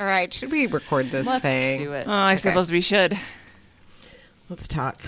[0.00, 1.78] All right, should we record this Let's thing?
[1.82, 2.06] do it.
[2.08, 3.18] Oh, I suppose we should.
[4.48, 5.02] Let's talk.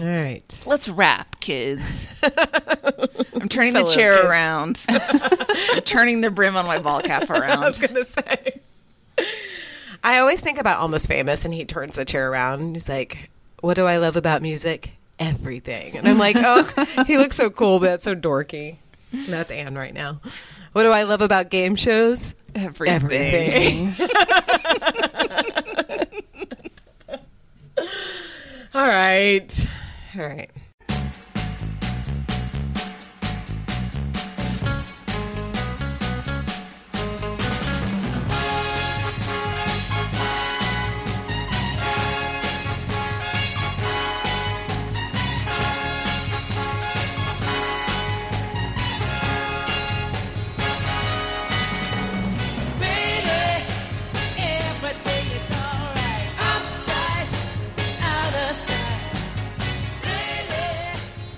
[0.00, 0.62] All right.
[0.64, 2.06] Let's wrap, kids.
[2.22, 4.26] I'm turning the Fellow chair kids.
[4.26, 4.84] around.
[4.88, 7.62] I'm turning the brim on my ball cap around.
[7.62, 7.92] I was around.
[7.92, 8.60] gonna say.
[10.02, 12.60] I always think about Almost Famous, and he turns the chair around.
[12.60, 13.28] and He's like,
[13.60, 14.92] "What do I love about music?
[15.18, 16.62] Everything." And I'm like, "Oh,
[17.06, 18.76] he looks so cool, but that's so dorky."
[19.12, 20.20] And that's Anne right now.
[20.72, 22.34] What do I love about game shows?
[22.56, 23.94] Everything.
[28.74, 29.66] All right.
[30.16, 30.50] All right.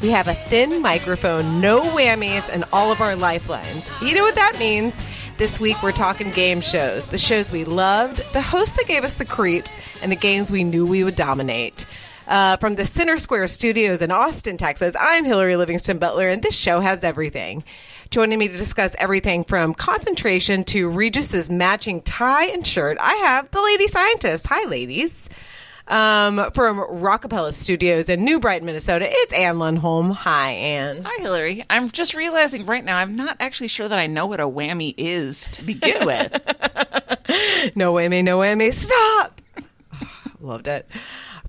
[0.09, 3.87] We have a thin microphone, no whammies, and all of our lifelines.
[4.01, 4.99] You know what that means?
[5.37, 7.09] This week we're talking game shows.
[7.09, 10.65] The shows we loved, the hosts that gave us the creeps, and the games we
[10.65, 11.85] knew we would dominate.
[12.27, 16.57] Uh, from the Center Square Studios in Austin, Texas, I'm Hillary Livingston Butler, and this
[16.57, 17.63] show has everything.
[18.09, 23.51] Joining me to discuss everything from concentration to Regis's matching tie and shirt, I have
[23.51, 24.47] the lady scientist.
[24.47, 25.29] Hi, ladies.
[25.89, 30.13] Um, from Rockapella Studios in New Brighton, Minnesota, it's Anne Lundholm.
[30.13, 31.03] Hi, Anne.
[31.05, 31.65] Hi, Hillary.
[31.71, 34.93] I'm just realizing right now I'm not actually sure that I know what a whammy
[34.99, 36.41] is to begin with.
[37.75, 38.73] No whammy, no whammy.
[38.73, 39.43] Stop!
[40.41, 40.89] Loved it.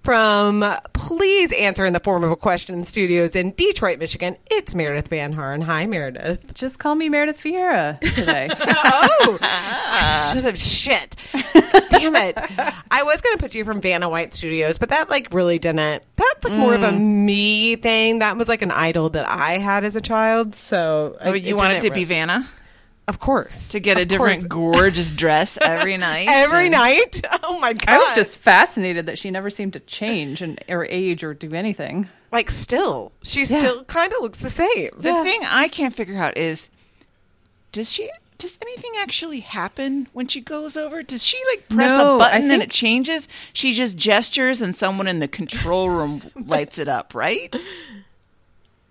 [0.09, 5.09] From Please Answer in the Form of a Question Studios in Detroit, Michigan, it's Meredith
[5.09, 5.61] Van Harn.
[5.61, 6.51] Hi, Meredith.
[6.55, 8.49] Just call me Meredith Vieira today.
[9.21, 11.15] Oh, should have shit.
[11.91, 12.39] Damn it.
[12.89, 16.01] I was going to put you from Vanna White Studios, but that like really didn't.
[16.15, 16.99] That's like more of a mm.
[16.99, 18.19] me thing.
[18.19, 20.55] That was like an idol that I had as a child.
[20.55, 22.49] So Oh, it- you wanted to be Vanna
[23.09, 23.69] Of course.
[23.69, 24.79] to get a Of different course.
[24.79, 26.27] gorgeous dress every night.
[26.29, 27.21] Every and- night?
[27.43, 27.89] Oh my God.
[27.89, 31.53] I was just fascinated that she never seemed to change and or age or do
[31.53, 32.07] anything.
[32.31, 33.11] like still.
[33.23, 33.57] She Yeah.
[33.57, 34.91] still kind of looks the same.
[34.97, 36.69] The thing I can't figure out is,
[37.71, 38.09] does she?
[38.37, 41.03] Does anything actually happen when she goes over?
[41.03, 43.27] Does she like press No, a I button and it changes?
[43.51, 47.53] She just gestures and someone in the control room lights it up, right?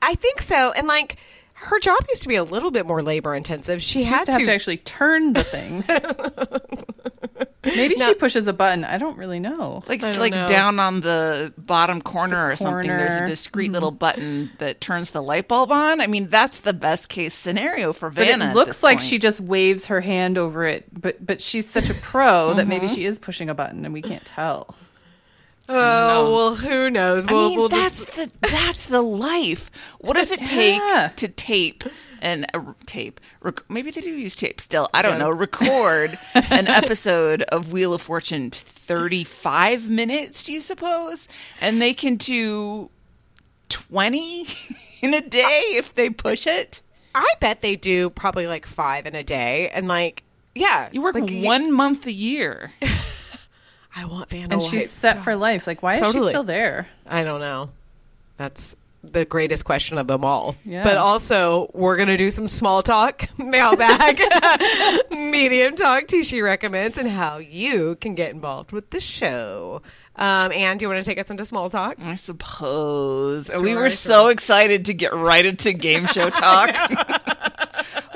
[0.03, 0.73] I think so.
[0.73, 1.17] And like
[1.61, 3.83] her job used to be a little bit more labor intensive.
[3.83, 5.85] She, She had used to have to actually turn the thing.
[7.65, 8.07] Maybe No.
[8.07, 8.85] she pushes a button.
[8.85, 9.83] I don't really know.
[9.87, 10.47] Like like know.
[10.47, 12.87] down on the bottom corner or something.
[12.89, 13.27] There's a corner.
[13.27, 16.01] discreet little button that turns the light bulb on.
[16.01, 18.47] I mean, that's the best case scenario for But Vanna.
[18.47, 19.09] it at looks this like point.
[19.11, 20.87] she just waves her hand over it.
[20.99, 22.69] But but she's such a pro that Mm-hmm.
[22.71, 24.75] maybe she is pushing a button and we can't tell.
[25.69, 27.27] Oh well, who knows?
[27.27, 29.71] I We'll, mean, we'll that's just the that's the life.
[29.99, 31.11] What does it take Yeah.
[31.17, 31.85] to tape
[32.23, 33.21] and uh, tape?
[33.43, 34.89] Rec- maybe they do use tape still.
[34.95, 35.31] I don't know.
[35.31, 40.45] Record an episode of Wheel of Fortune, thirty-five minutes.
[40.45, 41.29] Do you suppose?
[41.61, 42.89] And they can do
[43.69, 44.47] twenty
[45.03, 46.81] in a day if they push it.
[47.15, 50.23] I bet they do probably like five in a day, and like
[50.55, 52.73] yeah, You work like, one month a year.
[53.99, 55.67] I want Vanna And White's she's set for life.
[55.67, 56.87] Like why is she still there?
[57.05, 57.71] I don't know.
[58.37, 60.55] That's the greatest question of them all.
[60.65, 60.85] Yeah.
[60.85, 64.21] But also, we're going to do some small talk, mailbag,
[65.11, 69.83] medium talk, Tishi recommends, and how you can get involved with the show.
[70.15, 71.97] Um, and do you want to take us into small talk?
[72.01, 73.49] I suppose.
[73.49, 73.91] we were sure.
[73.91, 76.77] so excited to get right into game show talk.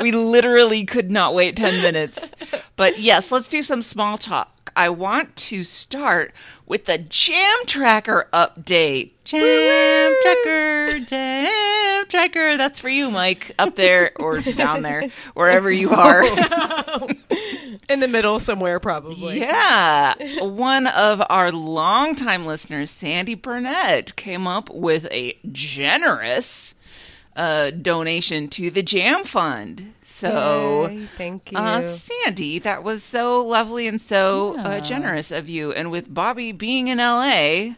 [0.00, 2.30] we literally could not wait 10 minutes.
[2.76, 4.61] But yes, let's do some small talk.
[4.76, 6.32] I want to start
[6.66, 9.10] with the Jam Tracker update.
[9.24, 12.56] Jam Tracker, Jam Tracker.
[12.56, 16.22] That's for you, Mike, up there or down there, wherever you are.
[17.88, 19.40] In the middle somewhere, probably.
[19.40, 20.14] Yeah.
[20.40, 26.74] One of our longtime listeners, Sandy Burnett, came up with a generous
[27.36, 29.94] uh, donation to the Jam Fund.
[30.30, 31.58] So, Yay, thank you.
[31.58, 35.72] uh, Sandy, that was so lovely and so uh, generous of you.
[35.72, 37.74] And with Bobby being in LA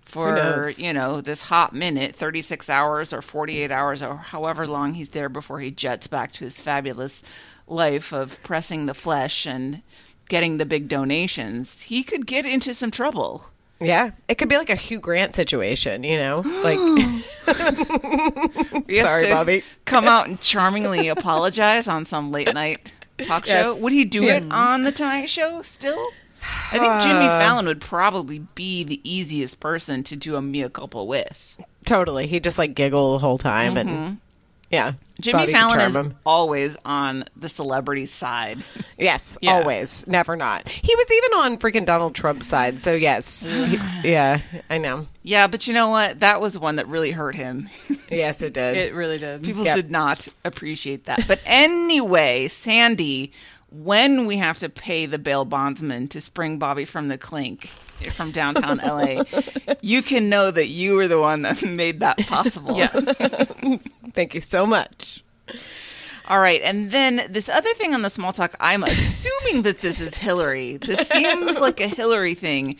[0.00, 5.10] for, you know, this hot minute, 36 hours or 48 hours or however long he's
[5.10, 7.22] there before he jets back to his fabulous
[7.66, 9.82] life of pressing the flesh and
[10.28, 13.50] getting the big donations, he could get into some trouble.
[13.82, 14.10] Yeah.
[14.28, 16.40] It could be like a Hugh Grant situation, you know?
[16.62, 16.78] Like,
[19.00, 19.64] Sorry, Bobby.
[19.84, 22.92] Come out and charmingly apologize on some late night
[23.24, 23.64] talk Yes.
[23.76, 23.82] show.
[23.82, 24.46] Would he do Yes.
[24.46, 26.10] it on the Tonight Show still?
[26.72, 27.38] I think Jimmy Uh.
[27.38, 31.56] Fallon would probably be the easiest person to do a mea culpa with.
[31.84, 32.26] Totally.
[32.26, 34.18] He just like giggle the whole time and
[34.70, 34.92] yeah.
[35.22, 36.14] Jimmy Fallon is him.
[36.26, 38.62] always on the celebrity side.
[38.98, 39.52] Yes, Yeah.
[39.54, 40.68] always, never not.
[40.68, 42.78] He was even on freaking Donald Trump's side.
[42.80, 43.78] So yes, He-
[44.10, 45.06] yeah, I know.
[45.22, 46.20] Yeah, but you know what?
[46.20, 47.68] That was one that really hurt him.
[48.10, 48.76] Yes, it did.
[48.76, 49.42] It really did.
[49.42, 49.74] People Yep.
[49.76, 51.26] did not appreciate that.
[51.26, 53.32] But anyway, Sandy,
[53.70, 57.70] when we have to pay the bail bondsman to spring Bobby from the clink
[58.10, 59.22] from downtown LA,
[59.80, 62.76] you can know that you were the one that made that possible.
[62.76, 63.52] yes.
[64.12, 65.22] Thank you so much.
[66.28, 66.60] All right.
[66.62, 70.78] And then this other thing on the small talk, I'm assuming that this is Hillary.
[70.78, 72.76] This seems like a Hillary thing.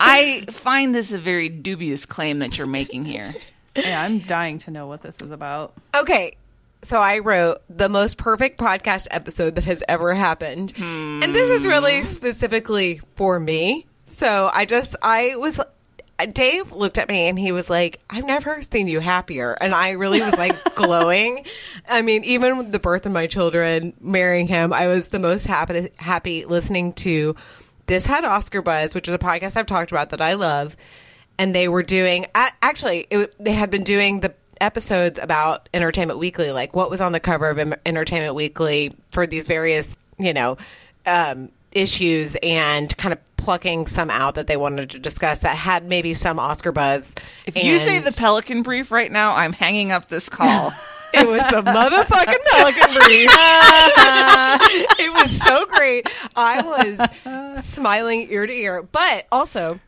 [0.00, 3.34] I find this a very dubious claim that you're making here.
[3.76, 5.74] yeah, I'm dying to know what this is about.
[5.94, 6.36] Okay,
[6.84, 11.66] so I wrote the most perfect podcast episode that has ever happened, and this is
[11.66, 12.06] really hmm.
[12.06, 13.86] specifically for me.
[14.06, 15.60] So I just I was.
[16.32, 19.90] Dave looked at me and he was like, "I've never seen you happier," and I
[19.90, 21.44] really was like glowing.
[21.88, 25.46] I mean, even with the birth of my children, marrying him, I was the most
[25.46, 27.34] happy happy listening to
[27.86, 30.76] this had Oscar Buzz, which is a podcast I've talked about that I love,
[31.38, 36.52] and they were doing actually it, they had been doing the episodes about Entertainment Weekly,
[36.52, 40.56] like what was on the cover of Entertainment Weekly for these various you know
[41.06, 45.86] um, issues, and kind of plucking some out that they wanted to discuss that had
[45.86, 47.14] maybe some Oscar buzz.
[47.46, 50.72] If you say the Pelican Brief right now, I'm hanging up this call.
[51.14, 53.30] it was the motherfucking Pelican Brief.
[54.98, 56.08] it was so great.
[56.34, 59.80] I was smiling ear to ear, but also.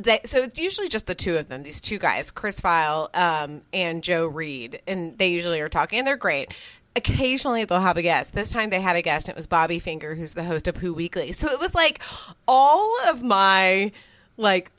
[0.00, 3.62] They, so it's usually just the two of them, these two guys, Chris Feil um,
[3.72, 6.54] and Joe Reid, and they usually are talking, and they're great.
[6.98, 8.32] Occasionally they'll have a guest.
[8.32, 10.78] This time they had a guest, and it was Bobby Finger, who's the host of
[10.78, 11.30] Who Weekly.
[11.32, 12.00] So it was like
[12.48, 13.92] all of my
[14.36, 14.72] like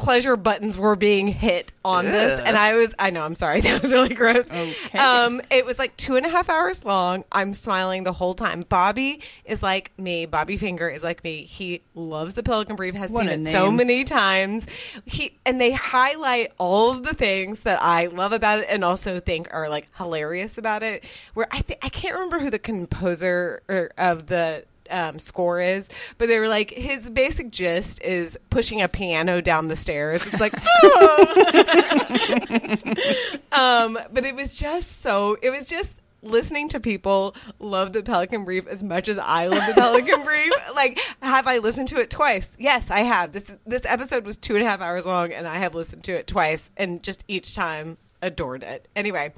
[0.00, 3.82] pleasure buttons were being hit on this and i was i know i'm sorry that
[3.82, 4.46] was really gross.
[4.50, 4.98] Okay.
[4.98, 7.24] um it was like two and a half hours long.
[7.32, 8.64] I'm smiling the whole time.
[8.68, 10.24] Bobby is like me.
[10.24, 11.44] Bobby finger is like me.
[11.44, 14.66] He loves the pelican brief has What seen it so many times.
[15.04, 19.20] He and they highlight all of the things that i love about it and also
[19.20, 21.04] think are like hilarious about it.
[21.34, 25.88] Where i think i can't remember who the composer or, of the um, score is,
[26.18, 30.22] but they were like his basic gist is pushing a piano down the stairs.
[30.26, 30.54] It's like,
[33.52, 35.36] um, but it was just so.
[35.42, 39.66] It was just listening to people love the Pelican Brief as much as I love
[39.66, 40.52] the Pelican Brief.
[40.74, 42.56] Like, have I listened to it twice?
[42.58, 43.32] Yes, I have.
[43.32, 46.12] This this episode was two and a half hours long, and I have listened to
[46.12, 48.88] it twice, and just each time adored it.
[48.96, 49.32] Anyway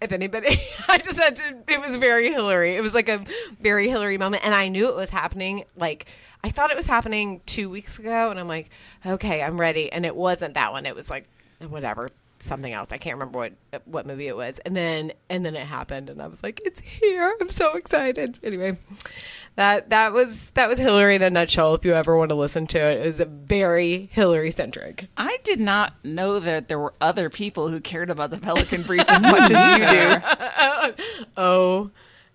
[0.00, 2.76] if anybody i just had to it was very hillary.
[2.76, 3.24] It was like a
[3.60, 6.06] very hillary moment and i knew it was happening like
[6.44, 8.70] i thought it was happening two weeks ago and i'm like
[9.04, 10.86] okay i'm ready and it wasn't that one.
[10.86, 11.28] It was like
[11.68, 12.08] whatever
[12.40, 12.92] something else.
[12.92, 14.60] I can't remember what what movie it was.
[14.60, 17.34] And then and then it happened and i was like it's here.
[17.40, 18.38] I'm so excited.
[18.42, 18.78] Anyway
[19.58, 22.64] that that was that was hillary in a nutshell if you ever want to listen
[22.68, 27.28] to it it was very hillary centric I did not know that there were other
[27.28, 31.24] people who cared about the Pelican Brief as much as you do.
[31.36, 31.90] oh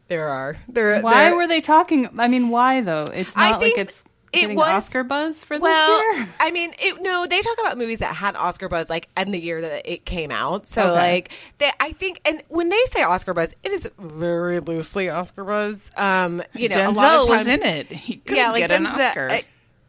[0.09, 2.09] there are there Why there- were they talking?
[2.19, 3.05] I mean, why though?
[3.05, 4.03] It's I not like it's
[4.33, 6.29] it was- Oscar buzz for Well, this year.
[6.39, 9.39] I mean, it, no, they talk about movies that had Oscar buzz, like in the
[9.39, 10.67] year that it came out.
[10.67, 10.91] So, Okay.
[10.91, 15.43] like, they, I think, and when they say Oscar buzz, it is very loosely Oscar
[15.43, 15.91] buzz.
[15.97, 17.87] Um, you know, a lot Denzel of was in it.
[17.91, 19.29] He could yeah, like get an Denzel, Oscar.
[19.29, 19.41] uh,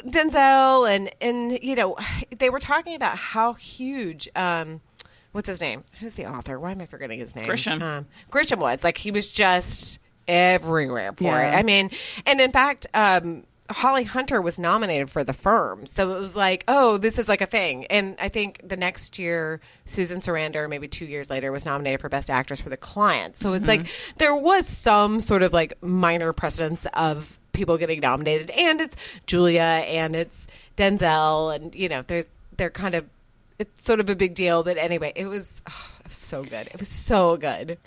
[0.04, 1.96] Denzel, and and you know,
[2.38, 4.28] they were talking about how huge.
[4.36, 4.80] Um,
[5.32, 5.82] what's his name?
[6.00, 6.60] Who's the author?
[6.60, 7.46] Why am I forgetting his name?
[7.46, 7.80] Grisham.
[7.82, 9.98] Um, Grisham was like he was just
[10.28, 11.52] everywhere for Yeah.
[11.52, 11.54] it.
[11.58, 11.90] I mean,
[12.26, 16.64] and in fact, um, Holly Hunter was nominated for the firm, so it was like,
[16.68, 17.86] oh, this is like a thing.
[17.86, 22.10] And I think the next year, Susan Sarandon, maybe two years later, was nominated for
[22.10, 23.36] Best Actress for The Client.
[23.36, 24.18] So it's like mm-hmm.
[24.18, 29.62] there was some sort of like minor precedence of people getting nominated, and it's Julia
[29.62, 33.06] and it's Denzel, and you know, there's they're kind of
[33.58, 34.62] it's sort of a big deal.
[34.62, 36.66] But anyway, it was, oh, it was so good.
[36.66, 37.78] It was so good.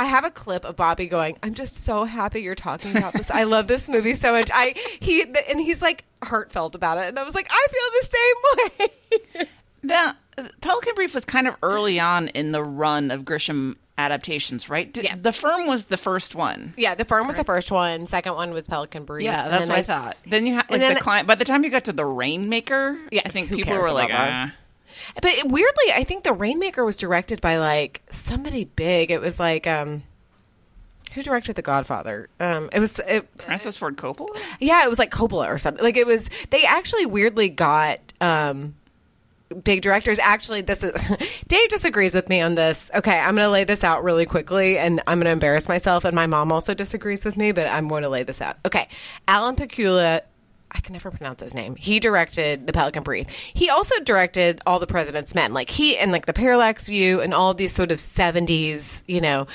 [0.00, 3.30] I have a clip of Bobby going, "I'm just so happy you're talking about this.
[3.30, 7.18] I love this movie so much." I he and he's like heartfelt about it, and
[7.18, 9.48] I was like, "I feel the same way."
[9.82, 10.12] Now,
[10.60, 14.92] Pelican Brief was kind of early on in the run of Grisham adaptations, right?
[14.92, 15.22] Did- Yes.
[15.22, 16.74] The Firm was the first one.
[16.76, 18.06] yeah, the firm was the first one.
[18.06, 19.24] Second one was Pelican Brief.
[19.24, 20.16] Yeah, that's then what I, thought.
[20.26, 21.26] Then you had like the client.
[21.28, 24.52] By the time you got to the Rainmaker, Yeah, I think people were like, ah.
[25.22, 29.10] But it- weirdly, I think the Rainmaker was directed by like somebody big.
[29.10, 30.02] It was like um
[31.14, 32.28] who directed The Godfather?
[32.38, 34.28] Um, it was it, Francis Ford Coppola.
[34.60, 35.82] yeah, it was like Coppola or something.
[35.82, 36.30] Like it was.
[36.50, 38.76] They actually weirdly got um,
[39.64, 40.20] big directors.
[40.20, 40.92] Actually, this is
[41.48, 42.92] Dave disagrees with me on this.
[42.94, 46.04] Okay, I'm going to lay this out really quickly, and I'm going to embarrass myself.
[46.04, 48.58] And my mom also disagrees with me, but I'm going to lay this out.
[48.64, 48.88] Okay,
[49.26, 50.20] Alan Pakula.
[50.72, 51.76] I can never pronounce his name.
[51.76, 53.28] He directed The Pelican Brief.
[53.28, 55.52] He also directed All the President's Men.
[55.52, 59.46] Like he and like The Parallax View and all these sort of 70s, you know,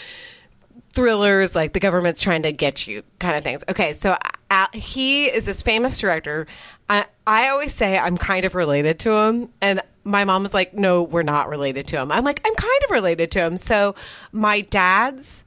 [0.96, 3.64] thrillers like the government's trying to get you kind of things.
[3.70, 4.18] Okay, so
[4.50, 6.48] uh, he is this famous director.
[6.90, 10.74] I, I always say I'm kind of related to him, and my mom was like,
[10.74, 13.96] "No, we're not related to him." I'm like, "I'm kind of related to him." So
[14.32, 15.44] my dad's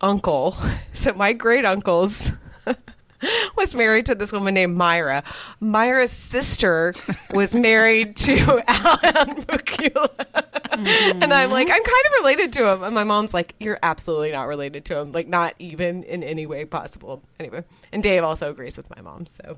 [0.00, 0.56] uncle,
[0.94, 2.30] so my great uncle's.
[3.56, 5.22] was married to this woman named Myra.
[5.60, 6.94] Myra's sister
[7.32, 8.36] was married to
[8.68, 10.10] Alan Pakula.
[10.76, 12.82] And I'm like, I'm kind of related to him.
[12.82, 15.10] And my mom's like, You're absolutely not related to him.
[15.10, 17.22] Like, not even in any way possible.
[17.40, 17.64] Anyway.
[17.92, 19.24] And Dave also agrees with my mom.
[19.24, 19.56] So,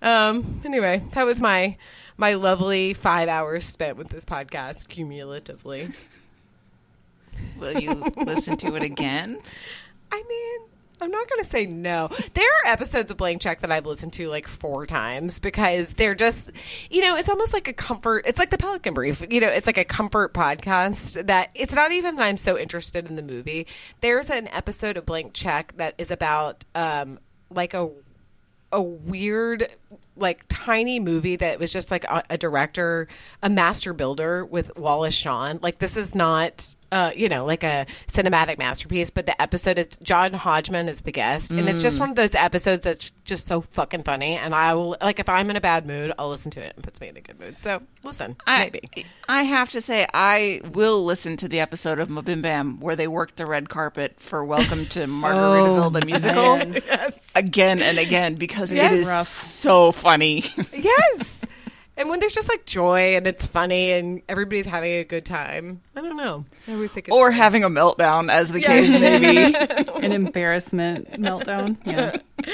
[0.00, 1.76] um, anyway, that was my
[2.16, 5.90] my lovely five hours spent with this podcast cumulatively.
[7.58, 9.38] Will you listen to it again?
[10.12, 10.68] I mean,
[11.00, 12.08] I'm not going to say no.
[12.34, 16.14] There are episodes of Blank Check that I've listened to like four times because they're
[16.14, 16.50] just,
[16.90, 18.24] you know, it's almost like a comfort.
[18.26, 19.22] It's like the Pelican Brief.
[19.30, 23.08] You know, it's like a comfort podcast that it's not even that I'm so interested
[23.08, 23.66] in the movie.
[24.00, 27.18] There's an episode of Blank Check that is about um,
[27.50, 27.90] like a
[28.70, 29.68] a weird
[30.16, 33.08] like tiny movie that was just like a, a director
[33.42, 37.86] a master builder with wallace shawn like this is not uh, you know, like a
[38.10, 42.10] cinematic masterpiece, but the episode is John Hodgman is the guest, and it's just one
[42.10, 44.36] of those episodes that's just so fucking funny.
[44.36, 46.82] And I will like if I'm in a bad mood, I'll listen to it and
[46.84, 47.58] puts me in a good mood.
[47.58, 52.08] So listen, I, maybe I have to say, I will listen to the episode of
[52.08, 57.20] Mabim Bam where they worked the red carpet for Welcome to Margaritaville, the musical, yes,
[57.34, 58.92] again and again because Yes.
[58.92, 59.28] it is Rough.
[59.28, 60.44] so funny.
[60.72, 61.37] yes.
[61.98, 65.80] And when there's just like joy and it's funny and everybody's having a good time,
[65.96, 66.44] I don't know.
[66.68, 69.54] I always think it's or having a meltdown, as the case may be.
[70.06, 71.76] An embarrassment meltdown.
[71.84, 72.16] Yeah.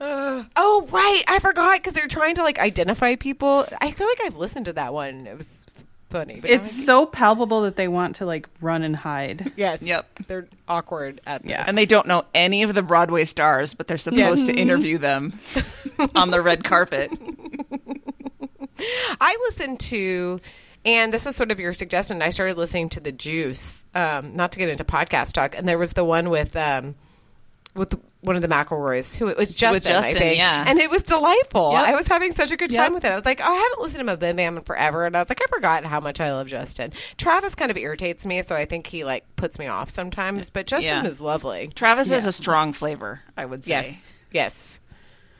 [0.00, 3.66] Uh, oh right, I forgot because they're trying to like identify people.
[3.80, 5.26] I feel like I've listened to that one.
[5.26, 5.66] It was
[6.08, 6.38] funny.
[6.40, 9.52] But It's now so palpable that they want to like run and hide.
[9.56, 10.06] yes, Yep.
[10.28, 11.58] They're awkward at Yeah.
[11.62, 11.68] this.
[11.68, 14.46] And they don't know any of the Broadway stars, but they're supposed Yes.
[14.46, 15.36] to interview them
[16.14, 17.10] on the red carpet.
[18.78, 20.40] I listened to,
[20.84, 22.22] and this was sort of your suggestion.
[22.22, 25.78] I started listening to the Juice, um, not to get into podcast talk, and there
[25.78, 26.94] was the one with um,
[27.74, 30.64] with one of the McElroys, who it was Justin, I Justin, think, yeah.
[30.66, 31.70] and it was delightful.
[31.72, 31.80] Yep.
[31.86, 32.84] I was having such a good Yep.
[32.84, 33.12] time with it.
[33.12, 35.28] I was like, oh, I haven't listened to Bim Bam in forever, and I was
[35.28, 36.92] like, I forgot how much I love Justin.
[37.16, 40.66] Travis kind of irritates me, so I think he like puts me off sometimes, but
[40.66, 41.08] Justin Yeah.
[41.08, 41.70] is lovely.
[41.76, 43.70] Travis has a strong flavor, I would say.
[43.70, 44.80] Yes, yes.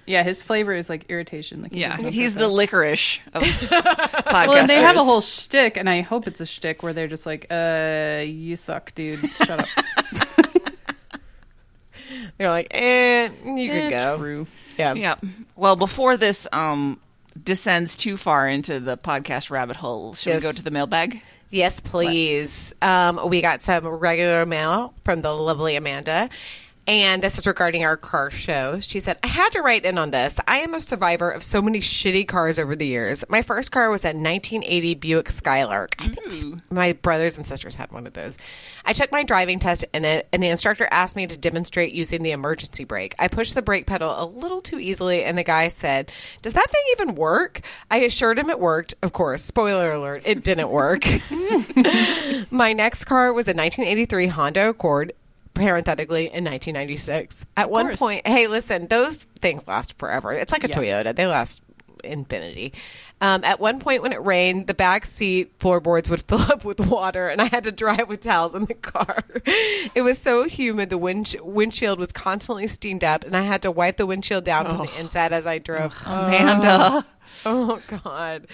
[0.09, 1.63] Yeah, his flavor is like irritation.
[1.63, 2.53] Like he Yeah, doesn't know he's the purpose.
[2.55, 4.33] licorice of podcasters.
[4.49, 7.07] Well, and they have a whole shtick, and I hope it's a shtick where they're
[7.09, 9.21] just like, "Uh, you suck, dude.
[9.31, 9.69] Shut up."
[12.39, 14.17] They're like, eh, you Eh, could go.
[14.19, 14.47] True.
[14.79, 14.95] Yeah.
[14.95, 15.17] Yeah.
[15.57, 17.01] Well, before this um
[17.43, 20.43] descends too far into the podcast rabbit hole, should Yes.
[20.43, 21.21] we go to the mailbag?
[21.51, 22.75] Yes, please.
[22.83, 26.29] Um, we got some regular mail from the lovely Amanda.
[26.89, 28.81] And this is regarding our car show.
[28.81, 30.41] She said, I had to write in on this.
[30.49, 33.23] I am a survivor of so many shitty cars over the years.
[33.29, 35.97] My first car was a 1980 Buick Skylark.
[35.99, 38.39] I think my brothers and sisters had one of those.
[38.87, 42.23] I took my driving test in it, and the instructor asked me to demonstrate using
[42.23, 43.15] the emergency brake.
[43.19, 46.71] I pushed the brake pedal a little too easily, and the guy said, Does that
[46.71, 47.61] thing even work?
[47.91, 48.95] I assured him it worked.
[49.03, 51.05] Of course, spoiler alert, it didn't work.
[52.51, 55.13] My next car was a 1983 Honda Accord,
[55.59, 57.45] parenthetically in 1996.
[57.57, 57.99] At one course.
[57.99, 60.33] point, hey, listen, those things last forever.
[60.33, 61.63] It's like a Toyota; they last
[62.05, 62.73] infinity.
[63.21, 66.79] Um, at one point, when it rained, the back seat floorboards would fill up with
[66.81, 69.25] water, and I had to drive with towels in the car.
[69.95, 73.71] it was so humid; the wind- windshield was constantly steamed up, and I had to
[73.71, 75.95] wipe the windshield down from the inside as I drove.
[76.07, 77.05] Amanda.
[77.47, 78.49] Oh God.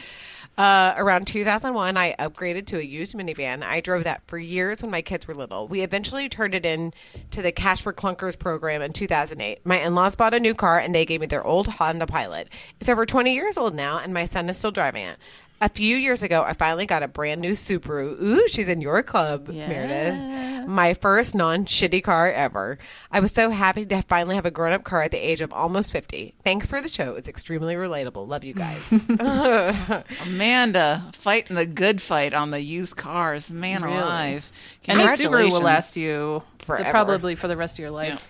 [0.57, 3.65] Uh, around 2001, I upgraded to a used minivan.
[3.65, 5.67] I drove that for years when my kids were little.
[5.67, 6.93] We eventually turned it in
[7.33, 9.67] to the Cash for Clunkers program in 2008.
[9.67, 12.49] My in-laws bought a new car and they gave me their old Honda Pilot.
[12.79, 15.19] It's over 20 years old now, and my son is still driving it.
[15.65, 18.21] A few years ago, I finally got a brand new Subaru.
[18.23, 19.67] Ooh, she's in your club, Yeah.
[19.67, 20.69] Meredith.
[20.69, 22.77] My first non shitty car ever.
[23.11, 25.55] I was so happy to finally have a grown up car at the age of
[25.55, 26.35] almost 50.
[26.45, 27.15] Thanks for the show.
[27.15, 28.29] It's extremely relatable.
[28.29, 29.09] Love you guys.
[30.21, 33.51] Amanda fighting the good fight on the used cars.
[33.51, 33.97] Man Really?
[33.97, 34.53] alive.
[34.87, 36.91] And a Subaru will last you Forever.
[36.91, 38.23] probably for the rest of your life.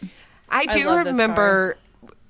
[0.48, 1.78] I do love this remember,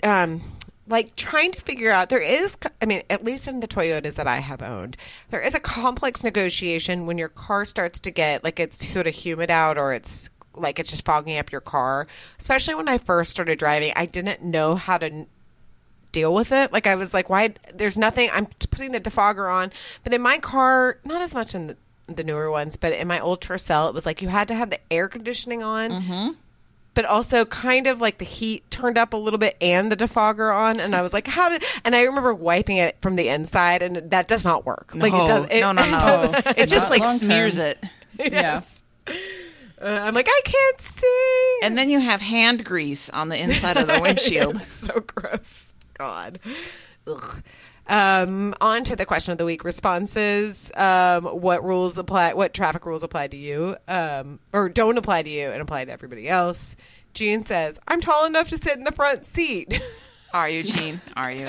[0.03, 0.43] um,
[0.87, 2.09] like trying to figure out.
[2.09, 4.97] There is, I mean, at least in the Toyotas that I have owned,
[5.31, 9.15] there is a complex negotiation when your car starts to get like it's sort of
[9.15, 12.07] humid out or it's like it's just fogging up your car.
[12.39, 15.27] Especially when I first started driving, I didn't know how to
[16.13, 16.73] deal with it.
[16.73, 17.55] Like I was like, why?
[17.75, 18.31] There's nothing.
[18.33, 19.73] I'm putting the defogger on,
[20.03, 21.77] but in my car, not as much in the,
[22.07, 24.71] the newer ones, but in my old Tercel, it was like you had to have
[24.71, 26.31] the air conditioning on mm-hmm.
[26.95, 30.55] But also kind of like the heat turned up a little bit and the defogger
[30.55, 33.83] on and i was like how did and i remember wiping it from the inside
[33.83, 35.99] and that does not work like it does it, no, no, it no.
[35.99, 37.83] does- it just like long smears it.
[38.19, 38.83] yes.
[39.09, 39.13] Uh,
[39.81, 43.87] i'm like i can't see And then you have hand grease on the inside of
[43.87, 44.61] the windshield.
[44.61, 46.39] So gross god
[47.07, 47.43] Ugh.
[47.87, 50.71] Um, on to the question of the week responses.
[50.75, 52.33] Um, what rules apply?
[52.35, 55.93] What traffic rules apply to you, um, or don't apply to you and apply to
[55.93, 56.77] everybody else?
[57.13, 59.83] Jean says, "I'm tall enough to sit in the front seat."
[60.33, 61.01] Are you, Gene?
[61.17, 61.49] Are you?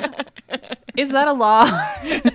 [0.97, 1.65] Is that a law?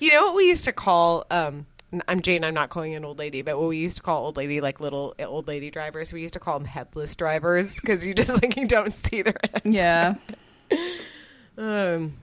[0.00, 1.66] You know what we used to call um
[2.08, 4.24] I'm Jane, I'm not calling you an old lady, but what we used to call
[4.24, 8.06] old lady like little old lady drivers, we used to call them headless drivers because
[8.06, 9.66] you just like you don't see their heads.
[9.66, 10.14] yeah.
[11.56, 12.14] Um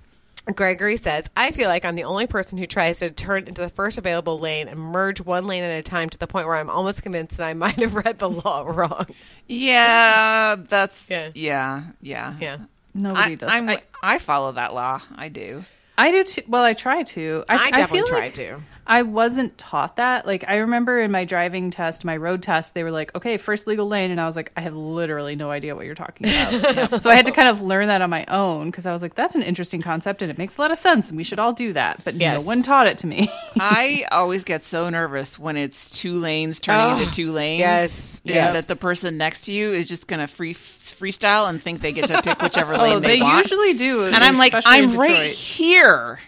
[0.55, 3.69] Gregory says, I feel like I'm the only person who tries to turn into the
[3.69, 6.69] first available lane and merge one lane at a time to the point where I'm
[6.69, 9.05] almost convinced that I might have read the law wrong.
[9.47, 11.31] Yeah, that's Yeah.
[11.35, 12.57] yeah, yeah, Yeah.
[12.93, 13.49] Nobody I, does.
[13.51, 15.01] I'm, I, I follow that law.
[15.15, 15.63] I do.
[15.97, 16.41] I do too.
[16.47, 17.43] Well, I try to.
[17.47, 18.61] I, I I definitely feel try like to.
[18.91, 20.25] I wasn't taught that.
[20.25, 23.67] Like I remember in my driving test, my road test, they were like, "Okay, first
[23.67, 26.99] legal lane," and I was like, "I have literally no idea what you're talking about."
[27.01, 29.13] So I had to kind of learn that on my own because I was like,
[29.13, 31.53] "That's an interesting concept and it makes a lot of sense, and we should all
[31.53, 32.41] do that." But Yes.
[32.41, 33.31] no one taught it to me.
[33.59, 37.59] I always get so nervous when it's two lanes turning Oh, into two lanes.
[37.59, 38.53] yes, Yeah, yes.
[38.55, 42.07] that the person next to you is just gonna free freestyle and think they get
[42.07, 43.37] to pick whichever oh, lane they, they want.
[43.43, 46.19] usually do, and I'm like, I'm right here.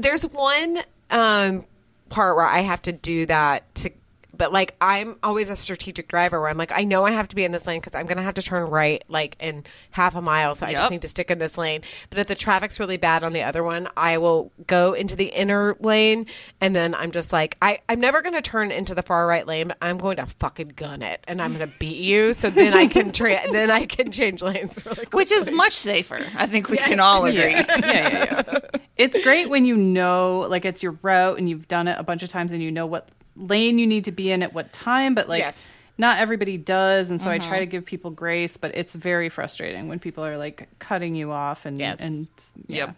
[0.00, 1.64] there's one um
[2.08, 3.90] part where I have to do that to
[4.36, 7.36] but like I'm always a strategic driver where I'm like I know I have to
[7.36, 10.22] be in this lane because I'm gonna have to turn right like in half a
[10.22, 12.96] mile so I just need to stick in this lane but if the traffic's really
[12.96, 16.26] bad on the other one I will go into the inner lane
[16.60, 19.68] and then I'm just like I I'm never gonna turn into the far right lane
[19.68, 22.86] but I'm going to fucking gun it and I'm gonna beat you so then I
[22.86, 25.06] can tra- then I can change lanes really.
[25.12, 26.20] Which is much safer.
[26.36, 27.52] I think we can all agree.
[27.52, 28.42] yeah, yeah, yeah.
[28.46, 28.58] yeah.
[28.96, 32.22] It's great when you know, like, it's your route and you've done it a bunch
[32.22, 35.14] of times and you know what lane you need to be in at what time.
[35.14, 35.66] But like, Yes.
[35.98, 38.56] not everybody does, and so I try to give people grace.
[38.56, 42.00] But it's very frustrating when people are like cutting you off and Yes.
[42.00, 42.28] and
[42.66, 42.86] yeah.
[42.86, 42.96] Yep.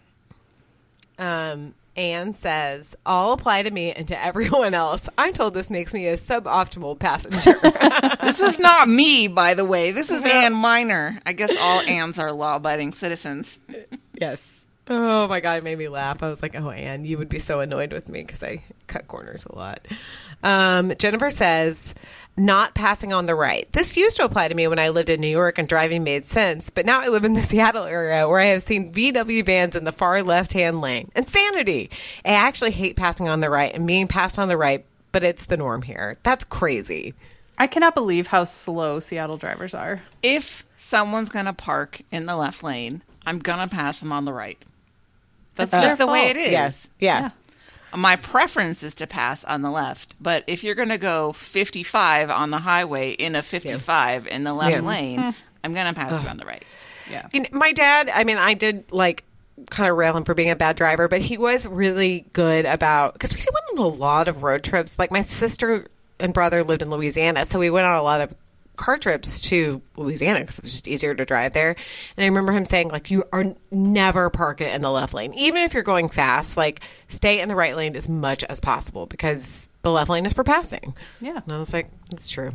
[1.19, 5.09] Um, Anne says, all apply to me and to everyone else.
[5.17, 7.55] I'm told this makes me a suboptimal passenger.
[8.21, 9.91] This was not me, by the way.
[9.91, 11.19] This is Ann Minor.
[11.25, 13.57] I guess all Anns are law-abiding citizens.
[14.13, 14.66] yes.
[14.89, 16.23] Oh my God, it made me laugh.
[16.23, 19.07] I was like, oh, Anne, you would be so annoyed with me because I cut
[19.07, 19.85] corners a lot.
[20.43, 21.93] Um, Jennifer says,
[22.37, 23.69] not passing on the right.
[23.73, 26.27] This used to apply to me when I lived in New York and driving made
[26.27, 29.75] sense, but now I live in the Seattle area where I have seen VW vans
[29.75, 31.11] in the far left hand lane.
[31.15, 31.89] Insanity.
[32.23, 35.45] I actually hate passing on the right and being passed on the right, but it's
[35.45, 36.17] the norm here.
[36.23, 37.13] That's crazy.
[37.57, 40.03] I cannot believe how slow Seattle drivers are.
[40.21, 44.25] If someone's going to park in the left lane, I'm going to pass them on
[44.25, 44.63] the right.
[45.57, 46.51] That's That's just their the way it is.
[46.51, 46.89] Yes.
[46.99, 47.31] Yeah.
[47.95, 52.29] My preference is to pass on the left, but if you're going to go 55
[52.29, 54.81] on the highway in a 55 in the left Yeah.
[54.81, 55.29] lane, hmm.
[55.63, 56.63] I'm going to pass you on the right.
[57.09, 57.27] Yeah.
[57.33, 59.23] You know, my dad, I mean, I did like
[59.69, 63.13] kind of rail him for being a bad driver, but he was really good about
[63.13, 64.99] because we went on a lot of road trips.
[64.99, 65.87] Like my sister
[66.19, 68.33] and brother lived in Louisiana, so we went on a lot of
[68.77, 71.75] car trips to Louisiana because it was just easier to drive there.
[72.15, 75.33] And I remember him saying, like, you are never park it in the left lane,
[75.33, 76.55] even if you're going fast.
[76.55, 80.33] Like, stay in the right lane as much as possible because the left lane is
[80.33, 80.95] for passing.
[81.19, 81.39] Yeah.
[81.43, 82.53] And I was like, that's true.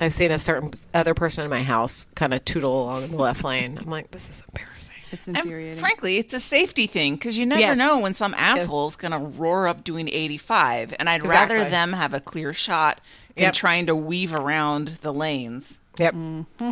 [0.00, 3.44] I've seen a certain other person in my house kind of tootle along the left
[3.44, 3.78] lane.
[3.78, 4.92] I'm like, this is embarrassing.
[5.12, 5.78] It's And infuriating.
[5.78, 7.76] frankly, it's a safety thing because you never Yes.
[7.78, 10.94] know when some asshole's going to roar up doing 85.
[10.98, 13.00] And I'd rather them have a clear shot
[13.36, 13.54] than Yep.
[13.54, 15.78] trying to weave around the lanes.
[15.98, 16.14] Yep.
[16.14, 16.70] Mm-hmm.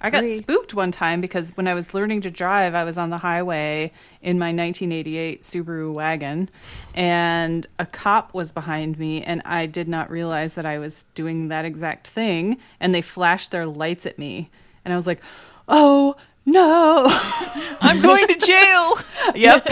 [0.00, 0.36] I got Agree.
[0.38, 3.90] spooked one time because when I was learning to drive, I was on the highway
[4.20, 6.50] in my 1988 Subaru wagon,
[6.94, 11.48] and a cop was behind me, and I did not realize that I was doing
[11.48, 14.50] that exact thing, and they flashed their lights at me,
[14.84, 15.22] and I was like,
[15.68, 17.06] "Oh no!"
[17.80, 18.98] I'm going to jail.
[19.34, 19.64] yep,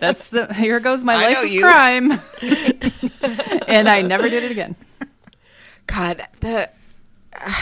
[0.00, 1.60] that's the here goes my I life know of you.
[1.62, 2.12] crime,
[3.68, 4.74] and I never did it again.
[5.86, 6.70] God, the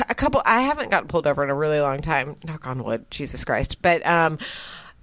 [0.08, 0.42] a couple.
[0.44, 2.36] I haven't gotten pulled over in a really long time.
[2.44, 3.80] Knock on wood, Jesus Christ.
[3.82, 4.38] But um,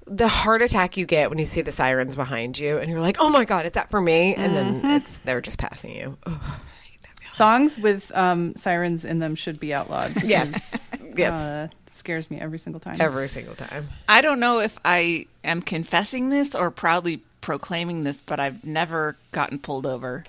[0.06, 3.18] the heart attack you get when you see the sirens behind you, and you're like,
[3.20, 6.18] "Oh my God, is that for me?" And then it's they're just passing you.
[6.26, 6.50] Ugh, I
[6.86, 7.30] hate that feeling.
[7.34, 10.14] Songs with um, sirens in them should be outlawed.
[10.14, 10.72] because, Yes,
[11.16, 13.00] yes, uh, it scares me every single time.
[13.02, 13.88] every single time.
[14.10, 19.16] I don't know if I am confessing this or proudly proclaiming this, but I've never
[19.32, 20.26] gotten pulled over,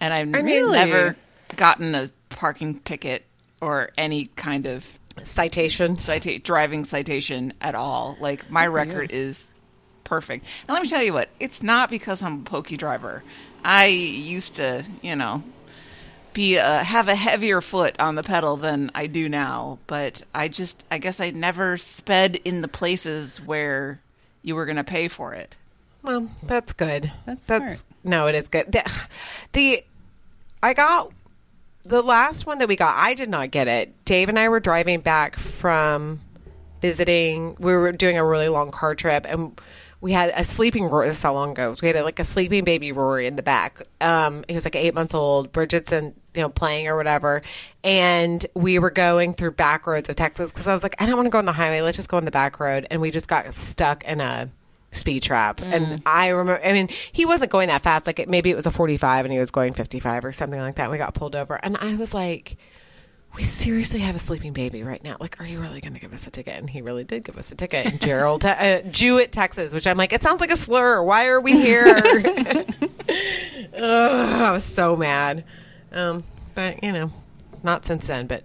[0.00, 0.72] and I've Really?
[0.78, 1.16] never
[1.56, 3.24] gotten a parking ticket
[3.60, 5.98] or any kind of Citation.
[5.98, 8.16] cita- driving citation at all.
[8.20, 9.52] Like my record is
[10.04, 10.46] perfect.
[10.66, 13.22] And let me tell you what, it's not because I'm a pokey driver.
[13.64, 15.42] I used to, you know,
[16.32, 20.48] be uh, have a heavier foot on the pedal than I do now, but I
[20.48, 24.00] just I guess I never sped in the places where
[24.42, 25.54] you were going to pay for it.
[26.02, 27.12] Well, that's good.
[27.26, 28.72] That's that's no, it is good.
[28.72, 28.90] The,
[29.52, 29.84] the
[30.62, 31.12] I got
[31.84, 32.96] the last one that we got.
[32.96, 34.04] I did not get it.
[34.04, 36.20] Dave and I were driving back from
[36.80, 37.56] visiting.
[37.58, 39.60] We were doing a really long car trip, and
[40.00, 41.08] we had a sleeping Rory.
[41.08, 41.74] This is how long ago.
[41.80, 43.82] We had like a sleeping baby Rory in the back.
[44.00, 45.52] Um, he was like eight months old.
[45.52, 47.42] Bridget's in, you know, playing or whatever,
[47.82, 51.16] and we were going through back roads of Texas because I was like, I don't
[51.16, 51.80] want to go on the highway.
[51.80, 54.50] Let's just go on the back road, and we just got stuck in a
[54.92, 55.60] speed trap.
[55.60, 58.06] And I remember, I mean, he wasn't going that fast.
[58.06, 60.76] Like it, maybe it was a 45 and he was going 55 or something like
[60.76, 60.90] that.
[60.90, 61.58] We got pulled over.
[61.62, 62.56] And I was like,
[63.34, 65.16] we seriously have a sleeping baby right now.
[65.18, 66.54] Like, are you really going to give us a ticket?
[66.58, 67.86] And he really did give us a ticket.
[67.86, 71.02] in Gerald, uh, Jewett, Texas, which I'm like, it sounds like a slur.
[71.02, 71.84] Why are we here?
[73.74, 75.44] Ugh, I was so mad.
[75.92, 76.24] Um,
[76.54, 77.10] but, you know,
[77.62, 78.44] not since then, but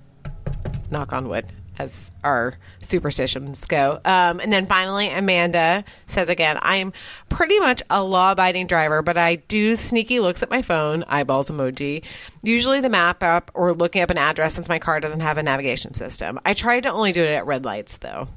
[0.89, 1.45] knock on wood
[1.77, 2.55] as our
[2.89, 4.00] superstitions go.
[4.06, 6.93] Um, and then finally, Amanda says again, I am
[7.30, 11.50] pretty much a law abiding driver, but I do sneaky looks at my phone, eyeballs
[11.50, 12.04] emoji,
[12.43, 15.43] usually the map app or looking up an address since my car doesn't have a
[15.43, 16.39] navigation system.
[16.45, 18.28] I try to only do it at red lights though.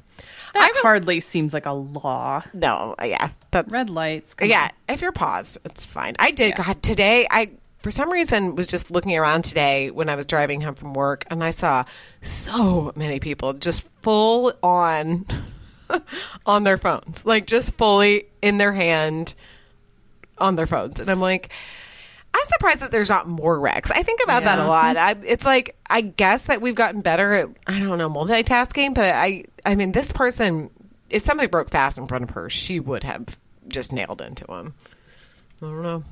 [0.53, 2.43] That hardly seems like a law.
[2.53, 4.35] No, yeah, that's Red lights.
[4.41, 4.93] yeah, on.
[4.93, 6.15] if you're paused, it's fine.
[6.19, 6.55] I did.
[6.55, 10.61] God, today I for some reason was just looking around today when I was driving
[10.61, 11.85] home from work, and I saw
[12.21, 15.25] so many people just full on
[16.45, 19.33] on their phones, like just fully in their hand
[20.37, 21.51] on their phones, and I'm like.
[22.33, 23.91] I'm surprised that there's not more wrecks.
[23.91, 24.95] I think about that a lot.
[24.95, 29.13] I, it's like I guess that we've gotten better at I don't know multitasking, but
[29.13, 30.69] I I mean this person
[31.09, 34.73] if somebody broke fast in front of her, she would have just nailed into him.
[35.61, 36.03] I don't know.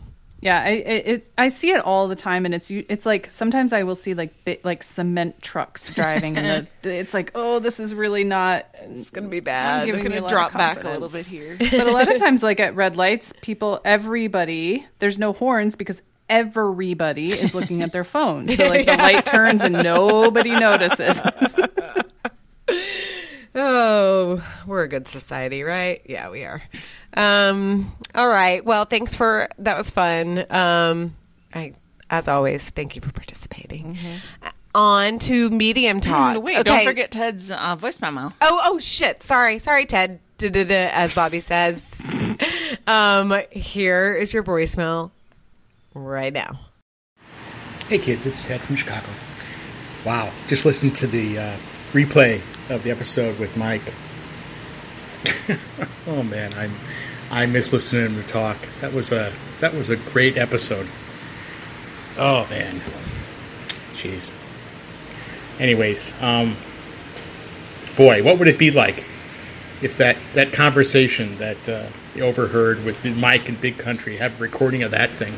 [0.41, 3.73] Yeah, I it, it I see it all the time, and it's it's like sometimes
[3.73, 7.79] I will see like bit, like cement trucks driving, and the, it's like oh this
[7.79, 8.65] is really not.
[8.81, 9.89] It's gonna be bad.
[9.89, 11.57] It's gonna drop back a little bit here.
[11.59, 16.01] But a lot of times, like at red lights, people everybody there's no horns because
[16.29, 18.47] everybody is looking at their phone.
[18.49, 21.21] So like the light turns and nobody notices.
[23.55, 26.01] Oh, we're a good society, right?
[26.05, 26.61] Yeah, we are.
[27.15, 28.63] Um, all right.
[28.63, 30.45] Well, thanks for that was fun.
[30.51, 31.15] Um,
[31.53, 31.73] I,
[32.09, 33.97] as always, thank you for participating.
[34.43, 36.37] Uh, On to medium talk.
[36.37, 36.63] Mm, Wait, Okay.
[36.63, 38.31] don't forget Ted's uh, voice memo.
[38.41, 39.23] Oh, oh shit.
[39.23, 39.59] Sorry.
[39.59, 40.19] Sorry, Ted.
[40.37, 42.01] Da-da-da, As Bobby says.
[42.87, 45.11] um, here is your voicemail
[45.93, 46.59] right now.
[47.89, 49.07] Hey kids, it's Ted from Chicago.
[50.05, 51.55] Wow, just listen to the uh,
[51.91, 53.81] replay of the episode with Mike.
[56.07, 56.69] oh man, I
[57.31, 58.57] I miss listening to him talk.
[58.81, 60.87] That was a that was a great episode.
[62.17, 62.81] Oh man,
[63.93, 64.33] jeez.
[65.59, 66.55] Anyways, um,
[67.95, 69.05] boy, what would it be like
[69.81, 74.43] if that that conversation that uh, you overheard with Mike and Big Country have a
[74.43, 75.33] recording of that thing?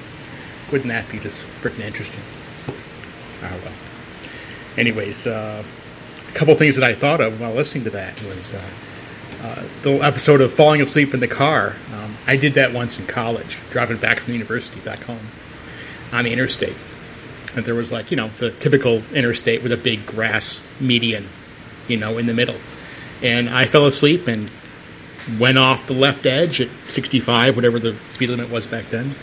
[0.72, 2.22] Wouldn't that be just freaking interesting?
[3.44, 3.74] Oh well.
[4.78, 5.62] Anyways, uh,
[6.28, 8.62] a couple things that I thought of while listening to that was uh,
[9.42, 11.76] uh, the episode of falling asleep in the car.
[11.94, 15.28] Um, I did that once in college, driving back from the university back home
[16.12, 16.76] on the interstate.
[17.56, 21.28] And there was like, you know, it's a typical interstate with a big grass median,
[21.88, 22.56] you know, in the middle.
[23.22, 24.50] And I fell asleep and
[25.40, 29.16] went off the left edge at 65, whatever the speed limit was back then,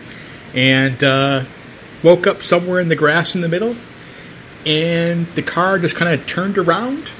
[0.54, 1.44] and uh,
[2.02, 3.74] woke up somewhere in the grass in the middle.
[4.66, 7.10] And the car just kind of turned around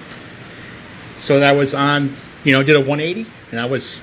[1.18, 2.12] So that was on,
[2.44, 4.00] you know, did a 180, and I was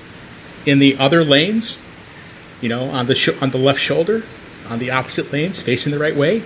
[0.64, 1.78] in the other lanes,
[2.60, 4.22] you know, on the sh- on the left shoulder,
[4.68, 6.42] on the opposite lanes, facing the right way.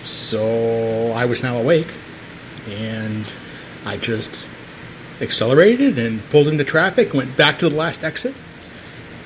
[0.00, 1.88] So I was now awake,
[2.68, 3.34] and
[3.84, 4.46] I just
[5.20, 8.34] accelerated and pulled into traffic, went back to the last exit,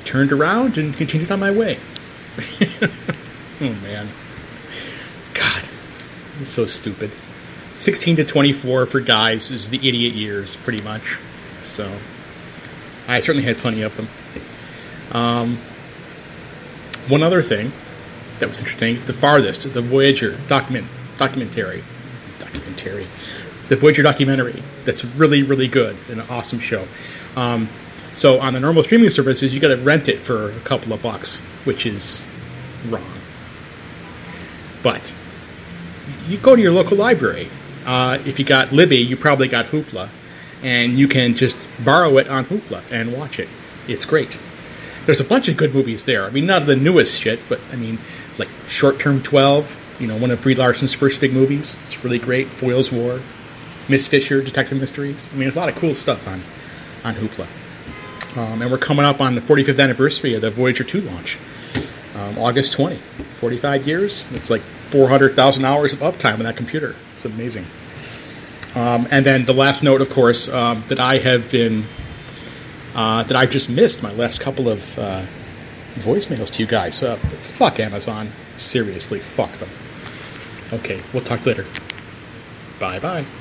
[0.05, 1.79] turned around, and continued on my way.
[3.61, 4.09] oh man,
[5.35, 5.65] God,
[6.41, 7.11] it's so stupid.
[7.75, 11.19] 16 to 24 for guys is the idiot years, pretty much.
[11.63, 11.91] So,
[13.09, 14.09] I certainly had plenty of them.
[15.13, 15.59] Um,
[17.09, 17.73] one other thing
[18.39, 21.83] that was interesting: the farthest, the Voyager document documentary,
[22.39, 23.07] documentary,
[23.69, 24.63] the Voyager documentary.
[24.85, 26.87] That's really really good and an awesome show.
[27.37, 27.69] Um,
[28.15, 31.01] so on the normal streaming services, you got to rent it for a couple of
[31.03, 32.25] bucks, which is
[32.89, 33.05] wrong.
[34.83, 35.15] But
[36.27, 37.49] you go to your local library.
[37.87, 40.09] Uh, if you got Libby, you probably got Hoopla,
[40.63, 43.49] and you can just borrow it on Hoopla and watch it.
[43.87, 44.39] It's great.
[45.07, 46.25] There's a bunch of good movies there.
[46.25, 47.99] I mean, not the newest shit, but I mean,
[48.39, 51.77] like Short Term 12, you know, one of Brie Larson's first big movies.
[51.83, 52.49] It's really great.
[52.49, 53.21] Foyle's War,
[53.89, 55.29] Miss Fisher, Detective Mysteries.
[55.29, 56.43] I mean, there's a lot of cool stuff on,
[57.05, 57.47] on Hoopla.
[58.37, 61.39] Um, and we're coming up on the 45th anniversary of the Voyager 2 launch,
[62.15, 62.99] um, August 20.
[63.39, 64.27] 45 years.
[64.33, 66.97] It's like 400,000 hours of uptime on that computer.
[67.13, 67.65] It's amazing.
[68.75, 71.85] Um, and then the last note, of course, um, that I have been,
[72.95, 75.25] uh, that I've just missed my last couple of uh,
[75.95, 77.03] voicemails to you guys.
[77.03, 78.31] Uh, fuck Amazon.
[78.57, 79.71] Seriously, fuck them.
[80.73, 81.65] Okay, we'll talk later.
[82.79, 83.25] Bye bye.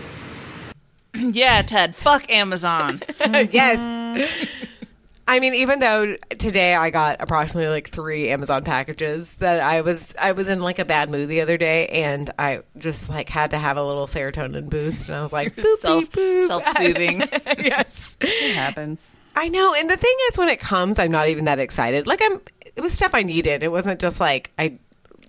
[1.15, 1.95] Yeah, Ted.
[1.95, 3.01] Fuck Amazon.
[3.19, 4.29] yes.
[5.29, 10.13] I mean, even though today I got approximately like three Amazon packages, that I was
[10.17, 13.51] I was in like a bad mood the other day, and I just like had
[13.51, 16.05] to have a little serotonin boost, and I was like, self
[16.47, 17.19] self soothing.
[17.59, 19.15] yes, It happens.
[19.35, 19.73] I know.
[19.75, 22.07] And the thing is, when it comes, I'm not even that excited.
[22.07, 22.39] Like I'm,
[22.75, 23.63] it was stuff I needed.
[23.63, 24.79] It wasn't just like I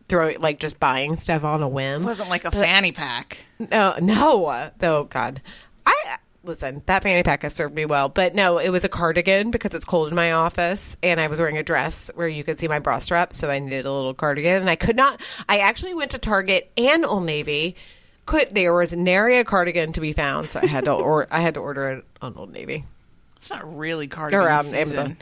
[0.08, 2.02] throw it like just buying stuff on a whim.
[2.02, 3.38] It wasn't like a fanny pack.
[3.58, 4.70] No, no.
[4.78, 5.42] Though God,
[5.84, 6.82] I listen.
[6.86, 9.84] That fanny pack has served me well, but no, it was a cardigan because it's
[9.84, 12.78] cold in my office, and I was wearing a dress where you could see my
[12.78, 15.20] bra straps, so I needed a little cardigan, and I could not.
[15.48, 17.76] I actually went to Target and Old Navy.
[18.26, 21.40] Could there was nary a cardigan to be found, so I had to or I
[21.40, 22.84] had to order it on Old Navy
[23.38, 24.78] It's not really cardigan or on season.
[24.78, 25.16] Amazon.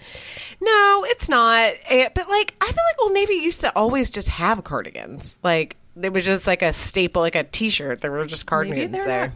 [0.61, 1.73] No, it's not.
[1.89, 5.39] Eh, But like, I feel like Old Navy used to always just have cardigans.
[5.45, 8.01] Like it was just like a staple, like a T-shirt.
[8.01, 9.33] There were just cardigans there.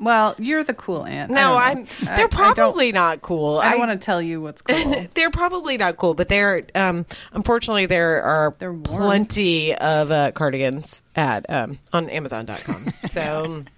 [0.00, 1.30] Well, you're the cool aunt.
[1.30, 1.56] No.
[1.56, 1.86] I'm.
[2.02, 3.58] They're I probably not cool.
[3.58, 5.06] I don't want to tell you what's cool.
[5.14, 6.64] They're probably not cool, but they're.
[6.74, 12.92] Um, unfortunately, there are plenty of uh, cardigans at um, on Amazon.com.
[13.10, 13.64] so.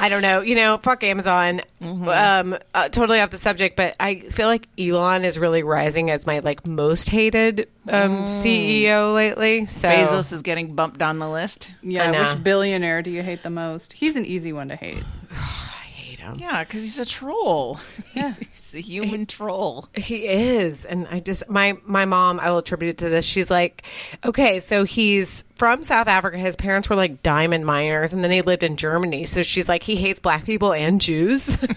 [0.00, 0.40] I don't know.
[0.40, 1.60] You know, fuck Amazon.
[1.80, 2.08] Mm-hmm.
[2.08, 6.26] Um, uh, totally off the subject, but I feel like Elon is really rising as
[6.26, 8.26] my like most hated um, Mm.
[8.42, 9.66] CEO lately.
[9.66, 11.70] So Bezos is getting bumped down the list.
[11.82, 13.92] yeah, which billionaire do you hate the most?
[13.92, 15.02] He's an easy one to hate.
[15.30, 15.34] I
[15.86, 16.36] hate him.
[16.38, 17.78] Yeah, because he's a troll.
[18.14, 18.34] Yeah.
[18.40, 19.88] he's a human troll.
[19.94, 22.40] He is, and I just my my mom.
[22.40, 23.24] I will attribute it to this.
[23.24, 23.84] She's like,
[24.24, 26.38] okay, so he's from South Africa.
[26.38, 29.26] His parents were like diamond miners, and then he lived in Germany.
[29.26, 31.54] So she's like, he hates black people and Jews.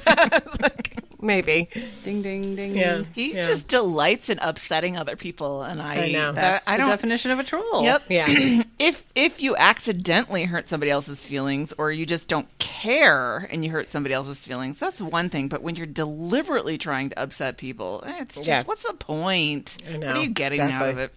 [0.59, 1.67] Like, maybe.
[2.03, 2.75] Ding, ding, ding.
[2.75, 3.03] Yeah.
[3.13, 3.41] He Yeah.
[3.47, 6.31] just delights in upsetting other people, and I, I know.
[6.31, 6.89] That's I the don't.
[6.89, 7.83] definition of a troll.
[7.83, 8.03] Yep.
[8.09, 8.27] Yeah,
[8.79, 13.71] if if you accidentally hurt somebody else's feelings, or you just don't care and you
[13.71, 15.49] hurt somebody else's feelings, that's one thing.
[15.49, 18.63] But when you're deliberately trying to upset people, eh, it's just Yeah.
[18.63, 19.77] what's the point?
[19.91, 20.07] I know.
[20.07, 21.13] What are you getting out of it?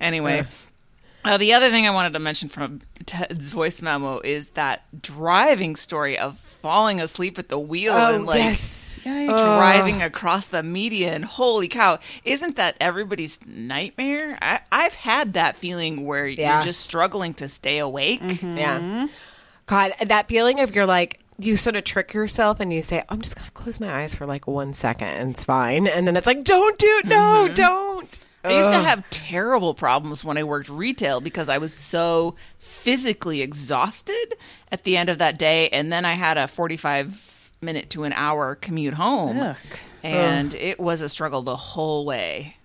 [0.00, 0.44] Anyway.
[1.24, 5.76] Uh, the other thing I wanted to mention from Ted's voice memo is that driving
[5.76, 8.88] story of falling asleep at the wheel Oh and like yes.
[9.04, 11.22] Driving across the median.
[11.24, 11.98] Holy cow.
[12.24, 14.38] Isn't that everybody's nightmare?
[14.40, 16.54] I, I've had that feeling where Yeah.
[16.56, 18.20] you're just struggling to stay awake.
[18.42, 19.08] Yeah.
[19.66, 23.20] God, that feeling of you're like you sort of trick yourself and you say, "I'm
[23.22, 26.26] just gonna close my eyes for like one second and it's fine," and then it's
[26.26, 27.06] like, "Don't do it!
[27.06, 31.72] No, don't!" I used to have terrible problems when I worked retail because I was
[31.72, 34.34] so physically exhausted
[34.70, 35.68] at the end of that day.
[35.68, 39.36] And then I had a 45 minute to an hour commute home.
[40.02, 42.56] And it was a struggle the whole way.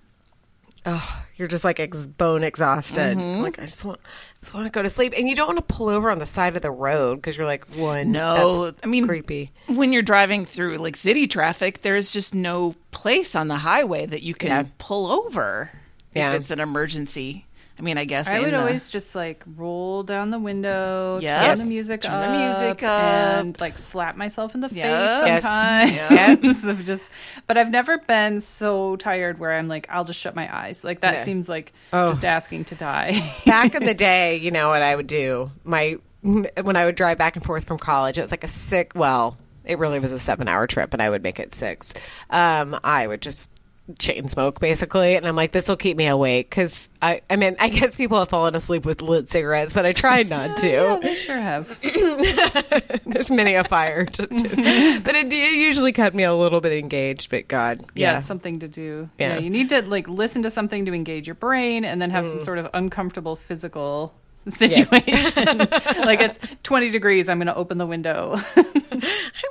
[0.89, 3.17] Oh, you're just like ex- bone exhausted.
[3.17, 3.41] Mm-hmm.
[3.41, 3.99] Like I just want,
[4.41, 6.25] just want to go to sleep, and you don't want to pull over on the
[6.25, 9.51] side of the road because you're like, one, No, that's I mean, creepy.
[9.67, 14.23] when you're driving through like city traffic, there's just no place on the highway that
[14.23, 14.63] you can Yeah.
[14.77, 15.71] pull over
[16.15, 16.33] Yeah.
[16.33, 17.45] if it's an emergency.
[17.79, 21.45] I mean, I guess I would the- always just like roll down the window, Yes.
[21.57, 22.31] turn the music Turn up, the
[22.65, 23.01] music up.
[23.03, 25.21] and like slap myself in the Yes.
[25.21, 25.43] face Yes.
[25.43, 26.63] sometimes.
[26.65, 27.03] of just,
[27.45, 30.83] but I've never been so tired where I'm like, I'll just shut my eyes.
[30.83, 31.23] Like that Yeah.
[31.23, 32.09] seems like Oh.
[32.09, 33.31] just asking to die.
[33.45, 35.51] back in the day, you know what I would do?
[35.63, 38.93] My when I would drive back and forth from college, it was like a sick.
[38.95, 41.93] Well, it really was a seven-hour trip, and I would make it six.
[42.31, 43.51] Um, I would just
[43.99, 47.21] chain smoke basically, and I'm like, this will keep me awake because I.
[47.29, 50.61] I mean, I guess people have fallen asleep with lit cigarettes, but I tried not
[50.63, 50.99] yeah, to.
[51.01, 51.79] they sure have.
[53.05, 56.73] There's many a fire, to, to- but it, it usually kept me a little bit
[56.73, 57.29] engaged.
[57.29, 59.09] But God, Yeah, yeah, it's something to do.
[59.17, 59.33] Yeah.
[59.35, 59.39] Yeah.
[59.39, 62.31] you need to like listen to something to engage your brain, and then have Mm.
[62.31, 64.13] some sort of uncomfortable physical
[64.49, 65.57] situation.
[65.57, 67.29] like it's 20 degrees.
[67.29, 68.39] I'm going to open the window.
[68.55, 69.01] I'm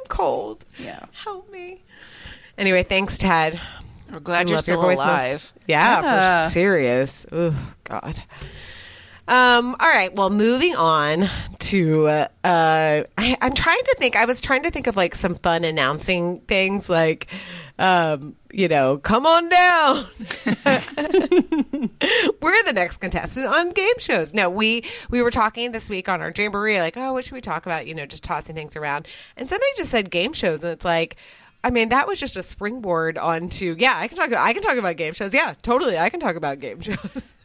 [0.09, 0.65] cold.
[0.79, 1.05] yeah.
[1.25, 1.83] Help me.
[2.59, 3.61] Anyway, thanks, Ted.
[4.13, 5.53] We're glad you're love your still alive.
[5.67, 6.45] Yeah, Yeah.
[6.45, 7.27] for serious.
[7.33, 8.23] Oh God.
[9.29, 9.75] Um.
[9.81, 10.15] All right.
[10.15, 12.07] Well, moving on to.
[12.07, 14.15] Uh, uh, I, I'm trying to think.
[14.15, 17.27] I was trying to think of like some fun announcing things, like,
[17.81, 20.07] um, you know, come on down.
[22.41, 24.33] We're the next contestant on game shows.
[24.33, 27.41] No, we we were talking this week on our jamboree, like, oh, what should we
[27.41, 27.89] talk about?
[27.89, 31.17] You know, just tossing things around, and somebody just said game shows, and it's like.
[31.67, 33.75] I mean, that was just a springboard onto.
[33.77, 34.33] Yeah, I can talk.
[34.33, 35.35] I can talk about game shows.
[35.35, 35.99] Yeah, totally.
[35.99, 36.97] I can talk about game shows.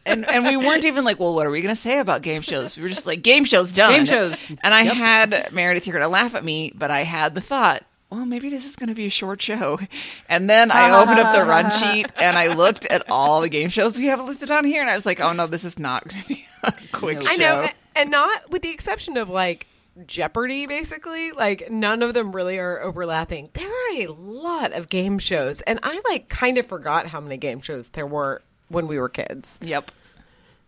[0.06, 2.40] and and we weren't even like, well, what are we going to say about game
[2.40, 2.76] shows?
[2.76, 3.92] We were just like, game shows done.
[3.92, 4.48] Game shows.
[4.62, 7.84] And I had Meredith, you're going to laugh at me, but I had the thought.
[8.10, 9.80] Well, maybe this is going to be a short show.
[10.28, 13.70] And then I opened up the run sheet and I looked at all the game
[13.70, 16.06] shows we have listed on here, and I was like, "Oh no, this is not
[16.06, 19.28] going to be a quick I show." I know, and not with the exception of
[19.28, 19.66] like
[20.06, 20.66] Jeopardy.
[20.66, 23.50] Basically, like none of them really are overlapping.
[23.52, 27.36] There are a lot of game shows, and I like kind of forgot how many
[27.36, 29.58] game shows there were when we were kids.
[29.62, 29.90] Yep.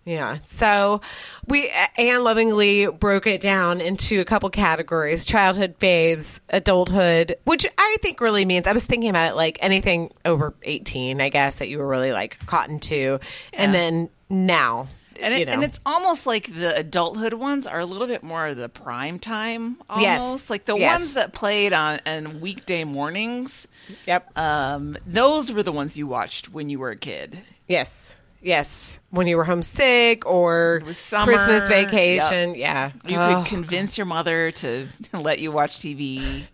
[0.05, 0.39] Yeah.
[0.47, 1.01] So
[1.47, 7.97] we, Anne lovingly broke it down into a couple categories childhood faves, adulthood, which I
[8.03, 11.69] think really means I was thinking about it like anything over 18, I guess, that
[11.69, 13.19] you were really like caught into.
[13.55, 14.89] And then now.
[15.21, 15.53] And, it, you know.
[15.53, 19.19] and it's almost like the adulthood ones are a little bit more of the prime
[19.19, 20.51] time almost Yes.
[20.51, 21.01] like the Yes.
[21.01, 23.67] ones that played on on weekday mornings
[24.07, 24.37] Yep.
[24.39, 28.15] um those were the ones you watched when you were a kid yes.
[28.43, 28.99] Yes.
[29.09, 31.33] When you were homesick or summer.
[31.33, 32.55] Christmas vacation.
[32.55, 32.91] Yeah.
[33.07, 33.39] you Oh.
[33.43, 36.45] could convince your mother to let you watch tv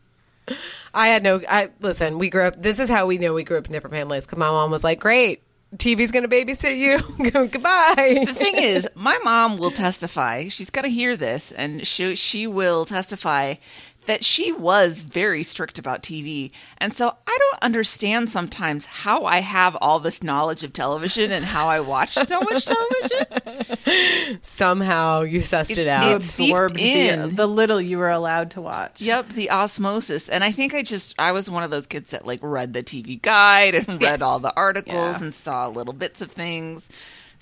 [0.92, 1.40] I had no.
[1.48, 2.18] I listen.
[2.18, 2.60] We grew up.
[2.60, 4.24] This is how we know we grew up in different families.
[4.26, 5.42] Because my mom was like, "Great,
[5.76, 7.30] TV's going to babysit you.
[7.30, 12.14] Goodbye." the thing is my mom will testify she's going to hear this and she
[12.14, 13.54] she will testify
[14.10, 16.50] that she was very strict about TV.
[16.78, 21.44] And so I don't understand sometimes how I have all this knowledge of television and
[21.44, 24.38] how I watch so much television.
[24.42, 26.10] Somehow you sussed it, It- out.
[26.10, 29.00] it- Absorbed the, the little you were allowed to watch.
[29.00, 30.28] Yep, the osmosis.
[30.28, 32.82] And I think I just I was one of those kids that like read the
[32.82, 34.22] TV guide and read Yes.
[34.22, 35.22] all the articles Yeah.
[35.22, 36.88] and saw little bits of things.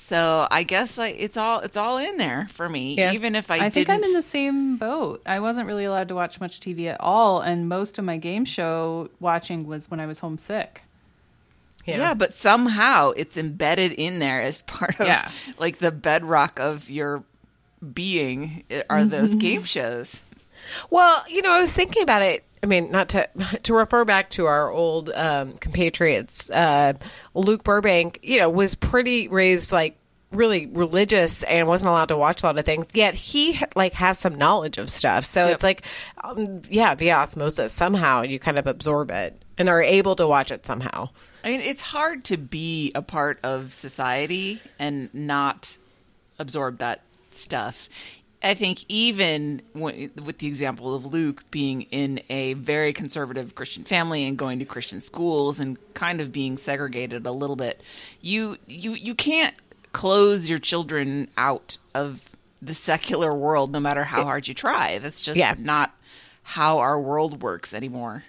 [0.01, 2.95] So I guess like it's all it's all in there for me.
[2.95, 3.13] Yeah.
[3.13, 5.21] Even if I, I think didn't I'm in the same boat.
[5.27, 8.45] I wasn't really allowed to watch much TV at all, and most of my game
[8.45, 10.83] show watching was when I was homesick.
[11.85, 12.13] Yeah.
[12.13, 15.31] but somehow it's embedded in there as part of Yeah.
[15.59, 17.25] like the bedrock of your
[17.95, 19.39] being are those Mm-hmm.
[19.39, 20.21] game shows.
[20.91, 22.45] Well, you know, I was thinking about it.
[22.63, 23.29] I mean, not to
[23.63, 26.51] to refer back to our old um, compatriots.
[26.51, 26.95] Uh,
[27.35, 29.97] Luke Burbank, you know, was pretty raised like
[30.31, 32.87] really religious and wasn't allowed to watch a lot of things.
[32.93, 35.25] Yet he like has some knowledge of stuff.
[35.25, 35.55] So Yep.
[35.55, 35.83] it's like,
[36.23, 40.53] um, yeah, via osmosis, somehow you kind of absorb it and are able to watch
[40.53, 41.09] it somehow.
[41.45, 45.79] I mean, it's hard to be a part of society and not
[46.39, 47.01] absorb that
[47.31, 47.89] stuff.
[48.43, 53.83] I think even when, with the example of Luke being in a very conservative Christian
[53.85, 57.81] family and going to Christian schools and kind of being segregated a little bit,
[58.21, 59.55] you you you can't
[59.93, 62.21] close your children out of
[62.63, 64.99] the secular world no matter how hard you try.
[64.99, 65.55] That's just Yeah.
[65.59, 65.95] not
[66.43, 68.25] how our world works anymore.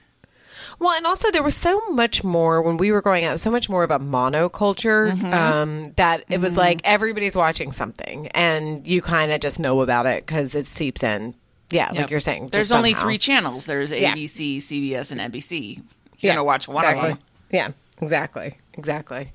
[0.80, 3.69] Well, and also there was so much more when we were growing up, so much
[3.69, 5.34] more of a monoculture Mm-hmm.
[5.34, 10.06] um, that it was like everybody's watching something, and you kind of just know about
[10.06, 11.36] it because it seeps in.
[11.72, 12.50] Yeah, like you're saying.
[12.50, 13.06] There's only somehow.
[13.06, 13.65] three channels.
[13.65, 14.13] There's Yeah.
[14.15, 15.82] ABC, CBS, and NBC.
[16.19, 17.12] You're gonna watch one exactly.
[17.12, 17.26] of them.
[17.52, 17.69] Yeah,
[18.02, 19.32] exactly, exactly.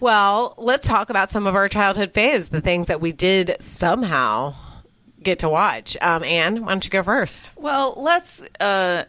[0.00, 4.54] Well, let's talk about some of our childhood faves, the things that we did somehow
[5.22, 5.96] get to watch.
[6.00, 7.50] Um, Anne, why don't you go first?
[7.56, 8.42] Well, let's.
[8.60, 9.04] Uh,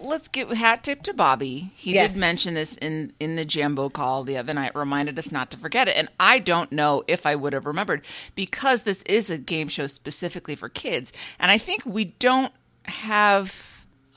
[0.00, 1.72] let's give hat tip to Bobby.
[1.74, 2.12] He Yes.
[2.12, 4.74] did mention this in in the Jambo call the other night.
[4.76, 8.02] Reminded us not to forget it, and I don't know if I would have remembered
[8.34, 12.52] because this is a game show specifically for kids, and I think we don't
[12.84, 13.68] have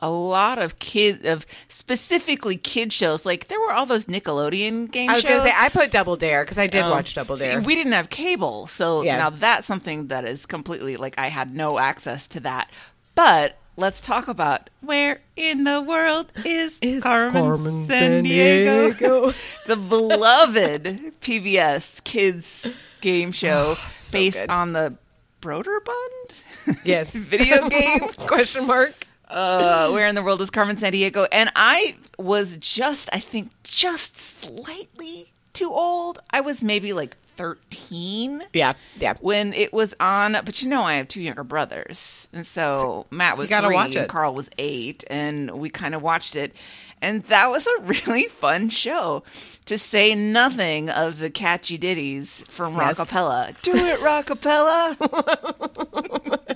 [0.01, 3.25] a lot of kid of specifically kid shows.
[3.25, 5.29] Like there were all those Nickelodeon game I was shows.
[5.29, 7.61] going to say I put Double Dare because I did Um, watch Double see, Dare.
[7.61, 9.17] we didn't have cable, so Yeah.
[9.17, 12.69] now that's something that is completely like I had no access to that.
[13.15, 19.33] But let's talk about where in the world is, Is Carmen, Carmen Sandiego, Diego.
[19.67, 20.83] the beloved
[21.21, 22.67] PBS kids
[23.01, 24.49] game show Oh, so based good.
[24.49, 24.95] on the
[25.41, 26.31] Broderbund
[26.83, 27.15] yes.
[27.15, 27.99] video game.
[28.27, 29.05] Question mark.
[29.29, 31.27] uh, where in the world is Carmen Sandiego?
[31.31, 36.19] And I was just, I think, just slightly too old.
[36.31, 38.73] I was maybe like 13 Yeah.
[38.99, 39.13] Yeah.
[39.21, 40.33] when it was on.
[40.45, 42.27] But you know, I have two younger brothers.
[42.33, 44.09] And so Matt was gotta three watch and.
[44.09, 45.03] Carl was eight.
[45.09, 46.55] And we kind of watched it.
[47.01, 49.23] And that was a really fun show,
[49.65, 52.97] to say nothing of the catchy ditties from Yes.
[52.97, 53.53] Rockapella.
[53.61, 54.95] Do it, Rockapella!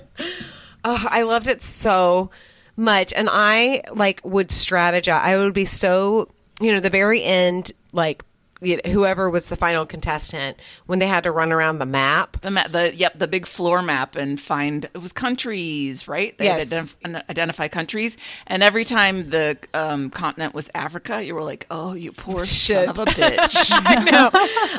[0.82, 2.30] Oh, I loved it so
[2.76, 3.12] much.
[3.12, 5.12] And I like would strategize.
[5.20, 6.28] I would be so,
[6.58, 8.22] you know, the very end, like
[8.62, 12.40] you know, whoever was the final contestant when they had to run around the map.
[12.42, 16.70] The the yep the big floor map and find it was countries right they Yes.
[16.70, 21.66] had identif- identify countries and every time the um, continent was Africa you were like
[21.70, 22.76] oh you poor Shit.
[22.76, 24.30] son of a bitch I know.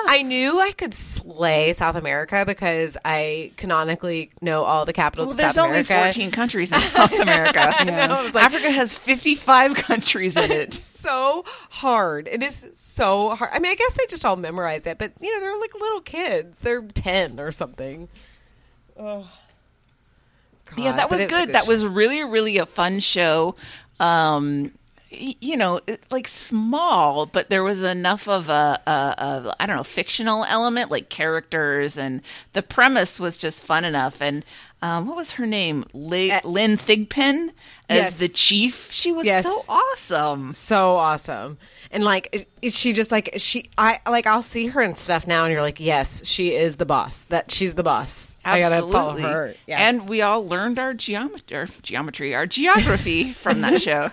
[0.06, 5.38] I knew I could slay South America because I canonically know all the capitals well
[5.38, 6.14] there's South only America.
[6.14, 11.46] 14 countries in South America I was like- Africa has 55 countries in it so
[11.70, 12.28] hard.
[12.28, 13.52] It is so hard.
[13.54, 16.02] I mean, I guess they just all memorize it, but you know, they're like little
[16.02, 16.58] kids.
[16.62, 18.08] They're ten or something.
[18.98, 19.30] Oh.
[20.78, 21.54] yeah that was it a good.
[21.54, 23.56] that was really really a fun show
[24.00, 24.72] um
[25.10, 25.82] you know
[26.12, 30.90] like small but there was enough of a, a, a i don't know fictional element
[30.90, 32.22] like characters and
[32.54, 34.46] the premise was just fun enough and
[34.84, 37.50] um, what was her name Li- Uh, lynn thigpen
[37.90, 38.18] as yes.
[38.18, 39.44] the chief she was Yes.
[39.44, 41.58] so awesome so awesome.
[41.94, 45.52] And like she just like she I like I'll see her and stuff now and
[45.52, 47.24] you're like, yes, she is the boss.
[47.30, 48.36] That she's the boss.
[48.46, 49.22] I gotta follow Absolutely.
[49.24, 49.56] her.
[49.68, 49.88] Yeah.
[49.90, 54.10] and we all learned our geometry our geometry our geography from that show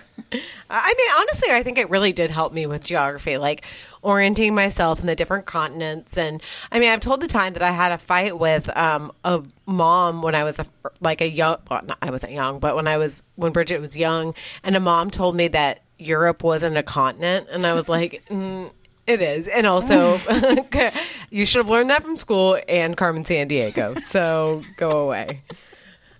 [0.69, 3.63] I mean, honestly, I think it really did help me with geography, like
[4.01, 6.17] orienting myself in the different continents.
[6.17, 6.41] And
[6.71, 10.21] I mean, I've told the time that I had a fight with um, a mom
[10.21, 10.65] when I was a,
[10.99, 13.95] like a young, well, not, I wasn't young, but when I was, when Bridget was
[13.95, 14.33] young,
[14.63, 17.47] and a mom told me that Europe wasn't a continent.
[17.51, 18.71] And I was like, mm,
[19.05, 19.47] it is.
[19.47, 20.19] And also,
[21.29, 23.99] you should have learned that from school and Carmen Sandiego.
[24.01, 25.41] So go away.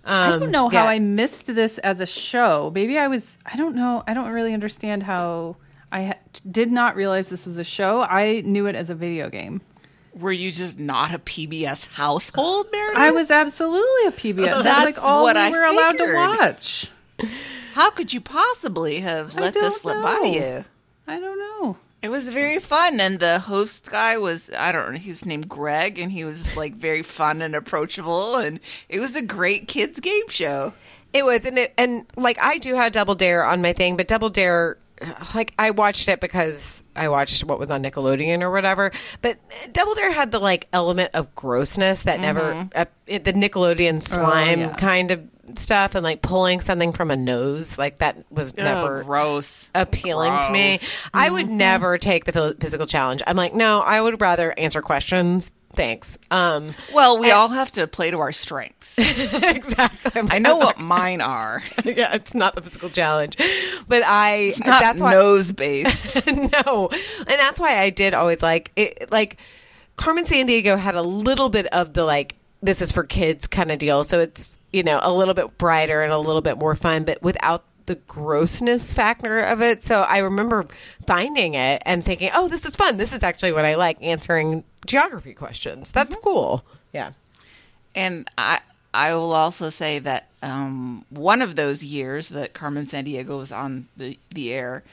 [0.04, 0.86] I don't know how.
[0.86, 2.72] I missed this as a show.
[2.74, 3.36] Maybe I was.
[3.44, 4.02] I don't know.
[4.06, 5.56] I don't really understand how
[5.92, 6.18] I ha-
[6.50, 8.02] did not realize this was a show.
[8.02, 9.60] I knew it as a video game.
[10.14, 12.98] were you just not a pbs household Meredith?
[12.98, 14.44] I was absolutely a PBS.
[14.46, 16.90] That's, That's like all what we I were allowed to watch.
[17.74, 20.64] How could you possibly have let this don't slip by you?
[21.06, 21.76] I don't know.
[22.02, 25.48] It was very fun, and the host guy was I don't know, he was named
[25.48, 30.00] Greg, and he was like very fun and approachable, and it was a great kids
[30.00, 30.72] game show.
[31.12, 34.08] It was, and it, and like I do have Double Dare on my thing, but
[34.08, 34.78] Double Dare,
[35.34, 38.92] like I watched it because I watched what was on Nickelodeon or whatever.
[39.22, 39.38] But
[39.72, 44.60] Double Dare had the like element of grossness that never uh, it, the Nickelodeon slime
[44.60, 44.74] yeah.
[44.74, 45.22] kind of
[45.54, 49.70] stuff, and like pulling something from a nose, like that was never oh, gross.
[49.74, 50.78] appealing to me.
[50.78, 50.90] Gross.
[51.14, 53.22] I would never take the physical challenge.
[53.26, 55.50] I'm like, no, I would rather answer questions.
[55.74, 56.18] Thanks.
[56.30, 58.98] Um, Well, we all have to play to our strengths.
[58.98, 60.20] exactly.
[60.20, 61.62] I'm know what mine are.
[61.84, 63.36] yeah, it's not the physical challenge,
[63.86, 66.26] but I it's Not that's why nose based.
[66.26, 69.10] no, and that's why I did always like it.
[69.12, 69.36] Like
[69.96, 73.78] Carmen Sandiego had a little bit of the like this is for kids kind of
[73.78, 77.04] deal, so it's you know a little bit brighter and a little bit more fun,
[77.04, 79.82] but without the grossness factor of it.
[79.82, 80.68] So I remember
[81.08, 82.98] finding it and thinking, oh, this is fun.
[82.98, 85.90] This is actually what I like answering geography questions.
[85.90, 86.64] That's cool.
[86.92, 87.14] Yeah.
[87.96, 88.60] And I
[88.94, 93.88] I will also say that um, one of those years that Carmen Sandiego was on
[93.96, 94.84] the the air,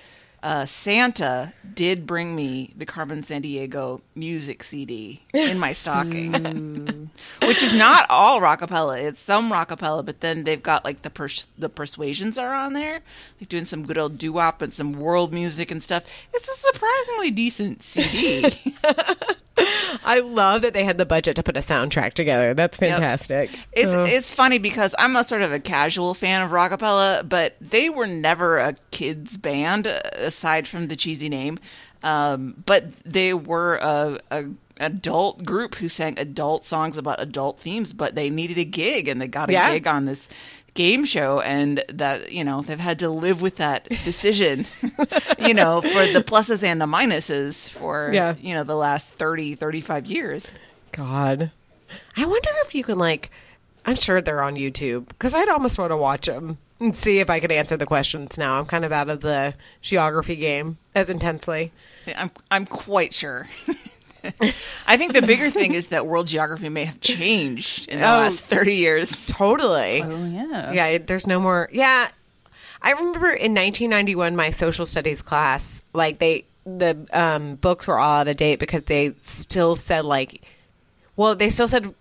[0.43, 7.09] uh, Santa did bring me the Carmen Sandiego music CD in my stocking,
[7.41, 9.01] which is not all rockapella.
[9.01, 13.01] It's some rockapella, but then they've got like the pers- the Persuasions are on there,
[13.41, 16.05] like doing some good old doo wop and some world music and stuff.
[16.33, 18.75] It's a surprisingly decent CD.
[20.03, 22.53] I love that they had the budget to put a soundtrack together.
[22.53, 23.49] That's fantastic.
[23.71, 24.03] It's Oh.
[24.03, 28.07] it's funny because I'm a sort of a casual fan of Rockapella, but they were
[28.07, 31.59] never a kids band uh, aside from the cheesy name.
[32.03, 34.45] Um, but they were a, a
[34.79, 37.93] adult group who sang adult songs about adult themes.
[37.93, 39.71] But they needed a gig, and they got a Yeah.
[39.73, 40.29] gig on this
[40.77, 44.65] game show and that you know they've had to live with that decision
[45.39, 48.35] you know for the pluses and the minuses for Yeah.
[48.39, 50.51] you know the last 30 35 years
[50.91, 51.51] God.
[52.15, 53.29] I wonder if you can, like,
[53.85, 57.29] I'm sure they're on YouTube because I'd almost want to watch them and see if
[57.29, 58.57] I could answer the questions now.
[58.59, 61.71] I'm kind of out of the geography game as intensely.
[62.15, 63.47] I'm I'm quite sure.
[64.87, 68.17] I think the bigger thing is that world geography may have changed in the Oh.
[68.17, 69.25] last 30 years.
[69.27, 70.01] Totally.
[70.01, 70.71] Oh yeah.
[70.71, 71.69] Yeah, there's no more.
[71.71, 72.09] Yeah,
[72.81, 78.19] I remember in 1991, my social studies class, like they the um, books were all
[78.19, 80.41] out of date because they still said like,
[81.15, 81.93] well, they still said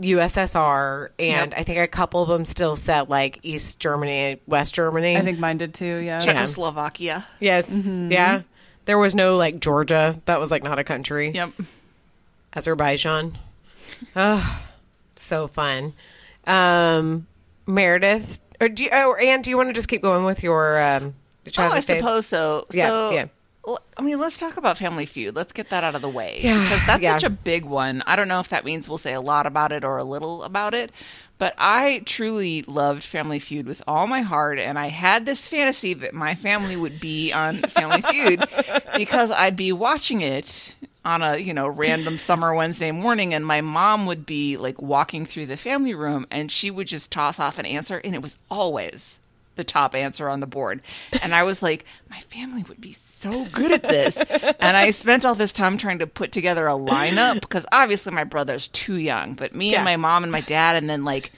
[0.00, 1.54] USSR, and Yep.
[1.60, 5.16] I think a couple of them still said like East Germany, West Germany.
[5.16, 5.96] I think mine did too.
[5.96, 6.18] Yeah.
[6.18, 7.24] Czechoslovakia.
[7.40, 8.42] yes, yeah.
[8.84, 10.20] There was no like Georgia.
[10.26, 11.30] That was like not a country.
[11.30, 11.50] Yep.
[12.54, 13.38] Azerbaijan.
[14.16, 14.60] Oh,
[15.16, 15.94] so fun.
[16.46, 17.26] Um,
[17.66, 20.80] Meredith, or do you, oh, Anne, do you want to just keep going with your
[20.82, 21.14] um,
[21.44, 21.84] your Oh, I faves?
[21.98, 22.66] suppose so.
[22.72, 23.26] Yeah, so, yeah.
[23.96, 25.36] I mean, let's talk about Family Feud.
[25.36, 27.12] Let's get that out of the way Yeah, because that's yeah.
[27.14, 28.02] such a big one.
[28.06, 30.42] I don't know if that means we'll say a lot about it or a little
[30.42, 30.90] about it,
[31.38, 35.94] but I truly loved Family Feud with all my heart, and I had this fantasy
[35.94, 38.44] that my family would be on Family Feud
[38.96, 43.60] because I'd be watching it on a you know random summer Wednesday morning, and my
[43.60, 47.58] mom would be like walking through the family room, and she would just toss off
[47.60, 49.18] an answer, and it was always
[49.56, 50.80] the top answer on the board.
[51.22, 54.16] And I was like, my family would be so good at this.
[54.16, 58.24] and I spent all this time trying to put together a lineup because obviously my
[58.24, 59.76] brother's too young, but me Yeah.
[59.78, 61.32] and my mom and my dad, and then like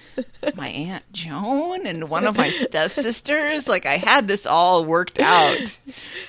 [0.55, 5.79] my Aunt Joan and one of my stepsisters, like I had this all worked out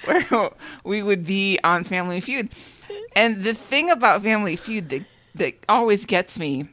[0.06, 0.50] where
[0.84, 2.50] we would be on Family Feud.
[3.16, 5.06] And the thing about Family Feud that,
[5.36, 6.68] that always gets me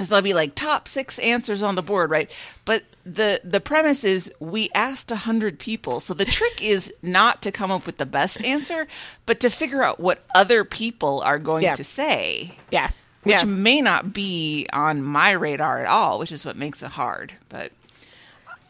[0.00, 2.30] is there'll be like top six answers on the board, right?
[2.64, 7.42] But the the premise is we asked a hundred people, so the trick is not
[7.42, 8.86] to come up with the best answer,
[9.26, 11.74] but to figure out what other people are going Yeah.
[11.76, 12.90] to say, Yeah,
[13.22, 13.44] which yeah.
[13.44, 17.32] may not be on my radar at all, which is what makes it hard.
[17.48, 17.72] But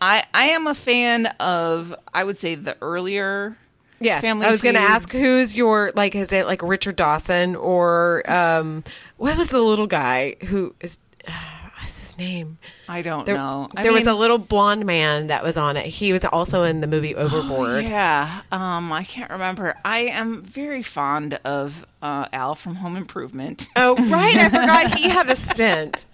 [0.01, 3.57] I I am a fan of I would say the earlier
[4.01, 6.15] Yeah, Family I was going to ask who's your like.
[6.15, 8.83] Is it like Richard Dawson or um,
[9.19, 10.99] what was the little guy who is?
[11.81, 12.59] what's his name?
[12.89, 13.69] I don't There, know.
[13.77, 15.87] I there was a little blonde man that was on it.
[15.87, 17.85] He was also in the movie Overboard.
[17.85, 19.77] Yeah, um, I can't remember.
[19.85, 24.37] I am very fond of uh, Al from Home Improvement, Oh, right.
[24.37, 26.07] I forgot he had a stint.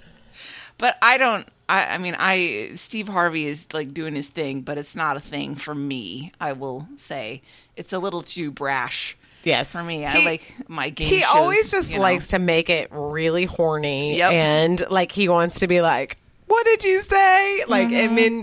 [0.78, 1.48] but I don't.
[1.68, 5.20] I, I mean, I Steve Harvey is like doing his thing, but it's not a
[5.20, 6.30] thing for me.
[6.40, 7.42] I will say
[7.74, 9.72] it's a little too brash Yes.
[9.72, 10.04] for me.
[10.04, 11.08] I He- like my game.
[11.08, 12.02] He shows, always just you know.
[12.02, 14.16] likes to make it really horny.
[14.18, 14.32] Yep.
[14.32, 17.64] And like he wants to be like, what did you say?
[17.66, 18.14] Like, I mm-hmm.
[18.14, 18.38] mean,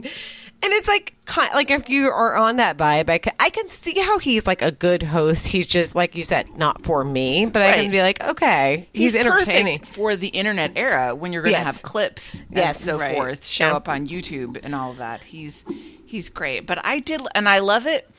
[0.61, 1.13] and it's like,
[1.53, 4.61] like if you are on that vibe, I can, I can see how he's like
[4.61, 5.47] a good host.
[5.47, 9.13] He's just, like you said, not for me, but I can be like, okay, he's,
[9.15, 9.79] entertaining.
[9.79, 11.65] for the internet era when you're going to Yes.
[11.65, 12.81] have clips and Yes.
[12.81, 13.13] so Right.
[13.13, 13.75] forth show Yeah.
[13.75, 15.21] up on YouTube and all of that.
[15.23, 15.65] He's
[16.05, 16.65] he's great.
[16.65, 18.09] But I did and I love it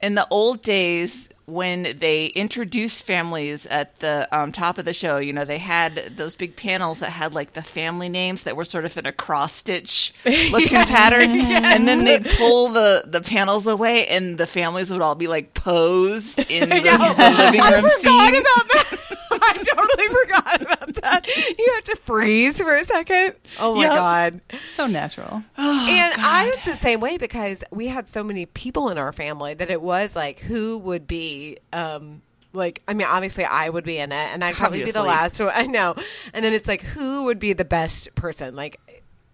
[0.00, 5.18] in the old days when they introduced families at the um, top of the show,
[5.18, 8.64] you know, they had those big panels that had like the family names that were
[8.64, 11.30] sort of in a cross stitch looking pattern.
[11.70, 15.54] And then they'd pull the, the panels away and the families would all be like
[15.54, 18.32] posed in the, the living room I
[18.80, 19.28] forgot scene.
[19.42, 21.26] I totally forgot about that.
[21.58, 23.34] You have to freeze for a second.
[23.58, 23.92] Oh my Yep.
[23.94, 24.40] god.
[24.74, 25.42] So natural.
[25.56, 29.54] and I was the same way because we had so many people in our family
[29.54, 32.22] that it was like who would be um
[32.52, 35.38] like I mean obviously I would be in it and I'd probably be the last
[35.40, 35.94] one I know.
[36.32, 38.54] And then it's like who would be the best person?
[38.56, 38.80] Like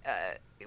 [0.05, 0.11] uh,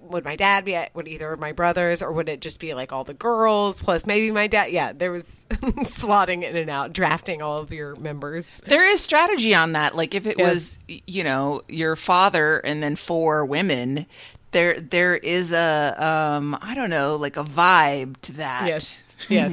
[0.10, 2.74] would my dad be at, would either of my brothers or would it just be
[2.74, 6.92] like all the girls plus maybe my dad yeah there was slotting in and out
[6.94, 9.96] drafting all of your members There is strategy on that.
[9.96, 10.78] Like if it Yes.
[10.88, 14.06] was, you know, your father and then four women,
[14.52, 18.68] there there is a um I don't know, like a vibe to that.
[18.68, 19.52] yes yes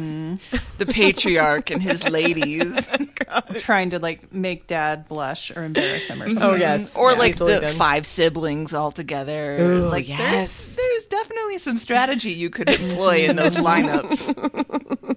[0.79, 2.89] The patriarch and his ladies.
[3.59, 6.43] Trying to like make dad blush or embarrass him or something.
[6.51, 7.75] oh yes or Yeah, like the done.
[7.75, 9.59] five siblings all together.
[9.61, 10.21] Ooh, like yes.
[10.21, 15.17] there's there's definitely some strategy you could employ in those lineups.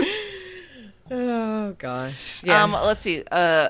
[1.10, 3.22] oh gosh yeah Um, let's see.
[3.30, 3.68] Uh,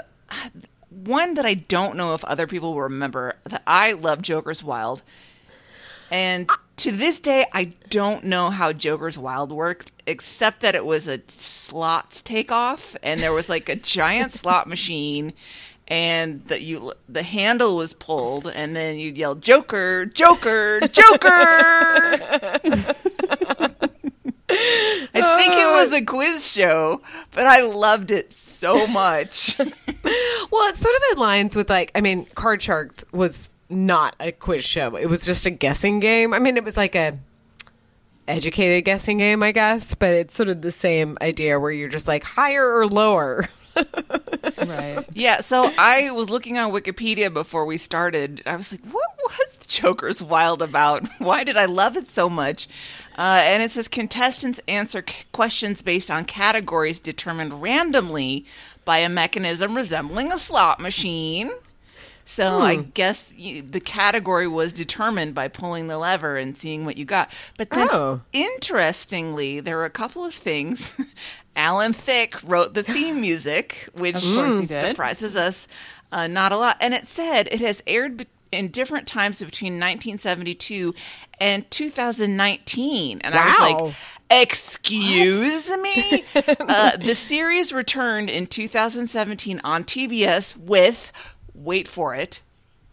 [0.91, 5.03] one that I don't know if other people will remember that I love Joker's Wild.
[6.13, 11.09] And to this day, I don't know how Joker's Wild worked, except that it was
[11.09, 15.33] a slots takeoff, and there was like a giant slot machine,
[15.89, 21.31] and that you the handle was pulled, and then you'd yell Joker, Joker, Joker.
[24.55, 27.01] I think it was a quiz show,
[27.31, 29.59] but I loved it so much.
[30.51, 34.65] Well, it sort of aligns with like I mean, Card Sharks was not a quiz
[34.65, 34.97] show.
[34.97, 36.33] It was just a guessing game.
[36.35, 37.19] I mean, it was like a
[38.29, 42.07] educated guessing game, I guess, but it's sort of the same idea where you're just
[42.09, 43.49] like higher or lower.
[44.59, 45.05] Right.
[45.15, 48.43] Yeah, so I was looking on Wikipedia before we started.
[48.47, 51.07] I was like, what was the Joker's Wild about?
[51.19, 52.69] Why did I love it so much?
[53.19, 58.45] Uh, and it says contestants answer c- questions based on categories determined randomly
[58.85, 61.51] by a mechanism resembling a slot machine.
[62.25, 66.97] So I guess you, the category was determined by pulling the lever and seeing what
[66.97, 67.31] you got.
[67.59, 68.21] But then, Oh.
[68.33, 70.95] interestingly, there were a couple of things.
[71.57, 74.81] Alan Thicke wrote the theme music, which Of course he did.
[74.81, 75.69] surprises us
[76.13, 76.77] uh, not a lot.
[76.81, 80.95] And it said it has aired be- in different times between 1972
[81.41, 83.21] and 2019.
[83.23, 83.95] And I was like,
[84.31, 86.25] Excuse me?
[86.35, 91.13] uh, the series returned in 2017 on TBS with,
[91.65, 92.41] wait for it,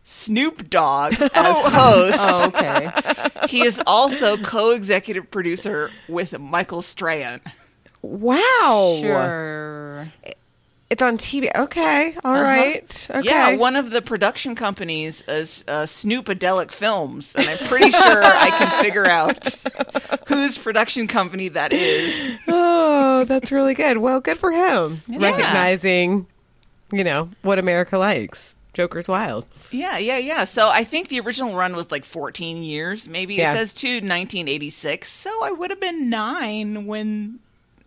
[0.03, 2.17] Snoop Dogg as host.
[2.20, 2.91] Oh, okay.
[3.47, 7.41] He is also co executive producer with Michael Strahan.
[8.03, 8.97] Wow.
[8.99, 10.11] Sure.
[10.89, 11.49] It's on TV.
[11.55, 12.15] Okay.
[12.24, 13.07] all right.
[13.09, 13.22] Okay.
[13.28, 18.49] Yeah, one of the production companies is uh, Snoopadelic Films, and I'm pretty sure I
[18.49, 19.55] can figure out
[20.28, 22.38] whose production company that is.
[22.47, 23.97] Oh, that's really good.
[23.97, 25.01] Well, good for him.
[25.07, 26.26] Recognizing,
[26.91, 28.55] you know, what America likes.
[28.80, 29.45] Joker's Wild.
[29.71, 30.45] Yeah, yeah, yeah.
[30.45, 33.09] So I think the original run was like 14 years.
[33.09, 33.51] Maybe Yeah.
[33.51, 35.11] it says to 1986.
[35.11, 37.39] So I would have been nine when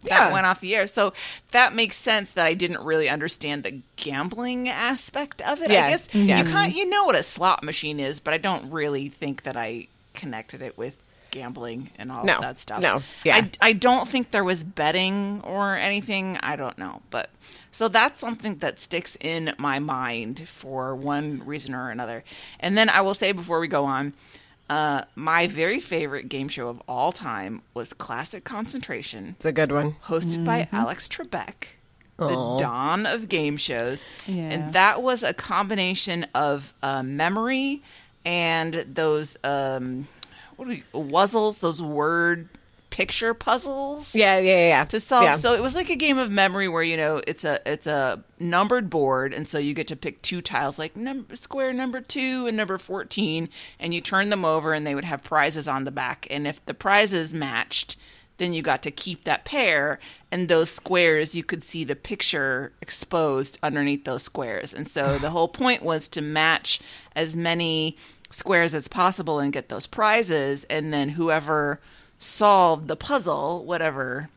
[0.03, 0.33] that Yeah.
[0.35, 0.87] went off the air.
[0.87, 1.15] So
[1.53, 5.71] that makes sense that I didn't really understand the gambling aspect of it.
[5.71, 5.87] Yeah.
[5.87, 6.43] I guess Yeah.
[6.43, 9.57] you kind you know what a slot machine is, but I don't really think that
[9.57, 10.95] I connected it with
[11.31, 12.35] gambling and all No.
[12.35, 12.81] of that stuff.
[12.83, 13.03] No.
[13.25, 13.37] Yeah.
[13.37, 16.37] I, I don't think there was betting or anything.
[16.43, 17.01] I don't know.
[17.09, 17.31] But
[17.73, 22.23] so that's something that sticks in my mind for one reason or another.
[22.61, 24.15] And then I will say before we go on,
[24.71, 29.73] uh, my very favorite game show of all time was Classic Concentration, It's a good
[29.73, 29.97] one.
[30.05, 31.65] hosted by Alex Trebek.
[32.19, 34.05] The dawn of game shows.
[34.27, 34.43] Yeah.
[34.51, 37.83] And that was a combination of uh, memory
[38.25, 40.07] and those um,
[40.55, 42.49] what are we, wuzzles, those word
[42.93, 44.85] picture puzzles Yeah, yeah, yeah.
[44.85, 45.25] to solve.
[45.25, 45.37] Yeah.
[45.37, 48.23] So it was like a game of memory where you know it's a it's a
[48.39, 52.47] numbered board, and so you get to pick two tiles, like number square number two
[52.47, 53.49] and number fourteen,
[53.81, 56.29] and you turn them over, and they would have prizes on the back.
[56.31, 57.97] And if the prizes matched,
[58.37, 59.99] then you got to keep that pair,
[60.31, 64.75] and those squares you could see the picture exposed underneath those squares.
[64.75, 66.79] And so the whole point was to match
[67.17, 67.97] as many
[68.31, 71.81] squares as possible and get those prizes, and then whoever
[72.23, 74.29] solved the puzzle, whatever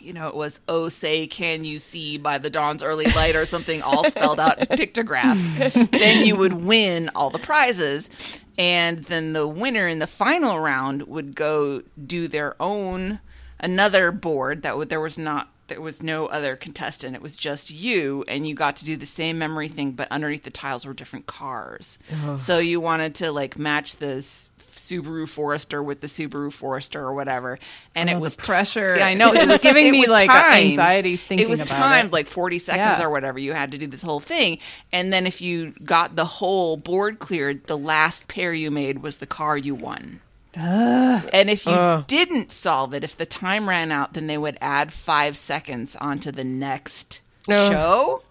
[0.00, 3.46] you know, it was, oh, say, can you see by the dawn's early light or
[3.46, 5.42] something all spelled out in pictographs,
[5.90, 8.08] then you would win all the prizes.
[8.56, 13.20] And then the winner in the final round would go do their own,
[13.60, 17.14] another board that would, there was not, there was no other contestant.
[17.14, 20.44] It was just you, and you got to do the same memory thing, but underneath
[20.44, 21.98] the tiles were different cars.
[22.38, 24.48] So you wanted to like match this
[24.88, 27.58] Subaru Forester with the Subaru Forester or whatever.
[27.94, 28.94] And Oh, it was pressure.
[28.98, 29.32] yeah, I know.
[29.38, 30.70] It was giving it me, was like, timed.
[30.70, 32.12] anxiety thinking It was timed it.
[32.12, 33.04] like 40 seconds Yeah.
[33.04, 33.38] or whatever.
[33.38, 34.58] You had to do this whole thing.
[34.92, 39.18] And then if you got the whole board cleared, the last pair you made was
[39.18, 40.20] the car you won.
[40.54, 42.04] And if you Ugh.
[42.06, 46.32] didn't solve it, if the time ran out, then they would add five seconds onto
[46.32, 47.72] the next Ugh.
[47.72, 48.22] show.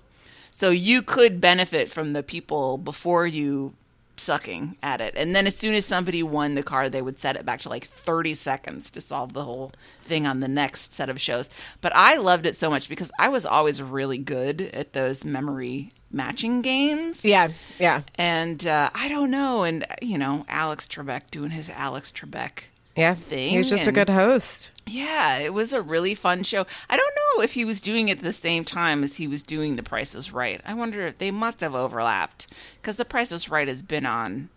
[0.51, 3.73] So you could benefit from the people before you
[4.19, 5.13] sucking at it.
[5.15, 7.69] And then as soon as somebody won the card, they would set it back to
[7.69, 9.71] like 30 seconds to solve the whole
[10.05, 11.49] thing on the next set of shows.
[11.81, 15.89] But I loved it so much because I was always really good at those memory
[16.11, 17.25] matching games.
[17.25, 17.49] yeah,
[17.79, 19.63] yeah, And uh, I don't know.
[19.63, 22.63] And, you know, Alex Trebek doing his Alex Trebek
[22.97, 23.13] yeah.
[23.13, 23.51] thing.
[23.51, 24.71] He's just a good host.
[24.87, 26.65] yeah, it was a really fun show.
[26.89, 29.43] I don't know if he was doing it at the same time as he was
[29.43, 30.59] doing The Price is Right.
[30.65, 32.47] I wonder if they must have overlapped
[32.81, 34.49] because The Price is Right has been on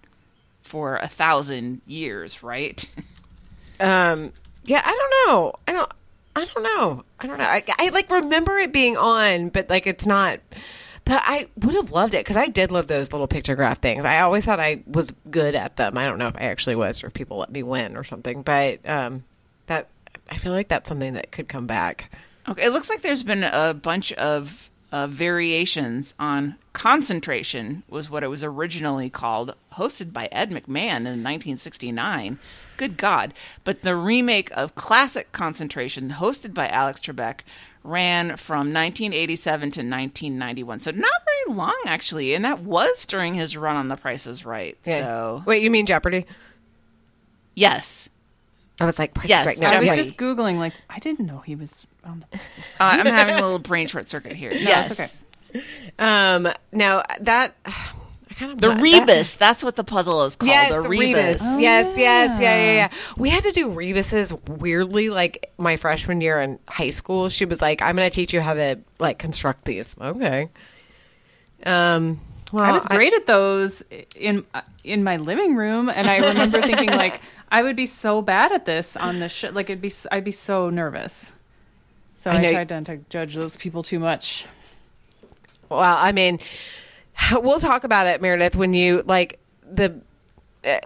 [0.63, 2.89] for a thousand years, right?
[3.81, 4.35] Um,
[4.65, 5.55] yeah, I don't know.
[5.67, 5.93] I don't.
[6.37, 7.05] I don't know.
[7.19, 7.45] I don't know.
[7.45, 10.39] I, I like remember it being on, but like it's not
[11.05, 14.05] But I would have loved it because I did love those little pictograph things.
[14.05, 15.99] I always thought I was good at them.
[15.99, 18.43] I don't know if I actually was or if people let me win or something,
[18.43, 19.25] but um,
[19.67, 19.89] that
[20.31, 22.13] I feel like that's something that could come back.
[22.49, 28.23] Okay, it looks like there's been a bunch of uh, variations on concentration was what
[28.23, 32.39] it was originally called, hosted by Ed McMahon in 1969.
[32.77, 33.35] Good God!
[33.65, 37.41] But the remake of classic concentration, hosted by Alex Trebek,
[37.83, 40.81] ran from 1987 to 1991.
[40.81, 41.11] So not
[41.47, 44.77] very long actually, and that was during his run on The Price is Right.
[44.85, 46.27] So Wait, you mean Jeopardy?
[47.55, 48.09] yes,
[48.81, 49.63] I was like, Price is Yes, right.
[49.63, 50.03] I was Jeopardy.
[50.09, 53.35] just googling, like I didn't know he was on the Price is uh, I'm having
[53.37, 54.53] a little brain short circuit here.
[54.53, 55.65] yes, it's okay.
[55.99, 57.90] Um, now that I
[58.41, 59.37] kind of the rebus.
[59.37, 60.49] That's what the puzzle is called.
[60.49, 61.17] Yes, the the rebus.
[61.17, 61.39] rebus.
[61.43, 62.73] Oh, yes, yes, yeah, yeah, yeah.
[62.73, 62.89] yeah.
[63.17, 67.29] We had to do rebuses weirdly, like my freshman year in high school.
[67.29, 70.49] She was like, "I'm going to teach you how to like construct these." Okay.
[71.65, 72.21] Um.
[72.53, 73.85] Well, I was great at those
[74.17, 74.45] in
[74.83, 77.21] in my living room, and I remember thinking like
[77.51, 79.51] I would be so bad at this on the show.
[79.51, 81.33] Like it'd be, I'd be so nervous.
[82.17, 84.47] So I I, tried not to judge those people too much.
[85.69, 86.41] Well, I mean,
[87.33, 89.39] we'll talk about it, Meredith, when you like
[89.71, 90.01] the
[90.65, 90.79] uh,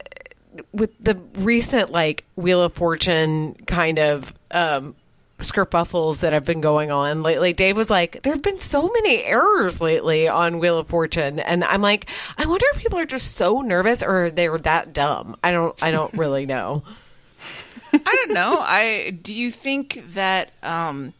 [0.73, 4.95] with the recent like Wheel of Fortune kind of um
[5.41, 7.53] skerfuffles that have been going on lately.
[7.53, 11.65] Dave was like, "There have been so many errors lately on Wheel of Fortune," and
[11.65, 12.07] I'm like,
[12.39, 15.81] "I wonder if people are just so nervous or they're that dumb." I don't.
[15.83, 16.83] I don't really know.
[17.93, 18.59] I don't know.
[18.61, 21.13] I do you think that um,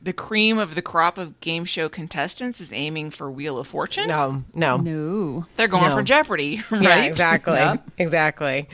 [0.00, 4.08] the cream of the crop of game show contestants is aiming for Wheel of Fortune?
[4.08, 5.46] No, no, No.
[5.56, 5.94] They're going No.
[5.94, 6.82] for Jeopardy, right?
[6.82, 7.54] Yeah, exactly.
[7.54, 7.90] Yep.
[7.98, 8.68] Exactly.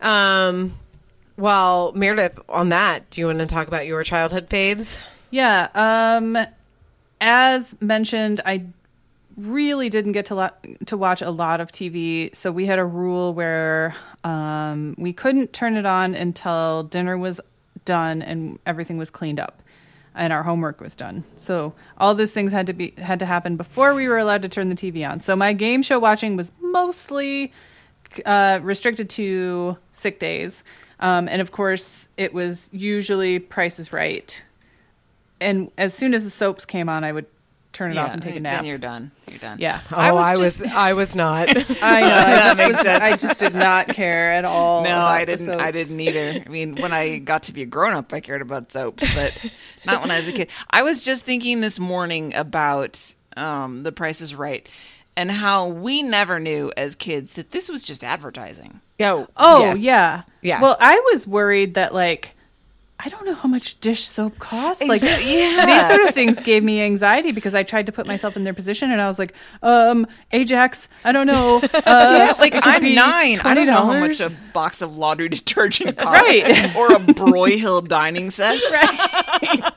[0.00, 0.74] Um,
[1.36, 4.96] well, Meredith, on that, do you want to talk about your childhood faves?
[5.30, 5.68] Yeah.
[5.74, 6.36] Um,
[7.20, 8.64] as mentioned, I
[9.36, 12.84] really didn't get to lot, to watch a lot of TV, so we had a
[12.84, 13.94] rule where
[14.24, 17.40] um, we couldn't turn it on until dinner was
[17.84, 19.62] done and everything was cleaned up
[20.18, 21.24] and our homework was done.
[21.36, 24.48] So all those things had to be had to happen before we were allowed to
[24.48, 25.20] turn the TV on.
[25.20, 27.52] So my game show watching was mostly
[28.26, 30.64] uh, restricted to sick days,
[31.00, 34.42] um, and of course it was usually Price is Right.
[35.40, 37.26] And as soon as the soaps came on, I would
[37.72, 38.56] turn it off and take a nap.
[38.56, 39.10] Then you're done.
[39.28, 39.58] You're done.
[39.60, 41.48] yeah, Oh, I was, just- I was not.
[41.50, 41.58] I know.
[41.60, 43.02] I That just, makes was- sense.
[43.02, 44.82] I just did not care at all.
[44.82, 45.48] No, about I didn't.
[45.50, 45.88] I soaps.
[45.88, 46.42] didn't either.
[46.44, 49.32] I mean, when I got to be a grown up, I cared about soaps, but
[49.86, 50.48] not when I was a kid.
[50.70, 54.68] I was just thinking this morning about um, The Price is Right
[55.16, 58.80] and how we never knew as kids that this was just advertising.
[58.98, 59.78] Yo, Oh yes.
[59.82, 60.60] yeah, Yeah.
[60.62, 62.32] Well, I was worried that like.
[63.00, 64.82] I don't know how much dish soap costs.
[64.84, 65.66] Like Exa- yeah.
[65.66, 68.54] these sort of things gave me anxiety because I tried to put myself in their
[68.54, 71.62] position and I was like, um, Ajax, I don't know.
[71.74, 73.38] Uh, Yeah, like I'm nine.
[73.44, 76.74] I don't know how much a box of laundry detergent costs, Right.
[76.76, 78.60] or a Broyhill dining set.
[78.72, 79.72] Right.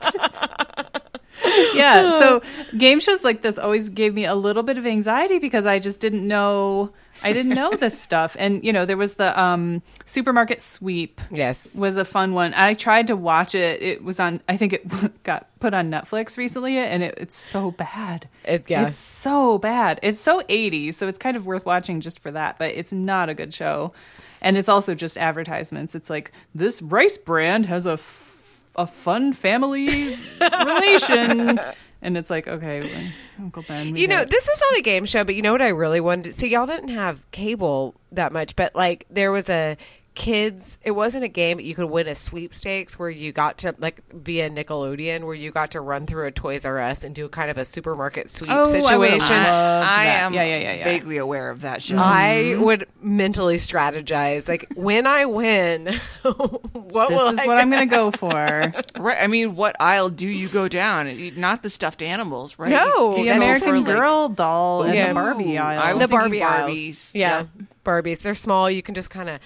[1.74, 2.18] yeah.
[2.18, 2.42] So
[2.76, 6.00] game shows like this always gave me a little bit of anxiety because I just
[6.00, 6.92] didn't know
[7.24, 8.36] I didn't know this stuff.
[8.38, 11.20] And you know, there was the um supermarket sweep.
[11.30, 11.76] Yes.
[11.76, 12.54] Was a fun one.
[12.54, 13.82] I tried to watch it.
[13.82, 17.70] It was on I think it got put on Netflix recently and it, it's so
[17.70, 18.28] bad.
[18.44, 18.86] It- yeah.
[18.88, 20.00] It's so bad.
[20.02, 23.28] It's so 80s, so it's kind of worth watching just for that, but it's not
[23.28, 23.92] a good show.
[24.40, 25.94] And it's also just advertisements.
[25.94, 31.60] It's like this rice brand has a f- a fun family relation.
[32.04, 33.94] And it's like, okay, Uncle Ben.
[33.94, 36.32] You know, this is not a game show, but you know what I really wanted
[36.32, 36.48] to see?
[36.48, 39.76] Y'all didn't have cable that much, but like there was a
[40.14, 44.02] kids it wasn't a game you could win a sweepstakes where you got to like
[44.22, 47.26] be a nickelodeon where you got to run through a toys r us and do
[47.30, 50.22] kind of a supermarket sweep Oh, I would've situation loved I that.
[50.24, 50.84] am Yeah, yeah, yeah, yeah.
[50.84, 51.96] vaguely aware of that show.
[51.96, 52.62] I mm-hmm.
[52.62, 57.62] would mentally strategize like when I win, what This will is I what get?
[57.62, 58.72] I'm going to go for.
[58.98, 59.16] Right.
[59.18, 61.32] I mean, what aisle do you go down?
[61.38, 62.70] Not the stuffed animals, right?
[62.70, 65.08] No, The American for, like- Girl doll and Yeah.
[65.08, 65.84] the Barbie Ooh, aisle.
[65.94, 66.78] The thinking Barbie aisles.
[66.78, 67.10] Barbies.
[67.14, 67.48] Yeah, Yep.
[67.84, 68.18] Barbies.
[68.20, 68.70] They're small.
[68.70, 69.40] You can just kind of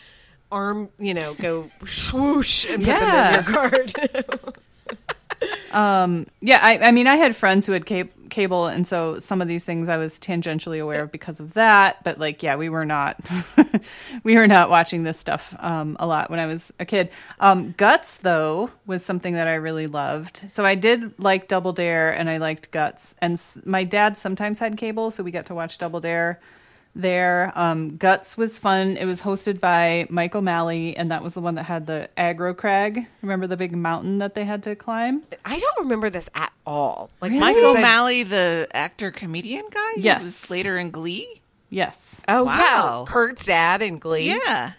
[0.53, 3.43] arm, you know, go swoosh and Yeah.
[3.43, 4.57] put them in your cart.
[5.73, 9.43] Um, yeah, I, I mean, I had friends who had ca- cable, and so some
[9.43, 12.03] of these things I was tangentially aware of because of that.
[12.05, 13.21] But like, yeah, we were not,
[14.23, 17.11] we were not watching this stuff um, a lot when I was a kid.
[17.39, 20.51] Um, Guts, though, was something that I really loved.
[20.51, 23.15] So I did like Double Dare, and I liked Guts.
[23.21, 26.41] And s- my dad sometimes had cable, so we got to watch Double Dare
[27.01, 27.53] there.
[27.55, 28.97] Um, Guts was fun.
[28.97, 32.57] It was hosted by Mike O'Malley, and that was the one that had the aggro
[32.57, 33.07] crag.
[33.23, 35.23] Remember the big mountain that they had to climb?
[35.45, 37.11] I don't remember this at all.
[37.21, 39.93] Like Mike because I- O'Malley, the actor comedian guy.
[39.97, 40.25] Yes.
[40.25, 41.43] was later in Glee.
[41.71, 42.21] Yes.
[42.29, 43.05] Oh Wow.
[43.07, 44.29] yeah, Kurt's dad in Glee.
[44.29, 44.73] Yeah,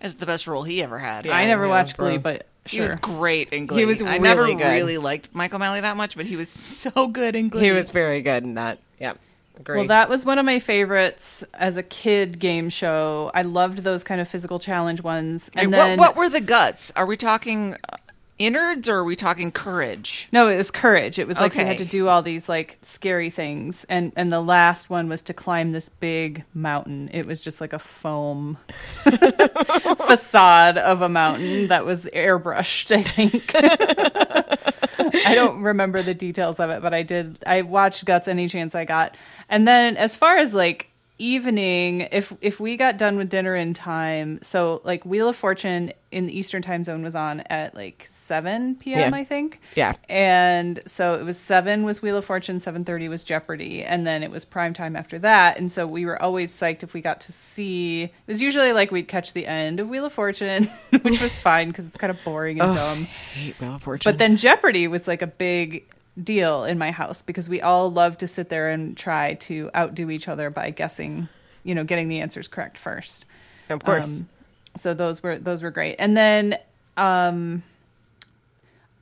[0.00, 1.26] as the best role he ever had.
[1.26, 2.08] I never know, watched bro.
[2.08, 3.80] Glee, but He was great in Glee.
[3.80, 4.70] He was really I never really good.
[4.70, 7.64] really liked Mike O'Malley that much, but he was so good in Glee.
[7.64, 8.78] He was very good in that.
[8.98, 9.14] Yeah,
[9.60, 9.78] agree.
[9.78, 13.30] Well, that was one of my favorites as a kid game show.
[13.34, 15.50] I loved those kind of physical challenge ones.
[15.54, 16.92] And And then what, what were the guts?
[16.96, 17.96] Are we talking uh,
[18.40, 20.26] innards or are we talking courage?
[20.32, 21.18] No, it was courage.
[21.18, 24.40] It was like we had to do all these like scary things, and and the
[24.40, 27.10] last one was to climb this big mountain.
[27.12, 28.58] It was just like a foam
[29.04, 32.90] facade of a mountain that was airbrushed.
[32.96, 33.52] I think.
[35.26, 37.38] I don't remember the details of it, but I did.
[37.46, 39.16] I watched Guts any chance I got,
[39.48, 43.74] and then as far as like evening, if if we got done with dinner in
[43.74, 48.08] time, so like Wheel of Fortune in the Eastern Time Zone was on at like
[48.30, 49.12] seven p.m.
[49.12, 49.18] Yeah.
[49.18, 49.60] I think.
[49.74, 49.94] Yeah.
[50.08, 54.22] And so it was seven was Wheel of Fortune, seven thirty was Jeopardy, and then
[54.22, 55.58] it was prime time after that.
[55.58, 58.04] And so we were always psyched if we got to see.
[58.04, 60.70] It was usually like we'd catch the end of Wheel of Fortune,
[61.02, 63.04] which was fine because it's kind of boring and dumb.
[63.34, 64.10] hate Wheel of Fortune.
[64.12, 68.18] But then Jeopardy was like a big deal in my house because we all love
[68.18, 71.28] to sit there and try to outdo each other by guessing,
[71.64, 73.24] you know, getting the answers correct first.
[73.68, 74.28] of course, Um,
[74.76, 75.96] so those were those were great.
[75.98, 76.58] And then
[76.96, 77.62] um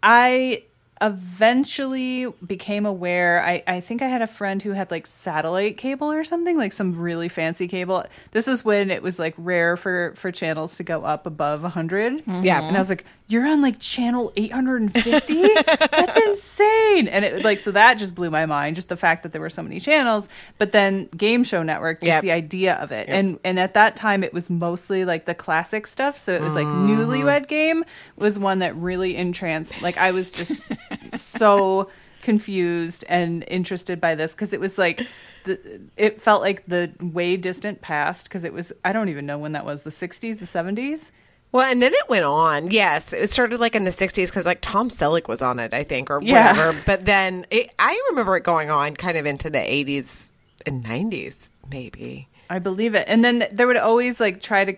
[0.03, 0.65] I
[1.01, 6.11] eventually became aware I, I think I had a friend who had like satellite cable
[6.11, 8.05] or something, like some really fancy cable.
[8.33, 12.25] This is when it was like rare for for channels to go up above 100.
[12.27, 12.33] Yeah.
[12.33, 12.75] And I mm-hmm.
[12.77, 15.43] was like, "You're on like channel 850?
[15.91, 19.33] That's insane." And it like so that just blew my mind, just the fact that
[19.33, 22.23] there were so many channels, but then Game Show Network, just Yep.
[22.23, 23.09] the idea of it.
[23.09, 26.55] And and at that time it was mostly like the classic stuff, so it was
[26.55, 26.89] like mm-hmm.
[26.89, 27.85] Newlywed Game
[28.17, 29.81] was one that really entranced.
[29.83, 30.53] Like I was just
[31.17, 31.91] so
[32.23, 35.07] confused and interested by this because it was like
[35.45, 39.39] the, it felt like the way distant past because it was I don't even know
[39.39, 41.11] when that was the 60s the 70s
[41.53, 42.71] well, and then it went on.
[42.71, 45.85] Yes, it started like in the '60s because like Tom Selleck was on it, I
[45.85, 46.53] think, or Yeah.
[46.53, 46.81] whatever.
[46.87, 50.31] But then it, I remember it going on kind of into the '80s
[50.67, 52.29] and '90s, maybe.
[52.51, 54.75] I believe it and then there would always like try to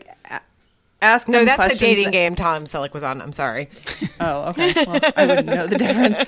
[1.03, 2.35] ask No, that's a dating that- game.
[2.35, 3.21] Tom Selleck was on.
[3.23, 3.69] I'm sorry.
[4.23, 4.75] Oh, okay.
[4.77, 6.19] Well, I wouldn't know the difference.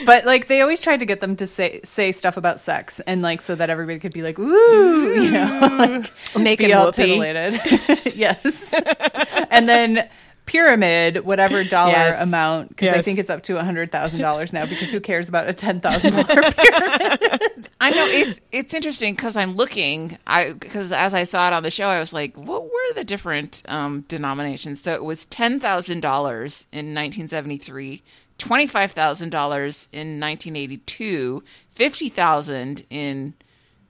[0.04, 3.22] But like they always tried to get them to say say stuff about sex and
[3.22, 6.04] like so that everybody could be like, "Ooh," you know,
[6.34, 7.58] like Making be all titillated.
[8.14, 8.44] yes.
[9.50, 10.08] and then
[10.48, 12.20] pyramid, whatever dollar Yes.
[12.22, 14.66] amount, because I think it's up to a hundred thousand dollars now.
[14.66, 17.68] Because who cares about a ten thousand dollar pyramid?
[17.80, 20.18] I know it's it's interesting because I'm looking.
[20.26, 23.04] I because as I saw it on the show, I was like, what were the
[23.04, 24.80] different um, denominations?
[24.80, 28.02] So it was ten thousand dollars in 1973,
[28.38, 33.34] twenty five thousand dollars in 1982, fifty thousand in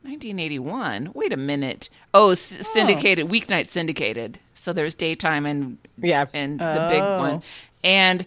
[0.03, 1.13] 1981.
[1.15, 1.89] Wait a minute.
[2.15, 4.39] Oh, s- syndicated weeknight syndicated.
[4.59, 6.27] So there's daytime and Yeah.
[6.33, 7.19] and the big Oh.
[7.19, 7.43] one,
[7.85, 8.27] and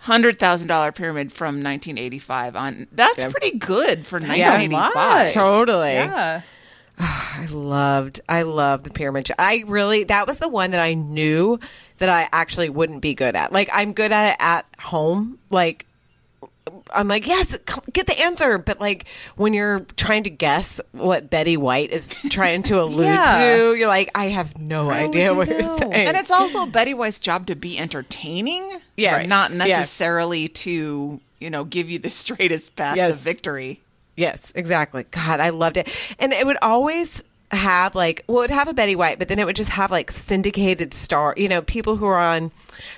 [0.00, 2.86] hundred thousand dollar pyramid from 1985 on.
[2.92, 3.30] That's Yeah.
[3.30, 4.94] pretty good for a 1985.
[4.94, 5.30] lot.
[5.32, 5.92] Totally.
[5.94, 6.40] yeah.
[6.98, 9.30] I loved, I loved the pyramid.
[9.38, 11.60] I really, that was the one that I knew
[11.98, 13.52] that I actually wouldn't be good at.
[13.52, 15.38] Like, I'm good at it at home.
[15.50, 15.84] Like,
[16.92, 18.58] I'm like, yes, come, get the answer.
[18.58, 19.06] But like,
[19.36, 23.38] when you're trying to guess what Betty White is trying to allude Yeah.
[23.56, 25.92] to, you're like, I have no How idea you what you're saying.
[25.92, 29.28] And it's also Betty White's job to be entertaining, Yes.
[29.28, 29.58] not Yes.
[29.58, 33.18] necessarily to you know give you the straightest path Yes.
[33.18, 33.82] to victory.
[34.16, 35.04] Yes, exactly.
[35.10, 35.88] God, I loved it.
[36.18, 37.22] And it would always
[37.52, 39.90] have like well it would have a Betty White, but then it would just have
[39.90, 42.50] like syndicated star you know, people who are on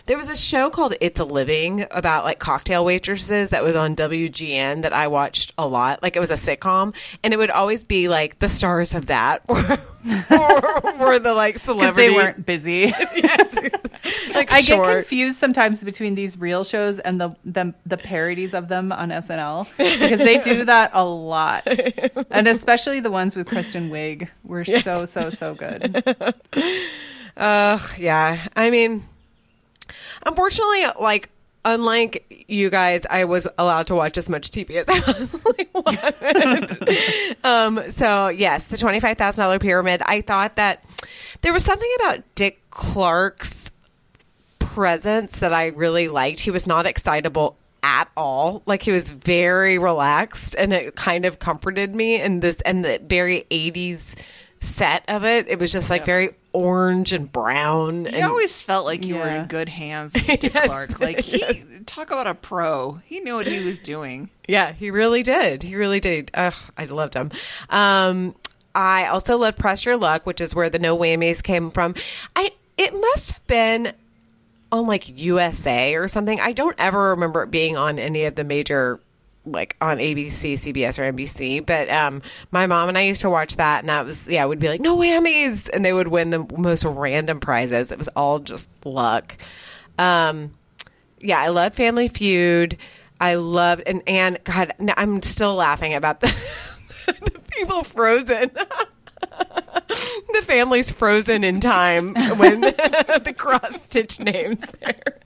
[0.07, 3.95] there was a show called It's a Living about like cocktail waitresses that was on
[3.95, 6.03] WGN that I watched a lot.
[6.03, 9.43] Like it was a sitcom and it would always be like the stars of that
[10.99, 12.87] were, the like celebrity they weren't busy.
[14.35, 14.85] like I short.
[14.85, 19.11] get confused sometimes between these real shows and the the, the parodies of them on
[19.11, 21.67] SNL because they do that a lot,
[22.31, 26.03] and especially the ones with Kristen Wiig were so so so good.
[27.39, 28.49] Ugh, yeah.
[28.57, 29.07] I mean,
[30.27, 31.31] unfortunately, like,
[31.69, 37.37] unlike you guys, I was allowed to watch as much TV as I possibly wanted.
[37.45, 40.03] um, so, yes, the $25,000 pyramid.
[40.05, 40.85] I thought that
[41.43, 43.71] there was something about Dick Clark's
[44.59, 46.41] presence that I really liked.
[46.41, 48.63] He was not excitable at all.
[48.67, 53.01] Like he was very relaxed and it kind of comforted me in this and the
[53.05, 54.17] very 80s
[54.61, 55.49] set of it.
[55.49, 58.07] It was just like very orange and brown.
[58.07, 60.99] He and always felt like you were in good hands with Dick Yes, Clark.
[60.99, 61.65] Like he yes.
[61.87, 63.01] talk about a pro.
[63.05, 64.31] He knew what he was doing.
[64.49, 65.63] Yeah, he really did.
[65.63, 66.31] He really did.
[66.35, 67.31] Ugh, I loved him.
[67.71, 68.35] Um,
[68.75, 71.95] I also loved Press Your Luck, which is where the no whammies came from.
[72.35, 73.93] I it must have been
[74.73, 76.41] on like USA or something.
[76.41, 79.01] I don't ever remember it being on any of the major
[79.53, 81.65] like on ABC, CBS, or NBC.
[81.65, 84.59] But um, my mom and I used to watch that, and that was yeah, we'd
[84.59, 87.93] be like no whammies, and they would win the most random prizes.
[87.93, 89.37] It was all just luck.
[89.99, 90.55] Um,
[91.21, 92.79] yeah, I loved Family Feud.
[93.21, 96.35] I loved and and God, I'm still laughing about the,
[97.07, 98.51] the people frozen.
[100.33, 105.21] the family's frozen in time when the cross stitch names there.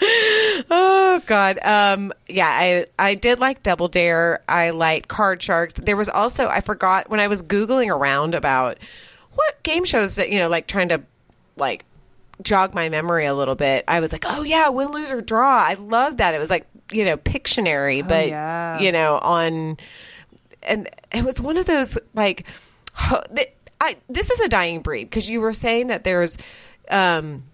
[0.00, 1.58] Oh God.
[1.62, 4.42] Um yeah, I I did like Double Dare.
[4.48, 5.74] I liked Card Sharks.
[5.74, 8.78] There was also I forgot when I was Googling around about
[9.34, 11.02] what game shows that, you know, like trying to
[11.56, 11.84] like
[12.42, 13.84] jog my memory a little bit.
[13.88, 15.58] I was like, oh yeah, win, lose or draw.
[15.58, 16.34] I love that.
[16.34, 18.78] It was like you know Pictionary, but yeah.
[18.80, 19.76] you know on,
[20.62, 22.46] and it was one of those like,
[22.94, 26.38] ho- th- I this is a dying breed because you were saying that there's.
[26.90, 27.44] um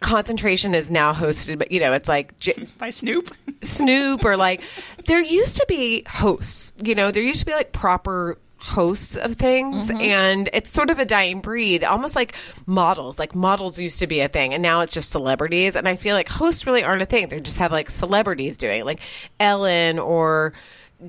[0.00, 3.34] concentration is now hosted but you know it's like J- By Snoop.
[3.62, 4.60] Snoop or like
[5.06, 9.34] there used to be hosts, you know, there used to be like proper hosts of
[9.34, 13.18] things and it's sort of a dying breed, almost like models.
[13.18, 16.14] Like models used to be a thing and now it's just celebrities and I feel
[16.14, 17.26] like hosts really aren't a thing.
[17.28, 19.00] They just have like celebrities doing it, like
[19.40, 20.52] Ellen or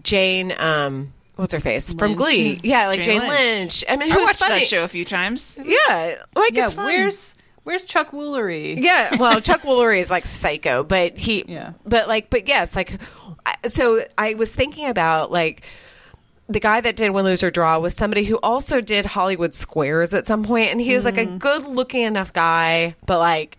[0.01, 2.59] Jane um what's her face from Glee.
[2.63, 3.29] Yeah, like Jane Jane, Lynch.
[3.29, 3.85] Lynch.
[3.89, 4.59] I mean, I who's watched funny.
[4.61, 5.59] that show a few times.
[5.63, 6.85] Yeah, like Yeah, it's fun.
[6.85, 8.81] where's where's Chuck Woolery?
[8.81, 11.73] Yeah, well, Chuck Woolery is like psycho, but he, Yeah.
[11.85, 12.99] but like, but yes, like,
[13.45, 15.63] I- so I was thinking about like
[16.49, 20.13] the guy that did Win, Lose or Draw was somebody who also did Hollywood Squares
[20.13, 21.37] at some point, and he was like a mm-hmm.
[21.37, 23.57] good looking enough guy, but like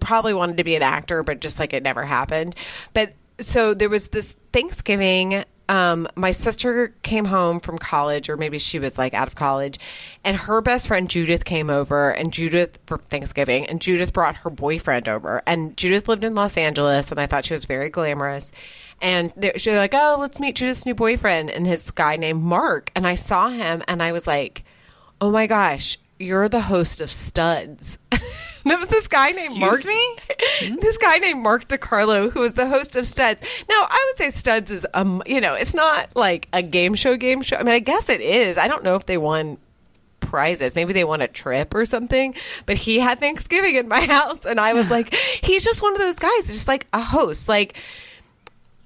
[0.00, 2.54] probably wanted to be an actor, but just like it never happened.
[2.94, 5.44] But so there was this Thanksgiving.
[5.68, 9.78] Um, my sister came home from college, or maybe she was like out of college,
[10.24, 14.50] and her best friend Judith came over, and Judith for Thanksgiving, and Judith brought her
[14.50, 18.52] boyfriend over, and Judith lived in Los Angeles, and I thought she was very glamorous.
[19.00, 22.42] And they- she was like, "Oh, let's meet Judith's new boyfriend," and his guy named
[22.42, 24.64] Mark, and I saw him, and I was like,
[25.20, 27.98] "Oh my gosh, you're the host of Studs."
[28.72, 29.84] There was this guy named Excuse Mark.
[29.84, 30.76] me?
[30.80, 33.42] this guy named Mark DeCarlo, who was the host of Studs.
[33.68, 37.16] Now, I would say Studs is um, you know, it's not like a game show.
[37.16, 37.56] Game show.
[37.56, 38.56] I mean, I guess it is.
[38.56, 39.58] I don't know if they won
[40.20, 40.74] prizes.
[40.74, 42.34] Maybe they won a trip or something.
[42.64, 45.98] But he had Thanksgiving in my house, and I was like, he's just one of
[45.98, 47.76] those guys, just like a host, like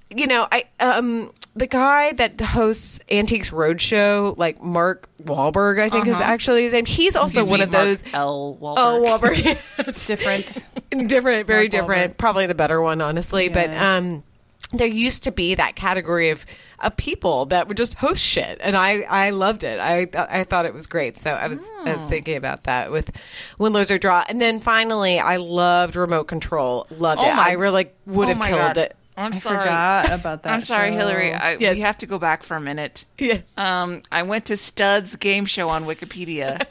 [0.09, 6.07] you know, I um the guy that hosts Antiques Roadshow, like Mark Wahlberg, I think
[6.07, 6.85] is actually his name.
[6.85, 8.03] He's also Excuse one me, of those.
[8.13, 8.57] L.
[8.61, 8.75] Wahlberg.
[8.77, 9.37] Oh, Wahlberg.
[9.87, 10.07] Yes.
[10.07, 10.63] Different.
[11.07, 12.13] different, very Mark different.
[12.13, 12.17] Wahlberg.
[12.17, 13.49] Probably the better one, honestly.
[13.49, 14.23] But um,
[14.71, 16.45] there used to be that category of
[16.79, 19.79] of people that would just host shit, and I I loved it.
[19.79, 21.17] I I thought it was great.
[21.17, 23.09] So I was I was thinking about that with
[23.57, 26.85] win, lose or draw, and then finally I loved remote control.
[26.91, 27.35] Loved Oh it.
[27.35, 28.77] my- I really would Oh have killed God.
[28.77, 28.95] it.
[29.17, 29.57] I'm I sorry.
[29.57, 30.53] forgot about that.
[30.53, 30.97] I'm sorry, show.
[30.97, 31.33] Hillary.
[31.33, 31.75] I, Yes.
[31.75, 33.05] We have to go back for a minute.
[33.17, 33.39] Yeah.
[33.57, 36.63] Um, I went to Stud's game show on Wikipedia.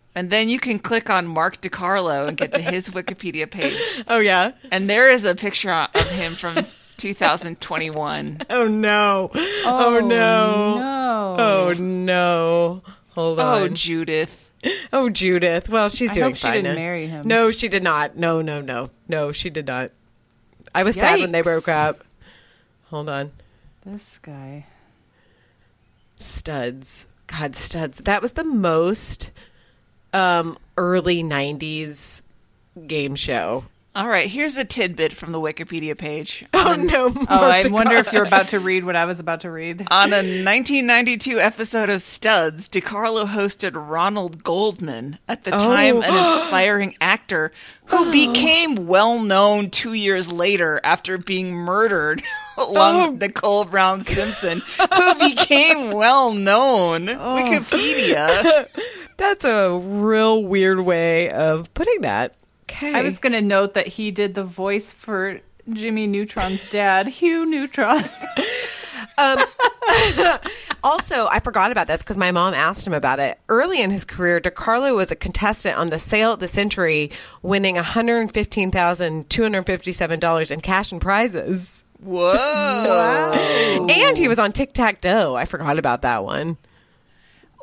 [0.14, 3.76] and then you can click on Mark DeCarlo and get to his Wikipedia page.
[4.08, 4.52] Oh yeah.
[4.70, 6.64] And there is a picture of him from
[6.96, 8.38] 2021.
[8.50, 9.30] Oh no.
[9.34, 10.78] Oh, no.
[10.78, 11.36] No.
[11.38, 12.82] Oh no.
[13.10, 13.62] Hold Oh, on.
[13.62, 14.38] Oh, Judith.
[14.92, 15.68] Oh, Judith.
[15.68, 16.52] Well, she's I doing hope she fine.
[16.62, 16.80] didn't now.
[16.82, 17.26] marry him.
[17.26, 18.16] No, she did not.
[18.16, 19.90] No, no, no, no, she did not.
[20.74, 22.04] I was sad when they broke up.
[22.90, 23.32] Hold on,
[23.84, 24.66] This guy.
[26.16, 27.06] studs.
[27.26, 27.98] God, studs.
[27.98, 29.30] That was the most
[30.12, 32.20] um, early '90s
[32.86, 33.64] game show.
[33.94, 36.46] All right, here's a tidbit from the Wikipedia page.
[36.54, 37.08] Oh no!
[37.28, 39.82] Oh, I wonder if you're about to read what I was about to read.
[39.90, 46.02] On a 1992 episode of Studs, DeCarlo hosted Ronald Goldman, at the time Oh.
[46.02, 47.52] an inspiring actor
[47.86, 52.22] who became well known two years later after being murdered
[52.56, 53.10] along Oh.
[53.10, 57.10] with Nicole Brown Simpson, who became well known.
[57.10, 57.36] Oh.
[57.36, 58.68] Wikipedia.
[59.18, 62.36] That's a real weird way of putting that.
[62.72, 62.94] Okay.
[62.94, 67.44] I was going to note that he did the voice for Jimmy Neutron's dad, Hugh
[67.44, 68.08] Neutron.
[69.18, 69.38] Um,
[70.82, 73.38] also, I forgot about this because my mom asked him about it.
[73.48, 77.10] Early in his career, DeCarlo was a contestant on the Sale of the Century,
[77.42, 81.84] winning $115,257 in cash and prizes.
[82.00, 83.32] Whoa.
[83.88, 85.34] And he was on Tic Tac Doe.
[85.36, 86.56] I forgot about that one.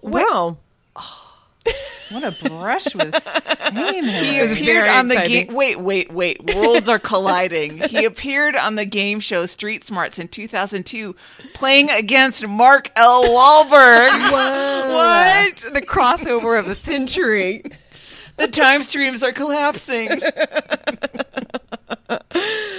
[0.02, 0.58] Well,
[2.10, 4.04] What a brush with fame.
[4.04, 5.48] He appeared on the exciting.
[5.48, 5.56] game.
[5.56, 6.44] Wait, wait, wait.
[6.56, 7.78] Worlds are colliding.
[7.78, 11.16] he appeared on the game show Street Smarts in 2002,
[11.54, 13.24] playing against Mark L.
[13.26, 14.70] Walberg.
[14.90, 15.74] What?
[15.74, 17.64] The crossover of the century.
[18.38, 20.10] the time streams are collapsing.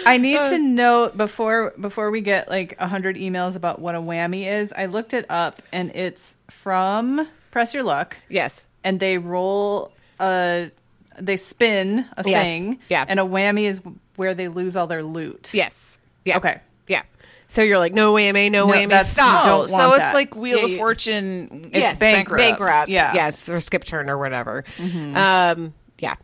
[0.07, 4.01] I need to note before before we get like a hundred emails about what a
[4.01, 4.73] whammy is.
[4.77, 8.67] I looked it up, and it's from Press Your Luck, Yes.
[8.85, 10.71] And they roll a
[11.19, 12.43] they spin a Yes.
[12.45, 13.05] thing, Yeah.
[13.07, 13.81] and a whammy is
[14.17, 15.51] where they lose all their loot.
[15.53, 15.99] Yes.
[16.25, 16.39] Yeah.
[16.39, 16.61] Okay.
[16.89, 17.03] Yeah.
[17.49, 19.45] So you're like, no whammy, no, No, whammy, that's- stop.
[19.45, 20.15] don't so it's that.
[20.15, 21.71] like Wheel Yeah, of you- Fortune.
[21.75, 22.39] yes, bankrupt.
[22.39, 22.89] bankrupt.
[22.89, 23.13] Yeah.
[23.13, 24.65] Yes, or skip turn or whatever.
[24.79, 26.15] Um, yeah.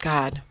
[0.00, 0.42] God.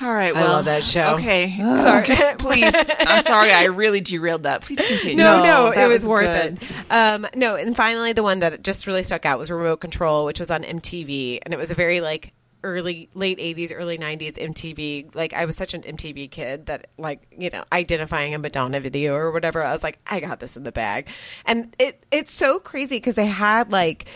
[0.00, 1.14] All right, I well, love that show.
[1.16, 2.04] Okay, Sorry.
[2.38, 2.72] please.
[2.74, 4.62] I'm sorry, I really derailed that.
[4.62, 5.16] Please continue.
[5.16, 6.62] No, No, no, it was, was worth good.
[6.62, 6.92] it.
[6.92, 10.40] Um, no, and finally, the one that just really stuck out was Remote Control, which
[10.40, 12.32] was on MTV, and it was a very like
[12.64, 15.14] early, late '80s, early '90s MTV.
[15.14, 19.14] Like I was such an MTV kid that, like, you know, identifying a Madonna video
[19.14, 21.06] or whatever, I was like, I got this in the bag,
[21.46, 24.06] and it it's so crazy because they had like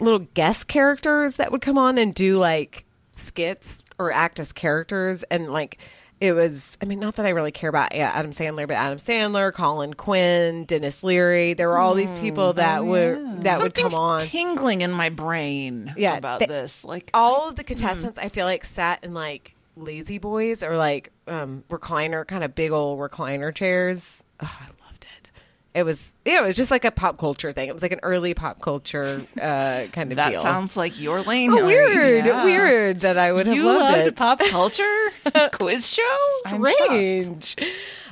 [0.00, 5.22] little guest characters that would come on and do like skits or act as characters,
[5.24, 5.78] and like
[6.20, 9.52] it was i mean not that i really care about adam sandler but adam sandler
[9.52, 14.20] colin quinn dennis leary there were all these people that were that would come on.
[14.20, 16.82] tingling in my brain Yeah, about they- this.
[16.84, 21.12] Like, all of the contestants i feel like sat in like lazy boys or like
[21.28, 24.24] um recliner kind of big old recliner chairs.
[24.40, 24.87] Oh, i loved
[25.78, 28.00] it was yeah it was just like a pop culture thing it was like an
[28.02, 31.50] early pop culture uh kind of that deal sounds like your lane.
[31.52, 32.44] Oh, weird Yeah.
[32.44, 34.94] weird that i would have You loved loved it pop culture
[35.52, 36.02] quiz show.
[36.46, 37.56] Strange.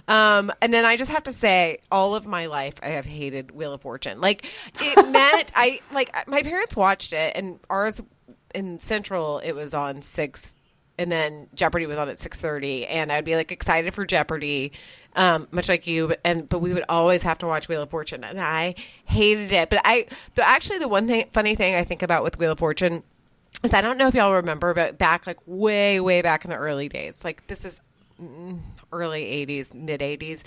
[0.09, 3.51] Um, and then I just have to say, all of my life, I have hated
[3.51, 4.21] Wheel of Fortune.
[4.21, 4.47] Like
[4.81, 8.01] it meant I like my parents watched it, and ours
[8.55, 10.55] in Central it was on six,
[10.97, 14.71] and then Jeopardy was on at six thirty, and I'd be like excited for Jeopardy.
[15.17, 18.23] Um, much like you, and but we would always have to watch Wheel of Fortune,
[18.23, 18.75] and I
[19.07, 19.71] hated it.
[19.71, 20.07] But I,
[20.39, 23.03] actually, the one thing, funny thing I think about with Wheel of Fortune
[23.63, 26.57] is I don't know if y'all remember, but back like way, way back in the
[26.57, 27.81] early days, like this is
[28.21, 28.61] mm,
[28.93, 30.43] early 80s, mid 80s,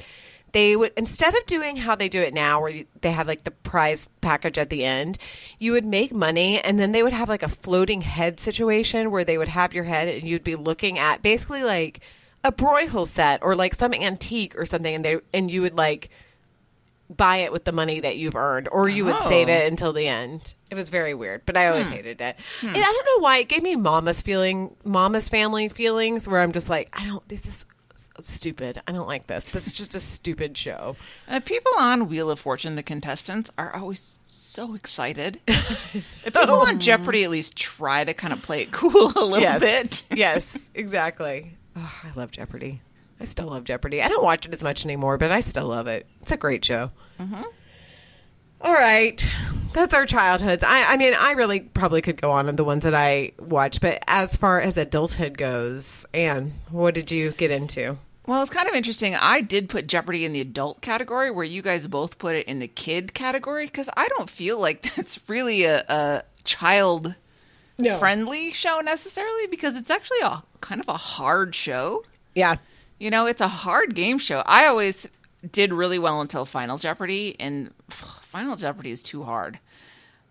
[0.52, 3.44] they would, instead of doing how they do it now, where you, they had like
[3.44, 5.18] the prize package at the end,
[5.60, 9.24] you would make money and then they would have like a floating head situation where
[9.24, 12.02] they would have your head and you'd be looking at basically like
[12.44, 16.10] a Broyhill set or like some antique or something and they, and you would like,
[17.16, 19.52] buy it with the money that you've earned, or you would save Oh.
[19.52, 20.54] it until the end.
[20.70, 22.36] It was very weird, but I always hated it.
[22.62, 26.52] And I don't know why it gave me mama's feeling, mama's family feelings, where I'm
[26.52, 27.28] just like, I don't.
[27.28, 27.66] This is
[28.20, 28.80] stupid.
[28.88, 29.46] I don't like this.
[29.46, 30.96] This is just a stupid show.
[31.28, 35.42] Uh, people on Wheel of Fortune, the contestants, are always so excited.
[35.48, 39.40] if people on Jeopardy at least try to kind of play it cool a little
[39.40, 40.04] yes, bit.
[40.16, 41.56] yes, exactly.
[41.80, 42.82] Oh, I love Jeopardy.
[43.22, 44.02] I still love Jeopardy.
[44.02, 46.08] I don't watch it as much anymore, but I still love it.
[46.22, 46.92] It's a great show.
[47.20, 47.44] Mm-hmm.
[48.62, 49.30] All right.
[49.74, 50.64] That's our childhoods.
[50.64, 53.82] I, I mean, I really probably could go on in the ones that I watched,
[53.82, 57.98] but as far as adulthood goes, Anne, what did you get into?
[58.26, 59.16] Well, it's kind of interesting.
[59.16, 62.60] I did put Jeopardy in the adult category, where you guys both put it in
[62.60, 67.16] the kid category, because I don't feel like that's really a, a child
[67.80, 67.98] No.
[67.98, 72.04] friendly show necessarily, because it's actually a kind of a hard show.
[72.36, 72.58] Yeah.
[73.00, 74.44] You know, it's a hard game show.
[74.46, 75.08] I always
[75.52, 79.60] did really well until Final Jeopardy, and Final Jeopardy is too hard.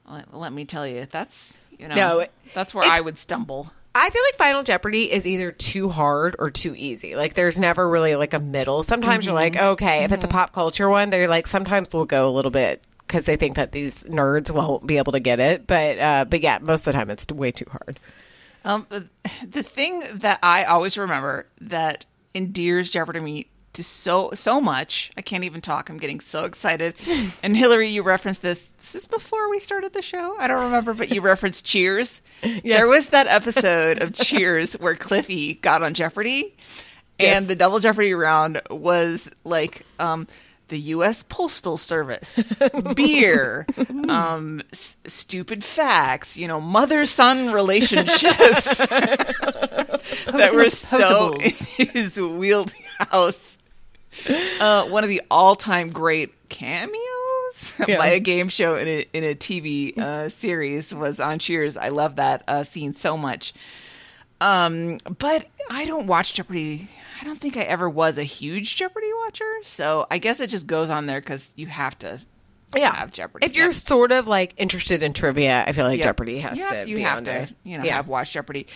[0.08, 3.72] Let, let me tell you, that's you know, No, it- that's where I would stumble.
[3.94, 7.16] I feel like Final Jeopardy is either too hard or too easy.
[7.16, 8.82] Like there's never really like a middle.
[8.84, 9.70] Sometimes you're like, mm-hmm.
[9.70, 10.36] okay, if it's a mm-hmm.
[10.36, 13.72] pop culture one, they're like sometimes we'll go a little bit because they think that
[13.72, 15.66] these nerds won't be able to get it.
[15.66, 17.98] But uh, but yeah, most of the time it's way too hard.
[18.64, 18.86] Um,
[19.48, 22.04] the thing that I always remember that
[22.34, 25.88] endears Jeopardy to me to so so much, I can't even talk.
[25.88, 26.94] I'm getting so excited.
[27.42, 28.70] And Hillary, you referenced this.
[28.70, 30.36] This is before we started the show.
[30.38, 32.20] I don't remember, but you referenced Cheers.
[32.64, 36.56] There was that episode of Cheers where Cliffy got on Jeopardy,
[37.18, 37.46] and Yes.
[37.46, 39.86] the double Jeopardy round was like.
[39.98, 40.26] Um,
[40.68, 41.22] the U.S.
[41.28, 42.42] Postal Service,
[42.94, 43.66] beer,
[44.08, 51.34] um, s- stupid facts, you know, mother-son relationships that were so
[51.78, 53.58] in his wheelhouse.
[54.60, 56.98] Uh, one of the all-time great cameos
[57.86, 57.96] Yeah.
[57.98, 61.76] by a game show in a in a TV uh, series was on Cheers.
[61.76, 63.52] I love that uh, scene so much.
[64.40, 66.88] Um, but I don't watch Jeopardy.
[67.20, 70.66] I don't think I ever was a huge Jeopardy watcher, so I guess it just
[70.66, 72.20] goes on there because you have to
[72.76, 72.94] Yeah.
[72.94, 73.46] have Jeopardy.
[73.46, 76.04] If you're sort of like interested in trivia, I feel like Yep.
[76.04, 77.48] Jeopardy has have, to you be have on to there.
[77.64, 77.96] you know yeah.
[77.96, 78.66] have watched Jeopardy.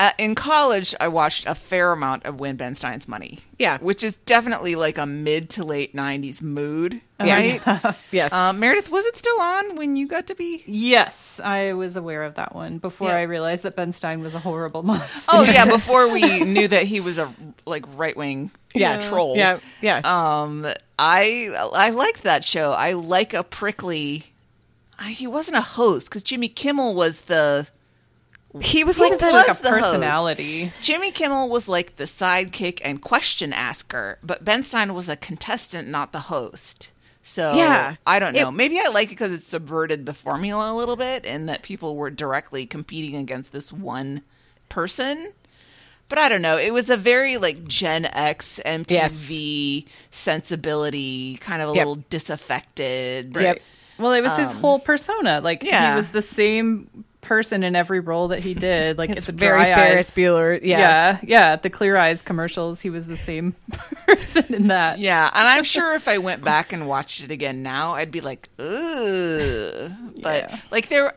[0.00, 3.40] Uh, in college, I watched a fair amount of Win Ben Stein's Money.
[3.58, 3.76] Yeah.
[3.82, 7.34] which is definitely like a mid to late '90s mood, Yeah.
[7.60, 7.96] right?
[8.10, 8.32] yes.
[8.32, 10.62] Um, Meredith, was it still on when you got to be?
[10.66, 13.16] Yes, I was aware of that one before Yeah.
[13.16, 15.30] I realized that Ben Stein was a horrible monster.
[15.34, 17.34] Oh yeah, before we knew that he was a
[17.66, 18.98] like right wing yeah.
[19.00, 19.36] troll.
[19.36, 19.58] Yeah.
[19.82, 20.00] Yeah.
[20.04, 20.66] Um,
[20.98, 22.72] I I liked that show.
[22.72, 24.32] I like a prickly.
[24.98, 27.66] I- He wasn't a host because Jimmy Kimmel was the
[28.60, 29.62] he was like was the the like a host?
[29.62, 30.72] personality.
[30.82, 35.88] Jimmy Kimmel was like the sidekick and question asker, but Ben Stein was a contestant,
[35.88, 36.90] not the host.
[37.22, 37.96] So Yeah.
[38.06, 38.48] I don't know.
[38.48, 41.62] It- Maybe I like it because it subverted the formula a little bit, and that
[41.62, 44.22] people were directly competing against this one
[44.68, 45.32] person.
[46.08, 46.56] But I don't know.
[46.56, 51.86] It was a very like Gen X MTV sensibility, kind of a Yep.
[51.86, 53.36] little disaffected.
[53.36, 53.60] Yep.
[53.98, 55.40] Well, it was his um, whole persona.
[55.40, 55.90] Like yeah.
[55.90, 58.96] he was the same person in every role that he did.
[58.98, 60.60] Like It's at the very Dry Ferris Eyes- Bueller.
[60.62, 60.78] Yeah.
[60.78, 61.56] yeah, yeah.
[61.56, 63.54] The Clear Eyes commercials, he was the same
[64.06, 64.98] person in that.
[64.98, 68.20] Yeah, and I'm sure if I went back and watched it again now, I'd be
[68.20, 69.92] like, ugh.
[70.22, 70.58] But Yeah.
[70.70, 71.14] like there,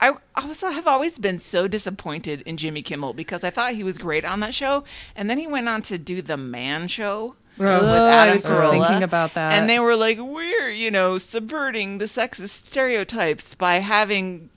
[0.00, 3.98] I also have always been so disappointed in Jimmy Kimmel because I thought he was
[3.98, 4.84] great on that show,
[5.14, 7.36] and then he went on to do the Man Show.
[7.58, 9.52] with Ugh, I Adam was just Carolla, thinking about that.
[9.52, 14.48] and they were like, "We're you know subverting the sexist stereotypes by having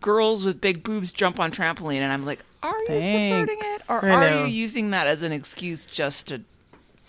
[0.00, 4.04] girls with big boobs jump on trampoline," and I'm like, "Are you subverting it, or
[4.04, 6.42] are you using that as an excuse just to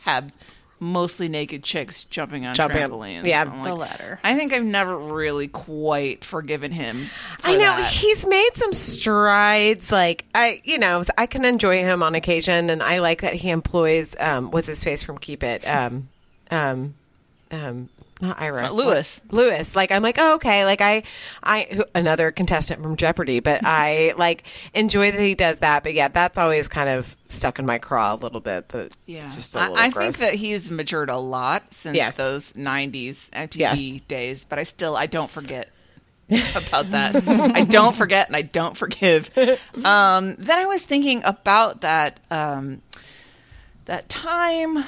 [0.02, 0.32] have
[0.80, 4.20] mostly naked chicks jumping on Jumping trampolines?" yeah, I'm the like, latter.
[4.24, 7.08] I think I've never really quite forgiven him.
[7.40, 7.92] for I know that.
[7.92, 9.92] he's made some strides.
[9.92, 13.50] Like I, you know, I can enjoy him on occasion, and I like that he
[13.50, 16.10] employs um, what's his face from Keep It, um,
[16.52, 16.96] um,
[17.52, 17.90] um,
[18.22, 19.22] not Ira, Lewis.
[19.28, 19.76] What- Lewis.
[19.76, 20.64] Like I'm like, oh, okay.
[20.66, 21.04] Like I,
[21.44, 24.44] I who- another contestant from Jeopardy, but I like
[24.74, 25.84] enjoy that he does that.
[25.84, 28.70] But yeah, that's always kind of stuck in my craw a little bit.
[28.70, 30.18] That Yeah, just a I, little I think gross.
[30.20, 32.18] that he's matured a lot since Yes.
[32.18, 33.58] those '90s MTV
[33.94, 34.00] Yeah.
[34.08, 35.70] days, but I still I don't forget
[36.56, 37.28] about that.
[37.28, 39.30] I don't forget and I don't forgive.
[39.86, 42.82] Um, then I was thinking about that um,
[43.86, 44.84] that time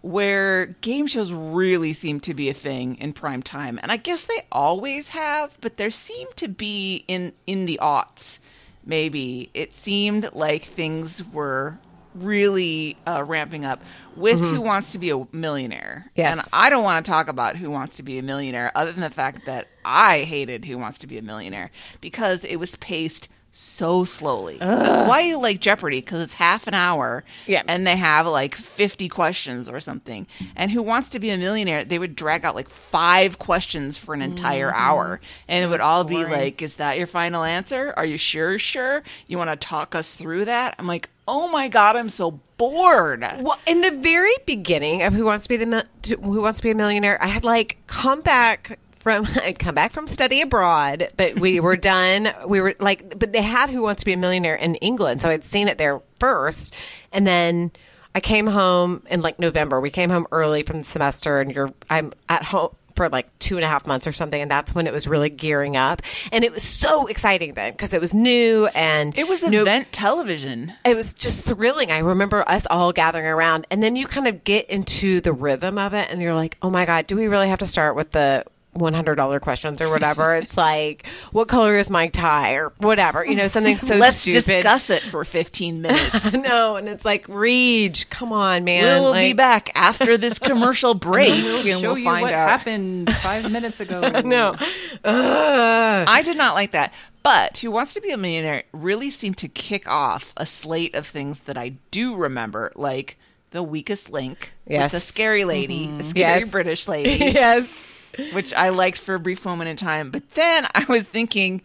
[0.00, 4.26] where game shows really seem to be a thing in prime time, and I guess
[4.26, 8.38] they always have, but there seemed to be in in the aughts.
[8.84, 11.78] Maybe it seemed like things were
[12.14, 13.82] really uh, ramping up
[14.16, 16.06] with Who Wants to Be a Millionaire.
[16.06, 16.20] Mm-hmm.
[16.20, 16.32] Yes.
[16.32, 19.02] And I don't want to talk about Who Wants to Be a Millionaire other than
[19.02, 21.70] the fact that I hated Who Wants to Be a Millionaire
[22.00, 24.56] because it was paced so slowly.
[24.58, 27.62] That's why you like Jeopardy because it's half an hour Yeah.
[27.66, 30.28] and they have like 50 questions or something.
[30.54, 34.14] And Who Wants to Be a Millionaire, they would drag out like five questions for
[34.14, 34.80] an entire mm-hmm.
[34.80, 35.20] hour.
[35.48, 37.92] And it would all be like, Is that your final answer?
[37.96, 38.60] Are you sure?
[38.60, 39.02] Sure?
[39.26, 40.76] You want to talk us through that?
[40.78, 43.24] I'm like, Oh my God, I'm so bored.
[43.40, 46.64] Well, in the very beginning of Who Wants to Be the to- Who Wants to
[46.64, 48.78] Be a Millionaire, I had like come back
[49.10, 52.32] from I'd come back from study abroad, but we were done.
[52.46, 55.28] We were like, but they had Who Wants to Be a Millionaire in England, so
[55.28, 56.74] I'd seen it there first,
[57.12, 57.70] and then
[58.14, 59.80] I came home in like November.
[59.80, 63.54] We came home early from the semester, and you're I'm at home for like two
[63.54, 66.02] and a half months or something, and that's when it was really gearing up,
[66.32, 69.92] and it was so exciting then because it was new and It was no- event
[69.92, 70.72] television.
[70.84, 71.92] it was just thrilling.
[71.92, 75.78] I remember us all gathering around, and then you kind of get into the rhythm
[75.78, 78.10] of it, and you're like, "Oh my god, do we really have to start with
[78.10, 78.44] the
[78.78, 83.24] one hundred dollar questions or whatever?" it's like, "What color is my tie?" or whatever,
[83.24, 84.44] you know, something so Let's stupid.
[84.44, 86.32] discuss it for 15 minutes.
[86.32, 89.00] no, and it's like, Reed, come on, man.
[89.00, 92.48] we'll be back after this commercial break We'll and show we'll you find what out.
[92.50, 94.00] happened five minutes ago.
[94.20, 94.56] No,
[95.04, 96.04] Ugh.
[96.08, 96.92] I did not like that.
[97.22, 101.06] But Who Wants to Be a Millionaire really seemed to kick off a slate of
[101.06, 103.18] things that I do remember, like
[103.50, 104.92] The Weakest Link Yes.
[104.92, 106.00] with a scary lady, a mm-hmm.
[106.02, 106.52] scary Yes.
[106.52, 107.92] British lady, yes.
[108.32, 110.10] Which I liked for a brief moment in time.
[110.10, 111.62] But then I was thinking,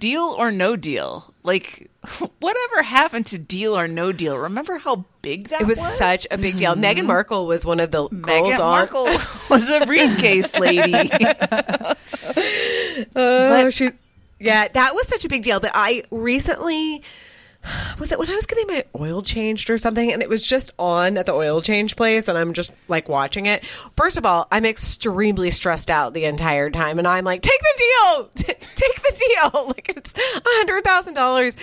[0.00, 1.32] deal or no deal?
[1.42, 1.90] Like,
[2.40, 4.36] whatever happened to deal or no deal?
[4.36, 5.96] Remember how big that It was was?
[5.96, 6.74] such a big deal.
[6.74, 7.06] Meghan mm-hmm.
[7.06, 8.58] Markle was one of the girls Meghan on.
[8.58, 9.04] Markle
[9.50, 11.10] was a briefcase lady.
[13.16, 13.90] Oh, she,
[14.38, 15.58] yeah, that was such a big deal.
[15.58, 17.02] But I recently
[17.98, 20.72] was it when I was getting my oil changed or something, and it was just
[20.78, 23.64] on at the oil change place, and I'm just like watching it.
[23.96, 27.82] First of all, I'm extremely stressed out the entire time, and I'm like, take the
[27.82, 31.56] deal, take the deal, like it's a hundred thousand dollars.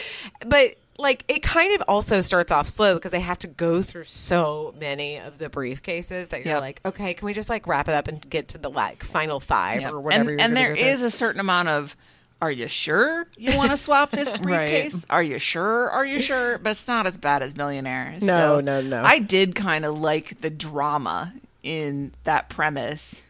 [0.45, 4.03] But like it kind of also starts off slow because they have to go through
[4.05, 6.61] so many of the briefcases that you're Yep.
[6.61, 9.39] like, okay, can we just like wrap it up and get to the like final
[9.39, 9.91] five Yeah.
[9.91, 10.31] or whatever?
[10.31, 11.95] And, and there is a certain amount of,
[12.41, 15.05] are you sure you want to swap this briefcase?
[15.09, 15.89] Are you sure?
[15.89, 16.57] Are you sure?
[16.59, 18.22] But it's not as bad as Millionaires.
[18.22, 19.03] No, So no, no.
[19.03, 21.34] I did kind of like the drama
[21.64, 23.22] in that premise.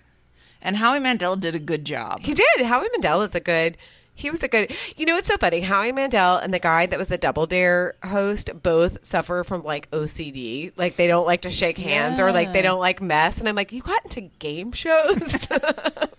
[0.62, 2.22] And Howie Mandel did a good job.
[2.22, 2.66] He did.
[2.66, 3.78] Howie Mandel was a good.
[4.16, 4.76] He was a good.
[4.98, 5.62] You know, it's so funny.
[5.62, 9.90] Howie Mandel and the guy that was the Double Dare host both suffer from like
[9.92, 10.72] OCD.
[10.76, 13.38] Like they don't like to shake hands or like they don't like mess.
[13.38, 15.48] And I'm like, you got into game shows.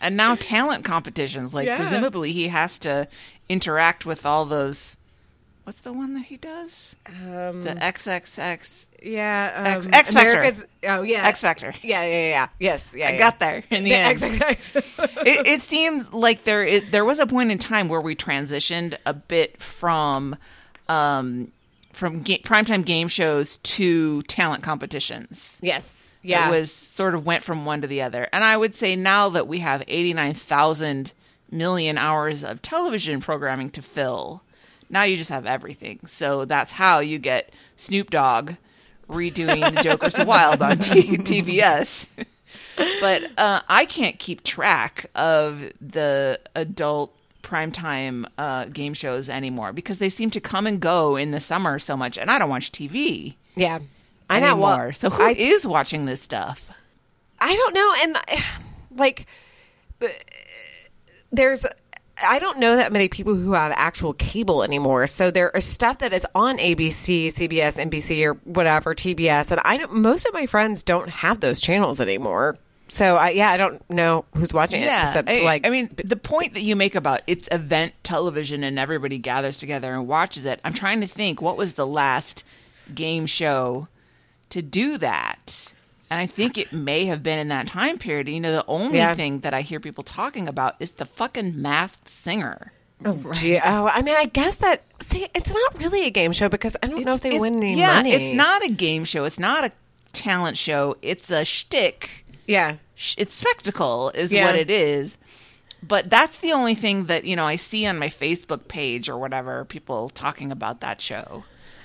[0.00, 1.76] And now talent competitions, like Yeah.
[1.76, 3.08] presumably he has to
[3.48, 4.96] interact with all those.
[5.64, 6.96] What's the one that he does?
[7.06, 10.30] um, The XXX yeah, X- um, X Factor.
[10.30, 11.72] America's- Oh yeah, X Factor.
[11.82, 12.48] Yeah, yeah, yeah, yeah.
[12.58, 13.08] Yes, yeah.
[13.08, 13.18] I yeah.
[13.18, 14.18] got there in the, The end.
[14.18, 15.26] XXX.
[15.26, 18.96] it, it seems like there it, there was a point in time where we transitioned
[19.06, 20.36] a bit from
[20.88, 21.52] um,
[21.98, 25.58] from ga- primetime game shows to talent competitions.
[25.60, 26.04] yes.
[26.20, 26.48] Yeah.
[26.48, 28.28] It was sort of went from one to the other.
[28.32, 31.12] And I would say now that we have 89,000
[31.50, 34.42] million hours of television programming to fill,
[34.90, 36.00] now you just have everything.
[36.06, 38.52] So that's how you get Snoop Dogg
[39.08, 42.06] redoing The Joker's Wild on T- TBS.
[43.00, 49.98] but uh, I can't keep track of the adult primetime uh, game shows anymore because
[49.98, 52.72] they seem to come and go in the summer so much, and I don't watch
[52.72, 53.80] TV yeah.
[54.30, 54.56] I know.
[54.56, 56.70] Well, so who is I, watching this stuff?
[57.40, 58.44] I don't know, and
[58.96, 59.26] like,
[61.32, 61.66] there's.
[62.20, 65.06] I don't know that many people who have actual cable anymore.
[65.06, 69.76] So there is stuff that is on ABC, CBS, NBC, or whatever TBS, and I
[69.76, 72.58] don't, most of my friends don't have those channels anymore.
[72.88, 74.86] So I, yeah, I don't know who's watching it.
[74.86, 78.78] Except I, like, I mean, the point that you make about it's event television and
[78.78, 80.60] everybody gathers together and watches it.
[80.64, 82.44] I'm trying to think what was the last
[82.94, 83.88] game show
[84.50, 85.72] to do that.
[86.10, 88.28] And I think it may have been in that time period.
[88.28, 89.14] You know, the only Yeah.
[89.14, 92.72] thing that I hear people talking about is the fucking masked singer.
[93.04, 96.48] oh, gee, oh, I mean, I guess that see, it's not really a game show
[96.48, 98.12] because I don't know if they win any yeah, money.
[98.12, 99.24] it's not a game show.
[99.24, 99.72] It's not a
[100.12, 100.96] talent show.
[101.02, 102.24] It's a shtick.
[102.48, 102.76] Yeah,
[103.16, 104.46] it's spectacle is Yeah.
[104.46, 105.16] what it is
[105.80, 109.16] but that's the only thing that you know i see on my facebook page or
[109.16, 111.44] whatever people talking about that show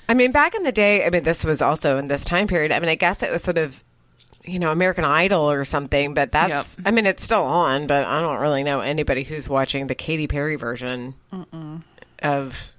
[0.09, 2.73] I mean, back in the day, I mean, this was also in this time period.
[2.73, 3.81] I mean, I guess it was sort of,
[4.43, 6.87] you know, American Idol or something, but that's, Yep.
[6.87, 10.27] I mean, it's still on, but I don't really know anybody who's watching the Katy
[10.27, 11.15] Perry version
[12.19, 12.73] of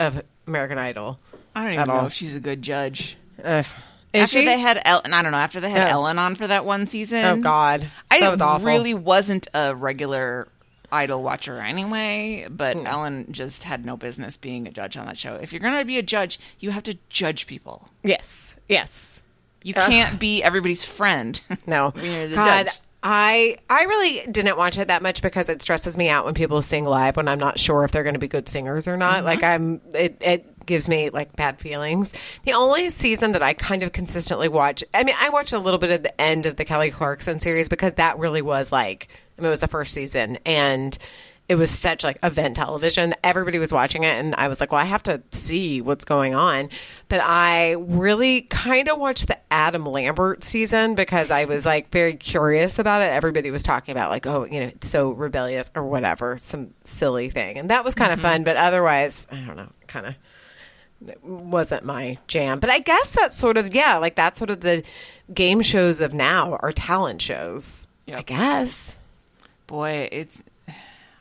[0.00, 1.20] of American Idol.
[1.54, 3.66] i don't even know if she's a good judge Ugh.
[4.12, 4.44] Is after she?
[4.46, 5.90] they had ellen i don't know after they had Oh.
[5.90, 7.86] ellen on for that one season oh, God.
[8.10, 8.66] i that was awful.
[8.66, 10.48] really wasn't a regular
[10.90, 12.86] idol watcher anyway but Hmm.
[12.86, 15.98] ellen just had no business being a judge on that show if you're gonna be
[15.98, 18.54] a judge you have to judge people Yes.
[18.68, 19.20] Yes.
[19.62, 19.90] you Ugh.
[19.90, 21.90] can't be everybody's friend No.
[21.90, 22.80] When you're the God, judge.
[23.02, 26.60] I I really didn't watch it that much because it stresses me out when people
[26.62, 29.22] sing live when I'm not sure if they're going to be good singers or not.
[29.24, 32.14] Like I'm it it gives me like bad feelings.
[32.44, 35.80] The only season that I kind of consistently watch, I mean, I watched a little
[35.80, 39.40] bit of the end of the Kelly Clarkson series because that really was like I
[39.40, 40.96] mean, it was the first season and
[41.48, 43.14] it was such like event television.
[43.24, 46.34] Everybody was watching it, and I was like, "Well, I have to see what's going
[46.34, 46.68] on."
[47.08, 52.16] But I really kind of watched the Adam Lambert season because I was like very
[52.16, 53.06] curious about it.
[53.06, 57.30] Everybody was talking about like, "Oh, you know, it's so rebellious" or whatever, some silly
[57.30, 58.28] thing, and that was kind of mm-hmm.
[58.28, 58.44] fun.
[58.44, 60.16] But otherwise, I don't know, kind of
[61.22, 62.58] wasn't my jam.
[62.60, 64.82] But I guess that's sort of yeah, like that's sort of the
[65.32, 67.86] game shows of now are talent shows.
[68.12, 68.96] I guess.
[69.66, 70.42] boy it's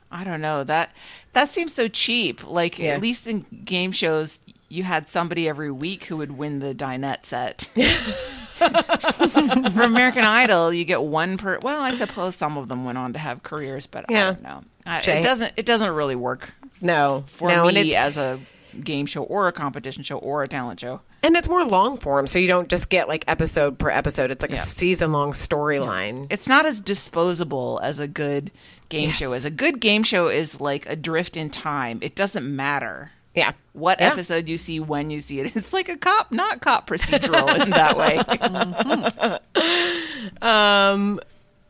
[0.10, 0.90] i don't know that
[1.34, 2.92] that seems so cheap like Yeah.
[2.94, 4.40] at least in game shows
[4.70, 7.64] you had somebody every week who would win the dinette set
[8.58, 13.12] for american idol you get one per well i suppose some of them went on
[13.12, 14.30] to have careers but Yeah.
[14.30, 18.16] i don't know I, it doesn't it doesn't really work No, for no, me as
[18.18, 18.40] a
[18.84, 22.28] game show or a competition show or a talent show And it's more long form,
[22.28, 24.32] so you don't just get like episode per episode.
[24.32, 24.62] It's like Yeah.
[24.64, 26.28] a season long storyline.
[26.30, 28.52] it's not as disposable as a good
[28.90, 29.18] game Yes.
[29.18, 33.12] show is a good game show is like a drift in time it doesn't matter
[33.36, 33.52] Yeah.
[33.74, 34.12] what Yeah.
[34.14, 35.52] episode you see when you see it.
[35.56, 39.38] It's like a cop, not cop procedural in that way.
[40.42, 41.20] Um,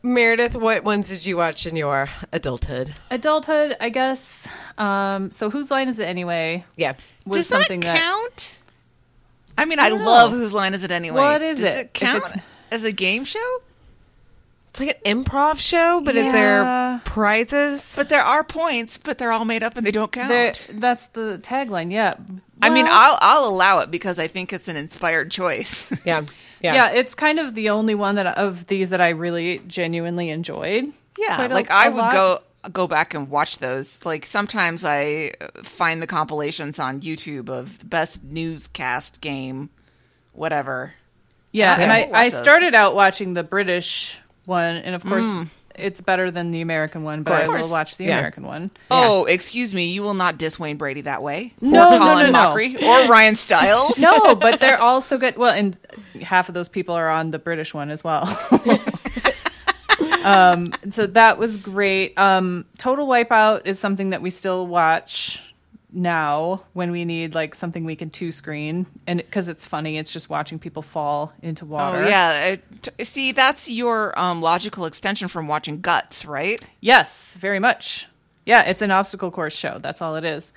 [0.02, 2.94] Meredith, what ones did you watch in your adulthood?
[3.10, 4.46] Adulthood, I guess.
[4.78, 6.64] Um, so whose line is it anyway?
[6.76, 6.94] Yeah.
[7.26, 8.58] Was Does something that that count?
[9.56, 10.38] I mean, I, don't love know.
[10.38, 11.20] whose line is it anyway?
[11.20, 11.78] What is Does it?
[11.78, 12.32] it count
[12.70, 13.58] as a game show?
[14.70, 17.94] It's like an improv show, but is there prizes?
[17.96, 20.28] But there are points, but they're all made up and they don't count.
[20.28, 21.90] There, that's the tagline.
[21.90, 22.14] Yeah.
[22.60, 25.92] I mean, I'll I'll allow it because I think it's an inspired choice.
[26.04, 26.22] yeah.
[26.60, 26.74] Yeah.
[26.74, 26.88] Yeah.
[26.90, 30.92] it's kind of the only one that of these that I really genuinely enjoyed.
[31.18, 32.12] yeah, a- like I would lot.
[32.12, 34.04] go go back and watch those.
[34.04, 35.32] Like sometimes I
[35.62, 39.70] find the compilations on YouTube of the best newscast game,
[40.32, 40.94] whatever.
[41.52, 41.82] Yeah, Okay.
[41.84, 45.48] and I, I started out watching the British one, and of course, mm.
[45.78, 48.18] It's better than the American one, but I will watch the Yeah.
[48.18, 48.70] American one.
[48.90, 51.54] Oh, excuse me, you will not diss Wayne Brady that way.
[51.60, 52.54] No, or no, Colin no, no.
[52.54, 53.98] Mochrie or Ryan Stiles.
[53.98, 55.36] No, but they're all so good.
[55.36, 55.76] Well, and
[56.22, 58.24] half of those people are on the British one as well.
[60.24, 62.18] um, so that was great.
[62.18, 65.42] Um, Total Wipeout is something that we still watch
[65.92, 70.12] now when we need like something we can two screen, and because it's funny, it's
[70.12, 71.98] just watching people fall into water.
[71.98, 72.56] Oh yeah,
[73.02, 76.60] see that's your um, logical extension from watching Guts, right?
[76.80, 78.06] Yes, very much.
[78.44, 79.78] Yeah, it's an obstacle course show.
[79.78, 80.52] That's all it is.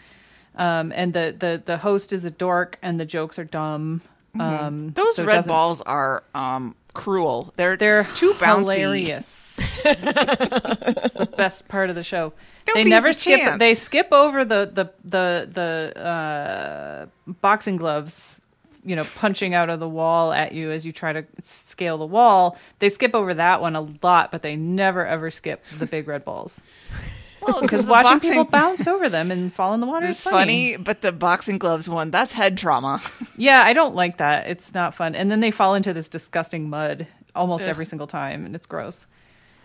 [0.56, 4.02] Um, and the, the the host is a dork, and the jokes are dumb.
[4.40, 7.54] Um, Those so red balls are um, cruel.
[7.58, 8.58] They're They're too bouncy.
[8.58, 9.38] hilarious.
[9.86, 12.34] it's the best part of the show.
[12.68, 13.40] Nobody they never skip.
[13.40, 13.60] chance.
[13.60, 18.40] They skip over the the the the uh, boxing gloves.
[18.84, 22.06] You know, punching out of the wall at you as you try to scale the
[22.06, 22.58] wall.
[22.80, 26.26] They skip over that one a lot, but they never ever skip the big red
[26.26, 26.64] balls
[27.42, 30.24] Well, because watching boxing people bounce over them and fall in the water is is
[30.24, 33.02] funny, but the boxing gloves one, that's head trauma.
[33.38, 34.48] Yeah, I don't like that.
[34.48, 35.16] It's not fun.
[35.16, 39.08] And then they fall into this disgusting mud almost every single time, and it's gross.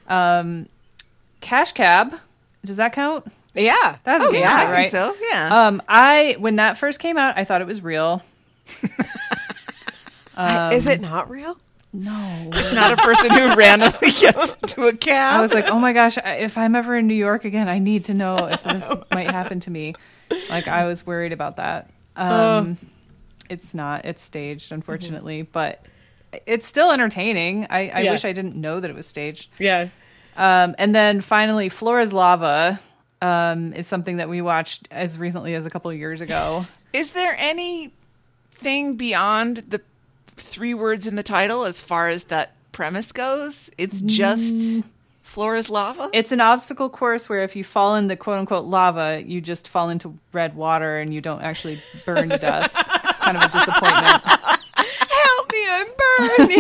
[0.09, 0.66] Um,
[1.43, 2.14] Cash Cab,
[2.64, 3.26] does that count?
[3.54, 3.96] Yeah.
[4.04, 4.48] That's oh, yeah.
[4.48, 4.90] show, I think right?
[4.90, 5.66] so, yeah.
[5.66, 8.22] Um, I when that first came out, I thought it was real.
[10.38, 11.56] Is it not real?
[11.92, 15.38] No, it's not a person who randomly gets into a cab.
[15.38, 18.04] I was like, oh my gosh, if I'm ever in New York again, I need
[18.06, 19.94] to know if this might happen to me.
[20.50, 21.88] Like I was worried about that.
[22.14, 22.76] Um,
[23.48, 24.04] It's not.
[24.04, 25.86] It's staged, unfortunately, but
[26.44, 27.66] it's still entertaining.
[27.70, 28.10] I, I Yeah.
[28.10, 29.48] wish I didn't know that it was staged.
[29.58, 29.88] Yeah.
[30.36, 32.80] Um, and then finally, Floor Is Lava
[33.22, 36.66] um, is something that we watched as recently as a couple of years ago.
[36.92, 39.80] Is there anything beyond the
[40.36, 43.70] three words in the title as far as that premise goes?
[43.78, 44.84] It's just
[45.22, 46.08] Floor Is Lava?
[46.12, 49.68] It's an obstacle course where if you fall in the quote unquote lava, you just
[49.68, 52.72] fall into red water and you don't actually burn to death.
[53.04, 54.22] It's kind of a disappointment.
[55.68, 56.56] Help me,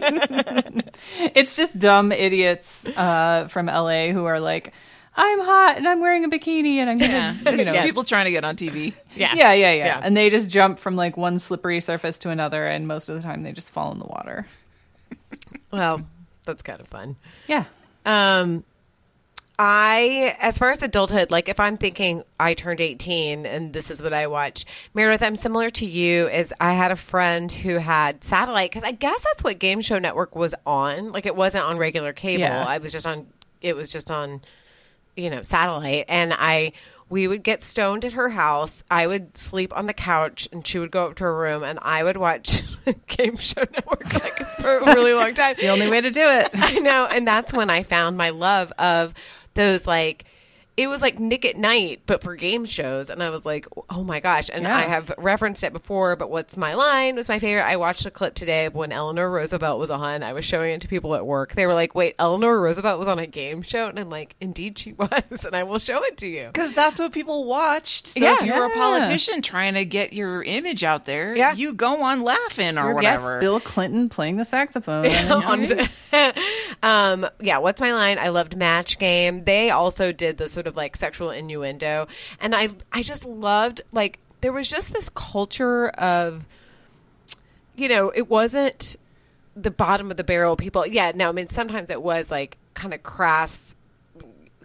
[0.00, 0.82] I'm burning.
[1.34, 4.72] It's just dumb idiots uh, from LA who are like,
[5.16, 7.82] I'm hot and I'm wearing a bikini and I'm gonna, it's you just know.
[7.82, 8.92] people trying to get on TV.
[9.16, 9.34] yeah.
[9.34, 10.00] Yeah, yeah, yeah, Yeah.
[10.02, 13.22] And they just jump from like one slippery surface to another, and most of the
[13.22, 14.46] time they just fall in the water.
[15.72, 16.02] Well,
[16.44, 17.16] that's kind of fun.
[17.46, 17.64] Yeah.
[18.06, 18.64] Um,
[19.58, 24.00] I, as far as adulthood, like if I'm thinking I turned 18 and this is
[24.00, 24.64] what I watch,
[24.94, 26.28] Meredith, I'm similar to you.
[26.28, 29.98] Is I had a friend who had satellite because I guess that's what Game Show
[29.98, 31.10] Network was on.
[31.10, 32.42] Like it wasn't on regular cable.
[32.42, 32.64] Yeah.
[32.64, 33.26] I was just on.
[33.60, 34.42] It was just on,
[35.16, 36.04] you know, satellite.
[36.08, 36.72] And I,
[37.08, 38.84] we would get stoned at her house.
[38.90, 41.78] I would sleep on the couch, and she would go up to her room, and
[41.82, 42.62] I would watch
[43.08, 45.52] Game Show Network like for a really long time.
[45.52, 46.50] It's the only way to do it.
[46.54, 49.14] I know, and that's when I found my love of
[49.58, 50.24] those like
[50.78, 54.04] it was like Nick at Night, but for game shows, and I was like, oh
[54.04, 54.48] my gosh!
[54.52, 54.76] And Yeah.
[54.76, 57.64] I have referenced it before, but what's my line was my favorite.
[57.64, 60.22] I watched a clip today of when Eleanor Roosevelt was on.
[60.22, 61.54] I was showing it to people at work.
[61.54, 64.78] They were like, "Wait, Eleanor Roosevelt was on a game show?" And I'm like, "Indeed,
[64.78, 66.46] she was," and I will show it to you.
[66.46, 68.06] Because that's what people watched.
[68.06, 68.36] So Yeah.
[68.40, 71.54] if you're a politician trying to get your image out there, Yeah.
[71.54, 72.94] you go on laughing or Yes.
[72.94, 73.40] whatever.
[73.40, 75.06] Bill Clinton playing the saxophone.
[75.32, 75.66] on
[76.82, 78.18] um, yeah, what's my line?
[78.18, 79.44] I loved Match Game.
[79.44, 82.06] They also did the sort of like sexual innuendo,
[82.40, 86.46] and I I just loved like there was just this culture of,
[87.74, 88.96] you know, it wasn't
[89.56, 90.86] the bottom of the barrel people.
[90.86, 93.74] Yeah, no, I mean sometimes it was like kind of crass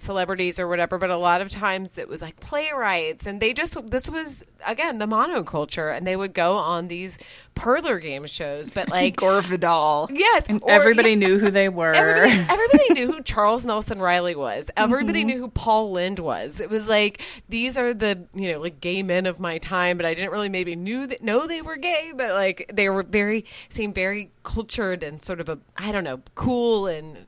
[0.04, 3.76] celebrities or whatever, but a lot of times it was like playwrights, and they just
[3.88, 7.18] this was again the monoculture, and they would go on these
[7.56, 10.10] parlor game shows, but like Gore Vidal.
[10.12, 11.94] yes, And or- everybody yeah, knew who they were.
[11.94, 14.68] Everybody, everybody knew who Charles Nelson Reilly was.
[14.76, 15.28] Everybody mm-hmm.
[15.28, 16.60] knew who Paul Lynde was.
[16.60, 20.06] It was like these are the you know like gay men of my time, but
[20.06, 23.46] I didn't really maybe knew that know they were gay, but like they were very
[23.70, 27.26] seemed very cultured and sort of a I don't know cool and.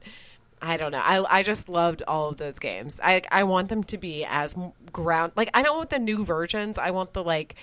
[0.66, 1.00] I don't know.
[1.04, 3.00] I, I just loved all of those games.
[3.04, 4.56] I I want them to be as
[4.92, 6.78] ground like I don't want the new versions.
[6.78, 7.56] I want the like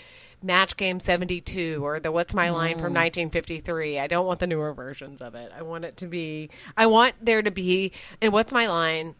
[0.42, 2.80] Match Game 72 or the What's My Line Mm.
[2.82, 3.98] from 1953.
[3.98, 5.52] I don't want the newer versions of it.
[5.56, 9.14] I want it to be, I want there to be, and What's My Line?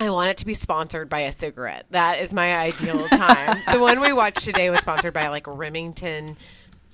[0.00, 1.84] I want it to be sponsored by a cigarette.
[1.90, 3.58] That is my ideal time.
[3.70, 6.36] the one we watched today was sponsored by like Remington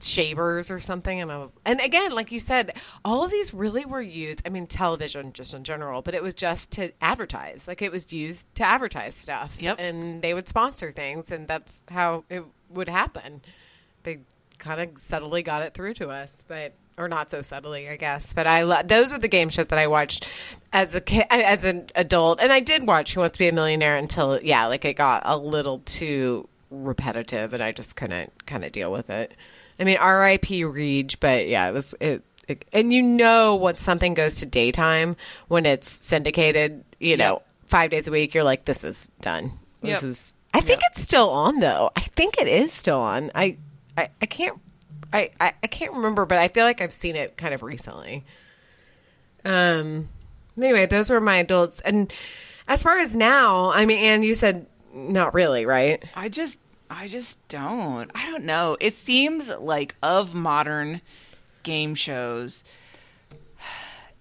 [0.03, 3.85] shavers or something and I was and again like you said all of these really
[3.85, 7.83] were used I mean television just in general but it was just to advertise like
[7.83, 9.57] it was used to advertise stuff.
[9.61, 9.77] Yep.
[9.79, 13.43] and they would sponsor things and that's how it would happen.
[14.03, 14.21] They
[14.59, 18.33] kind of subtly got it through to us but or not so subtly I guess
[18.33, 20.29] but I lo- those were the game shows that I watched
[20.73, 23.53] as a kid as an adult and I did watch Who Wants to Be a
[23.53, 28.65] Millionaire until yeah like it got a little too repetitive and I just couldn't kind
[28.65, 29.33] of deal with it
[29.81, 30.65] I mean, R.I.P.
[30.65, 32.65] Regis, but yeah, it was it, it.
[32.73, 35.17] And you know, once something goes to daytime,
[35.49, 37.47] when it's syndicated, you know, Yep.
[37.67, 39.53] five days a week, you're like, this is done.
[39.81, 40.11] This Yep.
[40.11, 40.35] is.
[40.53, 41.91] I think it's still on though.
[41.97, 43.31] I think it is still on.
[43.35, 43.57] I,
[43.97, 44.59] I, I can't.
[45.13, 48.25] I, I, I can't remember, but I feel like I've seen it kind of recently.
[49.45, 50.09] Um.
[50.59, 52.13] Anyway, those were my adults, and
[52.69, 56.03] as far as now, I mean, and you said not really, right?
[56.15, 58.11] I just I just don't.
[58.15, 58.77] I don't know.
[58.81, 61.01] It seems like of modern
[61.63, 62.65] game shows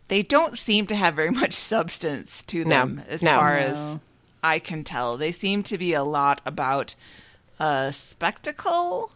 [0.08, 2.70] they don't seem to have very much substance to No.
[2.70, 3.36] them as No.
[3.38, 3.66] far No.
[3.68, 3.98] as
[4.44, 5.18] I can tell.
[5.18, 6.96] They seem to be a lot about
[7.60, 9.12] uh spectacle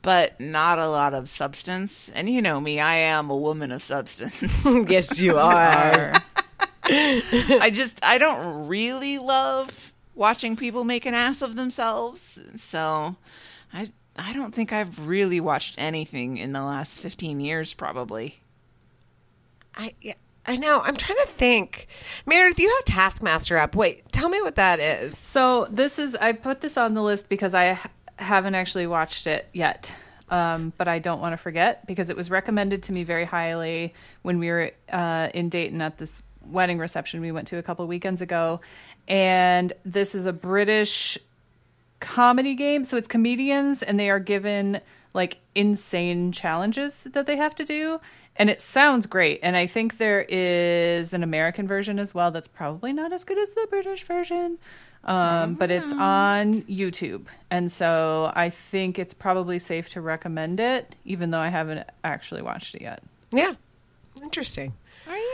[0.00, 2.08] but not a lot of substance.
[2.14, 4.32] And you know me, I am a woman of substance.
[4.88, 6.12] yes, you are.
[6.90, 9.87] I just I don't really love
[10.18, 12.38] watching people make an ass of themselves.
[12.56, 13.16] So
[13.72, 18.40] I I don't think I've really watched anything in the last 15 years probably.
[19.76, 20.14] I yeah,
[20.44, 20.80] I know.
[20.80, 21.86] I'm trying to think.
[22.26, 23.76] Meredith, you have Taskmaster up.
[23.76, 25.16] Wait, tell me what that is.
[25.16, 29.26] So this is I put this on the list because I ha- haven't actually watched
[29.26, 29.94] it yet.
[30.30, 33.94] Um, but I don't want to forget because it was recommended to me very highly
[34.20, 37.86] when we were uh, in Dayton at this wedding reception we went to a couple
[37.86, 38.60] weekends ago.
[39.08, 41.18] And this is a British
[41.98, 42.84] comedy game.
[42.84, 44.80] So it's comedians and they are given
[45.14, 48.00] like insane challenges that they have to do.
[48.36, 49.40] And it sounds great.
[49.42, 53.38] And I think there is an American version as well that's probably not as good
[53.38, 54.58] as the British version.
[55.04, 57.26] Um, but it's on YouTube.
[57.50, 62.42] And so I think it's probably safe to recommend it, even though I haven't actually
[62.42, 63.02] watched it yet.
[63.32, 63.54] Yeah,
[64.22, 64.74] interesting.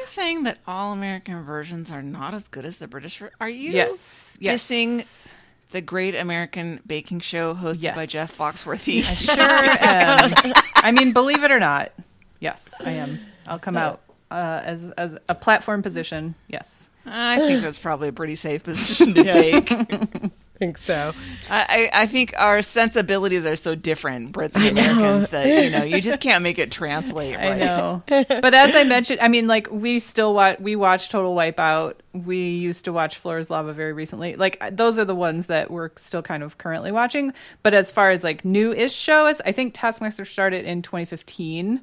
[0.04, 3.18] You saying that all American versions are not as good as the British?
[3.18, 4.36] ver- Are you Yes.
[4.38, 4.62] yes.
[4.68, 5.32] dissing
[5.70, 7.96] the Great American Baking Show hosted Yes.
[7.96, 9.02] by Jeff Foxworthy?
[9.08, 10.52] I sure am.
[10.76, 11.92] I mean, believe it or not,
[12.38, 13.18] yes, I am.
[13.46, 16.34] I'll come out uh, as as a platform position.
[16.48, 16.90] Yes.
[17.06, 19.64] I think that's probably a pretty safe position to Yes.
[19.64, 20.30] take.
[20.54, 21.12] I think so.
[21.50, 25.82] I, I I think our sensibilities are so different, Brits and Americans, that you know
[25.82, 27.36] you just can't make it translate.
[27.36, 27.52] Right?
[27.52, 28.02] I know.
[28.08, 30.60] but as I mentioned, I mean, like we still watch.
[30.60, 31.94] We watch Total Wipeout.
[32.12, 34.36] We used to watch Floor Is Lava very recently.
[34.36, 37.32] Like those are the ones that we're still kind of currently watching.
[37.62, 41.80] But as far as like new-ish shows, I think Taskmaster started in 2015,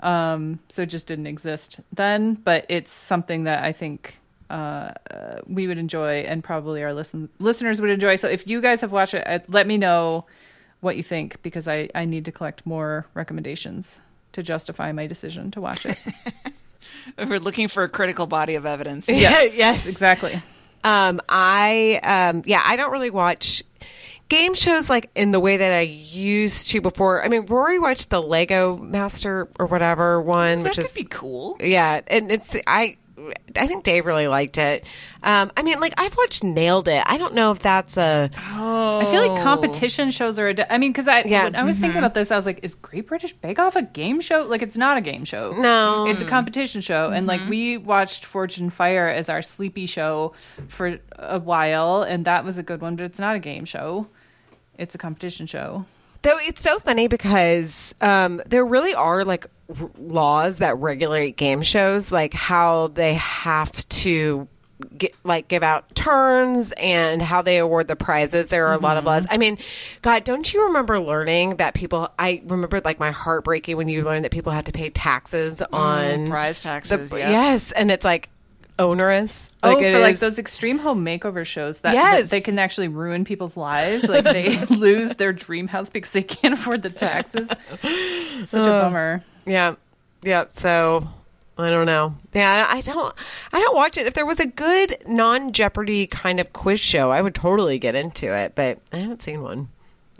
[0.00, 2.34] um, so it just didn't exist then.
[2.34, 4.17] But it's something that I think.
[4.50, 8.16] Uh, uh, we would enjoy, and probably our listen listeners would enjoy.
[8.16, 10.24] So, if you guys have watched it, uh, let me know
[10.80, 14.00] what you think because I, I need to collect more recommendations
[14.32, 15.98] to justify my decision to watch it.
[17.18, 19.06] We're looking for a critical body of evidence.
[19.08, 19.88] Yes, yes.
[19.88, 20.40] exactly.
[20.84, 23.62] Um, I um, yeah, I don't really watch
[24.28, 27.24] game shows like in the way that I used to before.
[27.24, 31.04] I mean, Rory watched the Lego Master or whatever one, That which could is be
[31.04, 31.56] cool.
[31.60, 32.96] yeah, and it's I.
[33.56, 34.84] I think Dave really liked it.
[35.22, 37.02] Um, I mean, like I've watched Nailed It.
[37.06, 40.48] I don't know if that's a I feel like competition shows are.
[40.48, 41.44] A di- I mean, because I Yeah.
[41.44, 43.82] when I was thinking about this, I was like, is Great British Bake Off a
[43.82, 44.42] game show?
[44.42, 45.52] Like, it's not a game show.
[45.52, 46.06] No.
[46.06, 47.10] it's a competition show.
[47.10, 50.34] And like we watched Forged in Fire as our sleepy show
[50.68, 52.96] for a while, and that was a good one.
[52.96, 54.06] But it's not a game show.
[54.78, 55.86] It's a competition show.
[56.28, 59.46] Though it's so funny because um, there really are like
[59.80, 64.46] r- laws that regulate game shows, like how they have to
[64.96, 68.48] get, like give out turns and how they award the prizes.
[68.48, 69.26] There are a lot of laws.
[69.30, 69.56] I mean,
[70.02, 72.10] God, don't you remember learning that people?
[72.18, 75.62] I remember like my heart breaking when you learned that people had to pay taxes
[75.72, 77.10] on Prize the taxes.
[77.10, 77.30] yeah.
[77.30, 78.28] yes, and it's like
[78.78, 79.52] onerous.
[79.62, 82.24] oh, it for like is- those extreme home makeover shows that, Yes.
[82.24, 84.04] that they can actually ruin people's lives.
[84.04, 87.48] Like they lose their dream house because they can't afford the taxes.
[88.44, 89.24] Such a uh, bummer.
[89.46, 89.74] Yeah,
[90.22, 90.44] yeah.
[90.50, 91.06] So
[91.56, 92.14] I don't know.
[92.34, 93.14] Yeah, I don't.
[93.52, 94.06] I don't watch it.
[94.06, 97.94] If there was a good non Jeopardy kind of quiz show, I would totally get
[97.94, 98.54] into it.
[98.54, 99.68] But I haven't seen one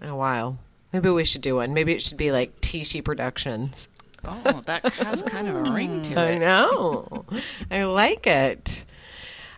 [0.03, 0.59] in a while.
[0.93, 1.75] Maybe we should do one.
[1.75, 3.89] Maybe it should be like Tishy Productions.
[4.25, 6.19] Oh, that has kind of a ring to it.
[6.19, 7.25] I know.
[7.71, 8.85] I like it.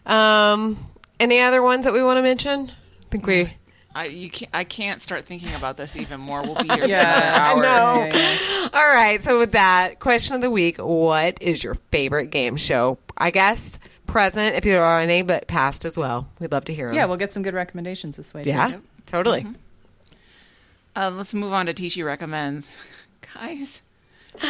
[0.06, 0.86] Um,
[1.18, 2.70] any other ones that we want to mention?
[2.70, 3.48] I think we.
[3.94, 4.50] I you can't.
[4.54, 6.42] I can't start thinking about this even more.
[6.42, 7.52] We'll be here Yeah.
[7.54, 7.96] for another hour.
[7.96, 8.04] know.
[8.04, 8.68] Yeah, yeah.
[8.72, 9.20] All right.
[9.20, 12.98] So with that question of the week, what is your favorite game show?
[13.16, 16.28] I guess present, if there are any, but past as well.
[16.38, 16.94] We'd love to hear them.
[16.96, 18.42] Yeah, we'll get some good recommendations this way.
[18.44, 18.50] too.
[18.50, 19.46] yeah, totally.
[20.96, 22.68] Uh, let's move on to Tishy recommends.
[23.34, 23.82] Guys,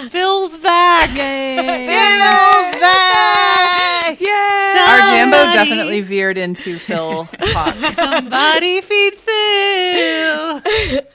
[0.08, 1.10] Phil's back.
[1.10, 4.20] Phil's back.
[4.20, 4.26] Yay!
[4.28, 7.74] Our Jambo definitely veered into Phil talk.
[7.94, 10.62] Somebody feed Phil.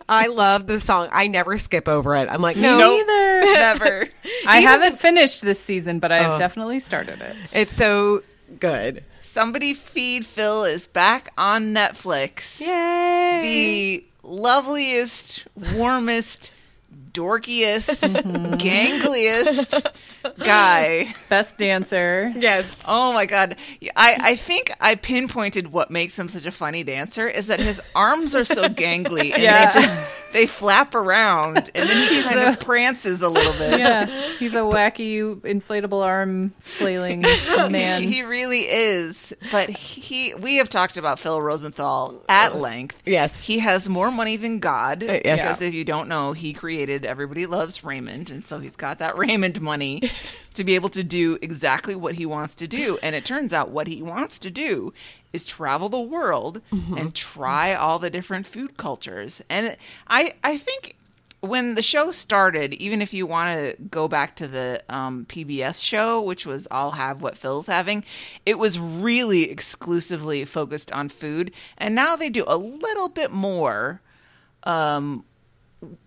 [0.07, 1.09] I love the song.
[1.11, 2.27] I never skip over it.
[2.29, 3.01] I'm like, no, Nope.
[3.01, 3.41] Either.
[3.55, 4.07] Never.
[4.47, 6.37] I haven't finished this season, but I've Oh.
[6.37, 7.35] definitely started it.
[7.55, 8.23] it's so
[8.59, 9.03] good.
[9.21, 12.59] Somebody feed Phil is back on Netflix.
[12.61, 13.41] Yay!
[13.41, 15.45] The loveliest,
[15.75, 16.51] warmest,
[17.15, 18.55] dorkiest, Mm-hmm.
[18.57, 19.87] gangliest
[20.43, 21.13] guy.
[21.29, 22.33] best dancer.
[22.35, 22.83] yes.
[22.87, 23.55] Oh my god.
[23.95, 27.81] I, I think I pinpointed what makes him such a funny dancer is that his
[27.95, 29.71] arms are so gangly and Yeah.
[29.73, 33.79] they just they flap around and then he kind of prances a little bit.
[33.79, 34.05] Yeah,
[34.37, 37.21] he's a wacky inflatable arm flailing
[37.69, 38.01] man.
[38.01, 39.33] He, he really is.
[39.51, 43.01] But he we have talked about Phil Rosenthal at length.
[43.05, 43.45] Yes.
[43.45, 45.01] He has more money than God.
[45.03, 45.21] yes.
[45.23, 48.29] Because if you don't know, he created Everybody Loves Raymond.
[48.29, 50.09] And so he's got that Raymond money
[50.53, 52.97] to be able to do exactly what he wants to do.
[53.01, 54.93] And it turns out what he wants to do
[55.33, 56.61] is travel the world
[56.97, 59.41] and try all the different food cultures.
[59.49, 59.75] And
[60.07, 60.95] I, I think
[61.41, 65.81] when the show started, even if you want to go back to the um, PBS
[65.81, 68.03] show, which was I'll Have What Phil's Having,
[68.45, 71.51] it was really exclusively focused on food.
[71.77, 74.01] And now they do a little bit more
[74.63, 75.23] um,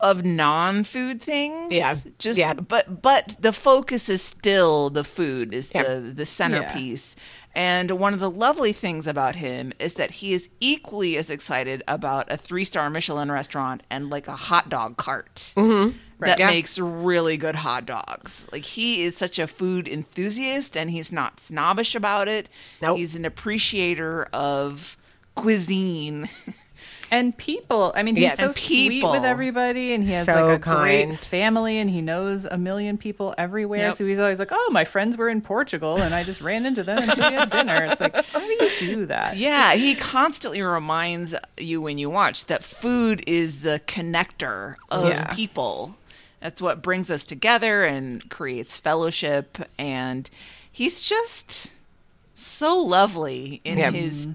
[0.00, 1.72] of non-food things.
[1.72, 1.96] Yeah.
[2.18, 2.54] just Yeah.
[2.54, 5.82] but but the focus is still the food is Yeah.
[5.84, 7.14] the the centerpiece.
[7.54, 11.82] And one of the lovely things about him is that he is equally as excited
[11.88, 15.90] about a three star Michelin restaurant and like a hot dog cart mm-hmm.
[15.90, 16.38] that Right.
[16.38, 16.46] Yeah.
[16.48, 18.46] makes really good hot dogs.
[18.52, 22.48] Like he is such a food enthusiast and he's not snobbish about it.
[22.82, 22.98] Nope.
[22.98, 24.96] He's an appreciator of
[25.34, 26.28] cuisine.
[27.10, 27.92] and people.
[27.94, 28.38] I mean, he's Yes.
[28.38, 31.10] so sweet with everybody, and he has So like a kind.
[31.10, 33.78] great family, and he knows a million people everywhere.
[33.86, 33.94] Yep.
[33.94, 36.82] So he's always like, "Oh, my friends were in Portugal, and I just ran into
[36.82, 39.36] them and so we had dinner." It's like, how do you do that?
[39.36, 45.24] Yeah, he constantly reminds you when you watch that food is the connector of Yeah.
[45.34, 45.96] people.
[46.40, 49.58] That's what brings us together and creates fellowship.
[49.78, 50.30] And
[50.70, 51.70] he's just
[52.34, 53.90] so lovely in Yeah.
[53.90, 54.28] his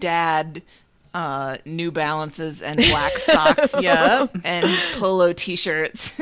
[0.00, 0.62] dad
[1.14, 3.80] uh, New Balances and black socks.
[3.80, 4.26] Yeah.
[4.44, 6.14] And his polo t shirts.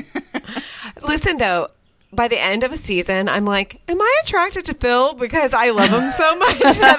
[1.03, 1.69] Listen though,
[2.15, 5.71] by the end of a season, I'm like, am I attracted to Phil because I
[5.71, 6.99] love him so much that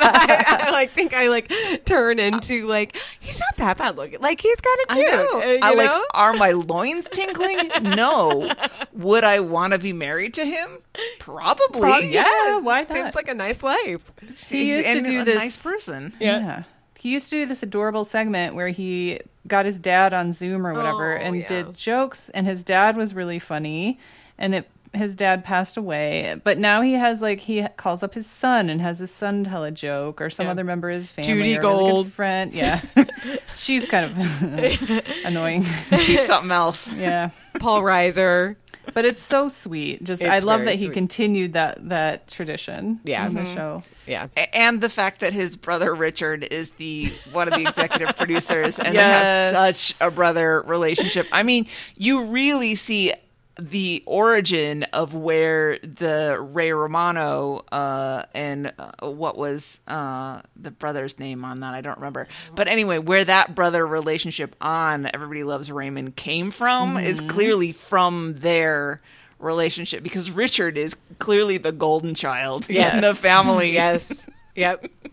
[0.59, 1.51] I, I like think I like
[1.85, 4.19] turn into like he's not that bad looking.
[4.21, 5.11] Like he's kind of I cute.
[5.11, 5.41] know.
[5.41, 5.85] uh, you I like.
[5.91, 6.03] know?
[6.15, 7.69] Are my loins tingling?
[7.83, 8.51] No.
[8.93, 10.79] Would I want to be married to him?
[11.19, 11.79] Probably.
[11.81, 14.11] Probably, Yeah, why Seems like a nice life.
[14.49, 16.13] He used to And do a this- Nice person.
[16.19, 16.63] Yeah.
[17.03, 20.73] He used to do this adorable segment where he got his dad on Zoom or
[20.73, 21.45] whatever Oh, and yeah.
[21.47, 23.99] did jokes, and his dad was really funny,
[24.37, 28.25] and it his dad passed away, but now he has like he calls up his
[28.27, 30.51] son and has his son tell a joke or some Yeah.
[30.51, 32.11] other member of his family, Judy or a really good Gold.
[32.13, 32.79] friend, yeah,
[33.57, 35.65] she's kind of annoying,
[35.99, 36.87] She's something else.
[36.93, 37.31] yeah.
[37.59, 38.55] Paul Reiser.
[38.93, 40.03] But it's so sweet.
[40.03, 40.93] Just It's I love very that he sweet.
[40.93, 42.99] continued that that tradition.
[43.03, 43.25] Yeah.
[43.27, 43.55] in the Mhm.
[43.55, 43.83] show.
[44.05, 44.27] Yeah.
[44.53, 48.93] And the fact that his brother Richard is the one of the executive producers, and
[48.93, 49.53] Yes.
[49.53, 51.27] they have such a brother relationship.
[51.31, 53.13] I mean, you really see
[53.59, 61.19] the origin of where the Ray Romano uh, and uh, what was uh, the brother's
[61.19, 62.27] name on that I don't remember.
[62.55, 68.35] But anyway, where that brother relationship on Everybody Loves Raymond came from is clearly from
[68.37, 69.01] their
[69.39, 73.73] relationship because Richard is clearly the golden child in the family.
[73.73, 74.25] Yes.
[74.55, 74.85] Yep.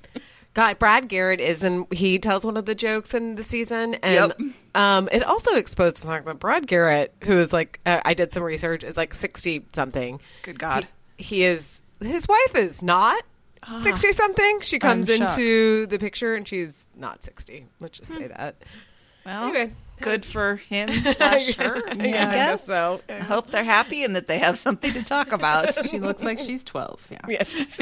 [0.55, 1.86] God, Brad Garrett is in.
[1.93, 4.40] He tells one of the jokes in the season, and Yep.
[4.74, 8.32] um, it also exposed the fact that Brad Garrett, who is like, uh, I did
[8.32, 10.20] some research, is like sixty something.
[10.43, 10.89] Good God.
[11.16, 11.82] He, he is.
[12.02, 13.22] His wife is not
[13.82, 14.60] sixty something.
[14.62, 17.66] She comes into the picture, and she's not sixty.
[17.78, 18.56] Let's just say that.
[19.27, 19.72] Well, Anyway.
[20.01, 21.77] good for him slash her.
[21.77, 22.32] I Yeah, I guess.
[22.32, 23.02] guess so.
[23.09, 25.86] I hope they're happy and that they have something to talk about.
[25.89, 27.06] She looks like she's twelve.
[27.10, 27.18] Yeah.
[27.28, 27.77] Yes.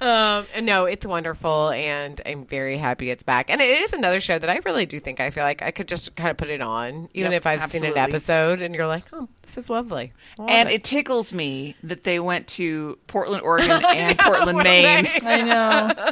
[0.00, 3.50] Um, and no, it's wonderful, and I'm very happy it's back.
[3.50, 5.88] And it is another show that I really do think I feel like I could
[5.88, 8.86] just kind of put it on, even Yep, if I've seen an episode, and you're
[8.86, 10.12] like, oh, this is lovely.
[10.38, 15.08] And it tickles me that they went to Portland, Oregon, and Portland, What Maine.
[15.24, 16.10] I know.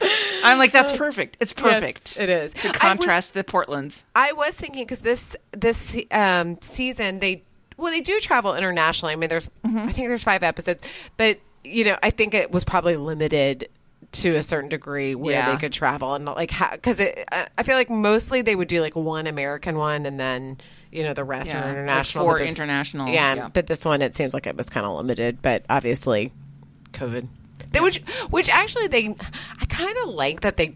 [0.44, 1.36] I'm like, that's perfect.
[1.40, 2.16] It's Yes, perfect.
[2.18, 2.52] it is.
[2.54, 4.02] to I was- contrast the Portlands.
[4.14, 7.44] I was thinking because this this um, season they
[7.76, 9.12] well they do travel internationally.
[9.12, 10.82] I mean, there's I think there's five episodes,
[11.16, 13.68] but you know I think it was probably limited
[14.12, 15.52] to a certain degree where Yeah.
[15.52, 17.26] they could travel and like because it
[17.56, 20.58] I feel like mostly they would do like one American one and then
[20.90, 22.24] you know the rest Yeah, are like international.
[22.24, 23.48] four this- international, Yeah, yeah.
[23.48, 26.32] but this one it seems like it was kind of limited, but obviously
[26.92, 27.28] COVID.
[27.70, 29.14] They, which which actually they
[29.60, 30.74] I kind of like that they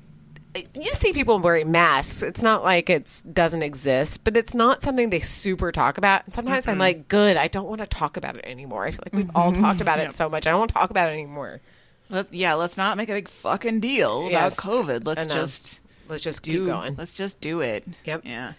[0.74, 2.23] you see people wearing masks.
[2.23, 6.24] It's not like it doesn't exist, but it's not something they super talk about.
[6.24, 8.85] And sometimes I'm like, good, I don't want to talk about it anymore.
[8.87, 10.47] I feel like we've all talked about it so much.
[10.47, 11.61] I don't want to talk about it anymore.
[12.09, 14.59] Let's, yeah, let's not make a big fucking deal Yes.
[14.59, 15.07] about COVID.
[15.07, 15.37] Let's Enough.
[15.37, 16.53] just Let's just do.
[16.61, 16.95] keep going.
[16.97, 17.85] Let's just do it.
[18.05, 18.23] Yep.
[18.24, 18.53] Yeah.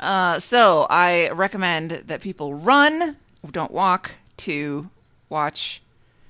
[0.00, 3.16] Uh, so I recommend that people run,
[3.52, 4.90] don't walk, to
[5.28, 5.82] watch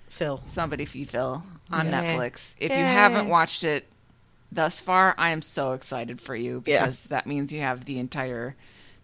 [0.09, 0.43] Phil.
[0.47, 1.87] Somebody Feed Phil on.
[1.89, 2.55] Netflix.
[2.59, 3.87] If you haven't watched it
[4.55, 6.81] thus far, I am so excited for you Yeah.
[6.85, 8.55] because that means you have the entire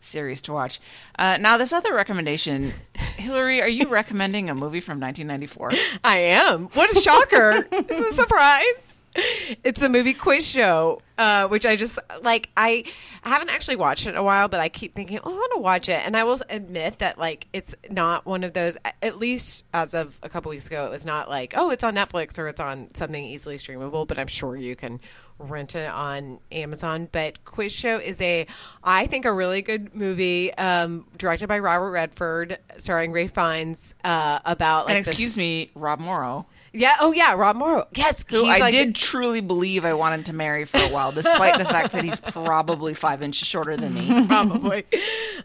[0.01, 0.81] series to watch.
[1.19, 2.73] Uh, now, this other recommendation,
[3.17, 5.73] Hillary, are you recommending a movie from 1994?
[6.03, 6.69] I am.
[6.69, 7.67] What a shocker.
[7.73, 8.90] it's a surprise.
[9.65, 12.51] It's a movie quiz show, uh, which I just like.
[12.57, 12.85] I
[13.23, 15.61] haven't actually watched it in a while, but I keep thinking, oh, I want to
[15.61, 16.01] watch it.
[16.07, 20.17] And I will admit that, like, it's not one of those, at least as of
[20.23, 22.95] a couple weeks ago, it was not like, oh, it's on Netflix or it's on
[22.95, 25.01] something easily streamable, but I'm sure you can
[25.41, 27.09] rent it on Amazon.
[27.11, 28.47] But Quiz Show is a,
[28.85, 34.39] I think, a really good movie um, directed by Robert Redford, starring Ralph Fiennes, uh,
[34.45, 36.97] about, like, and this- excuse me, Rob Morrow, yeah.
[37.01, 37.33] Oh, yeah.
[37.35, 37.87] Rob Morrow.
[37.95, 38.25] Yes.
[38.29, 41.65] who I like- did truly believe I wanted to marry for a while, despite the
[41.65, 44.27] fact that he's probably five inches shorter than me.
[44.27, 44.85] probably.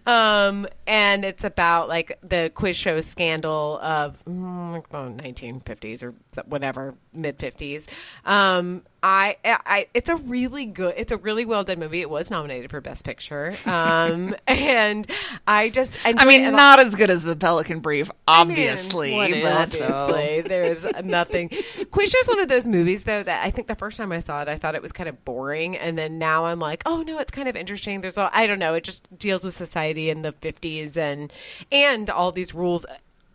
[0.06, 6.14] um, and it's about like the quiz show scandal of mm, like the 1950s or
[6.46, 7.88] whatever, mid 50s.
[8.26, 12.02] Um, I, I, it's a really good, it's a really well done movie.
[12.02, 13.54] It was nominated for Best Picture.
[13.68, 15.06] Um, and
[15.46, 19.14] I just, I mean, not as good as the Pelican Brief, I mean, obviously.
[19.14, 21.52] what is, but obviously, there's nothing.
[21.92, 24.42] Quiz Show's one of those movies, though, that I think the first time I saw
[24.42, 27.20] it, I thought it was kind of boring, and then now I'm like, oh no,
[27.20, 28.02] it's kind of interesting.
[28.02, 31.32] There's, all, I don't know, it just deals with society in the 50s and
[31.72, 32.88] and all these rules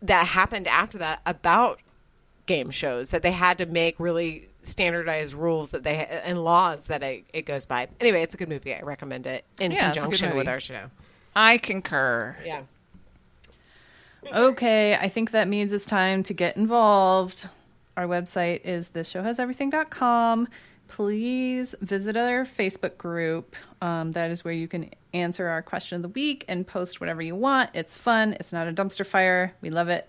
[0.03, 1.79] that happened after that about
[2.47, 7.03] game shows that they had to make really standardized rules that they and laws that
[7.03, 7.89] it, it goes by.
[8.01, 8.75] Anyway, it's a good movie.
[8.75, 10.91] I recommend it in Yeah, it's a good conjunction with our show.
[11.35, 12.37] I concur.
[12.45, 12.63] Yeah.
[14.33, 17.49] Okay, I think that means it's time to get involved.
[17.97, 20.49] Our website is thisshowhaseverything.com.
[20.89, 23.55] Please visit our Facebook group.
[23.81, 27.23] Um, that is where you can answer our question of the week and post whatever
[27.23, 27.71] you want.
[27.75, 28.35] It's fun.
[28.41, 29.55] It's not a dumpster fire.
[29.61, 30.09] We love it.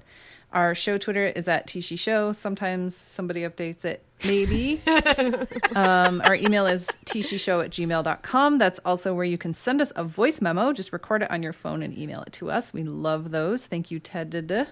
[0.54, 2.34] Our show Twitter is at Tishi Show.
[2.34, 4.82] Sometimes somebody updates it, maybe.
[5.76, 8.58] um, our email is tishishow at gmail.com.
[8.58, 10.74] That's also where you can send us a voice memo.
[10.74, 12.74] Just record it on your phone and email it to us.
[12.74, 13.66] We love those.
[13.68, 14.68] Thank you, Ted.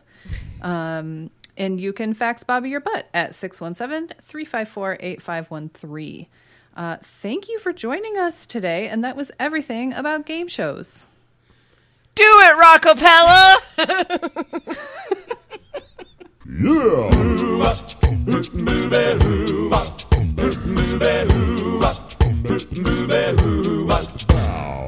[0.61, 6.27] Um, and you can fax Bobby your butt at 617 354 8513.
[6.75, 8.89] Uh, Thank you for joining us today.
[8.89, 11.05] And that was everything about game shows.
[12.15, 12.57] Do it,
[13.77, 15.25] Rockapella!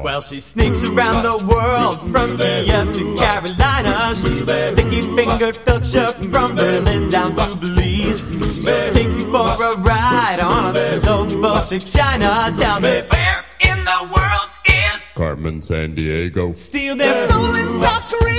[0.02, 4.14] Well, she sneaks around the world from Kiev to Carolina.
[4.16, 8.20] She's a sticky fingered filcher from Berlin down to Belize.
[8.20, 12.52] She'll take you for a ride on a slow boat to China.
[12.58, 16.56] Tell me where in the world is Carmen Sandiego.
[16.58, 18.31] Steal their soul in South Korea,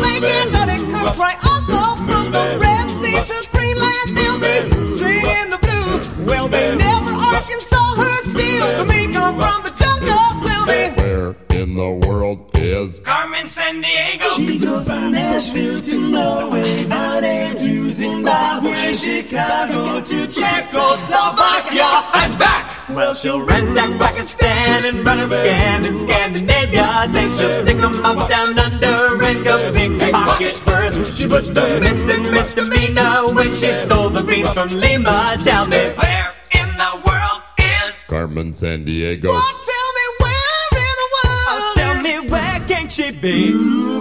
[0.00, 4.16] making nutty cooks right on the from the Red Sea to Greenland.
[4.16, 6.08] They'll be singing the blues.
[6.26, 8.66] Well, they never Arkansas her steal.
[8.78, 10.26] The meat come from the jungle.
[10.46, 10.94] Tell me.
[10.96, 14.36] Where in the world is Carmen Sandiego.
[14.36, 22.77] She go from Nashville to Norway, out there to Zimbabwe, Chicago to Czechoslovakia and back.
[22.94, 27.06] Well, she'll ransack Pakistan and run a scan in Scandinavia.
[27.12, 31.04] Then she'll stick 'em up down under and go pickpocket further.
[31.12, 35.36] She was the missing misdemeanor when she stole the beans from Lima.
[35.44, 38.04] Tell me where in the world is?
[38.08, 39.28] Carmen Sandiego?
[39.70, 41.46] Tell me where in the world?
[41.50, 43.52] Oh, tell me where can think she'd be?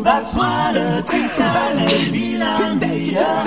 [0.04, 3.44] Botswana to Thailand, Finlandia,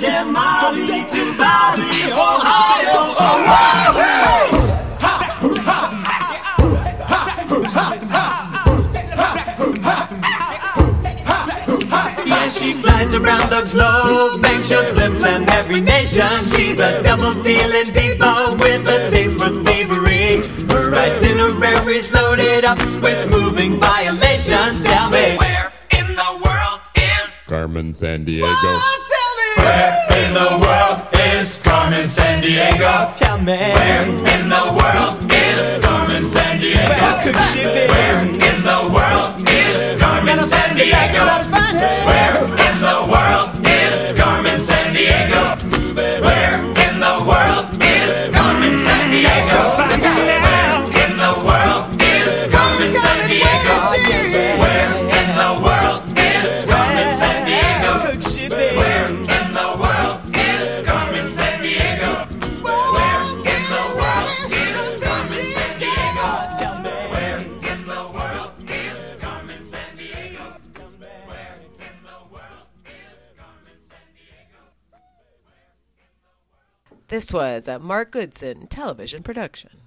[0.00, 4.59] to Mali to Bali, Ohio, Ohio.
[12.60, 16.28] She glides around the globe, makes you flip and every nation.
[16.44, 20.44] She's a double dealing diva with a taste for thievery.
[20.68, 24.84] Her itinerary's loaded up with moving violations.
[24.84, 27.40] Tell me, where in the world is?
[27.46, 29.19] Carmen Sandiego.
[29.60, 30.98] Where in the world
[31.36, 32.92] is Carmen Sandiego?
[33.16, 36.88] Tell me, where in the world is Carmen Sandiego?
[36.88, 37.84] Where could she be?
[37.92, 41.24] Where in the world is Carmen Sandiego?
[42.08, 45.42] Where in the world is Carmen Sandiego?
[46.24, 46.54] Where
[46.86, 50.09] in the world is Carmen Sandiego?
[77.10, 79.79] This was a Mark Goodson television production.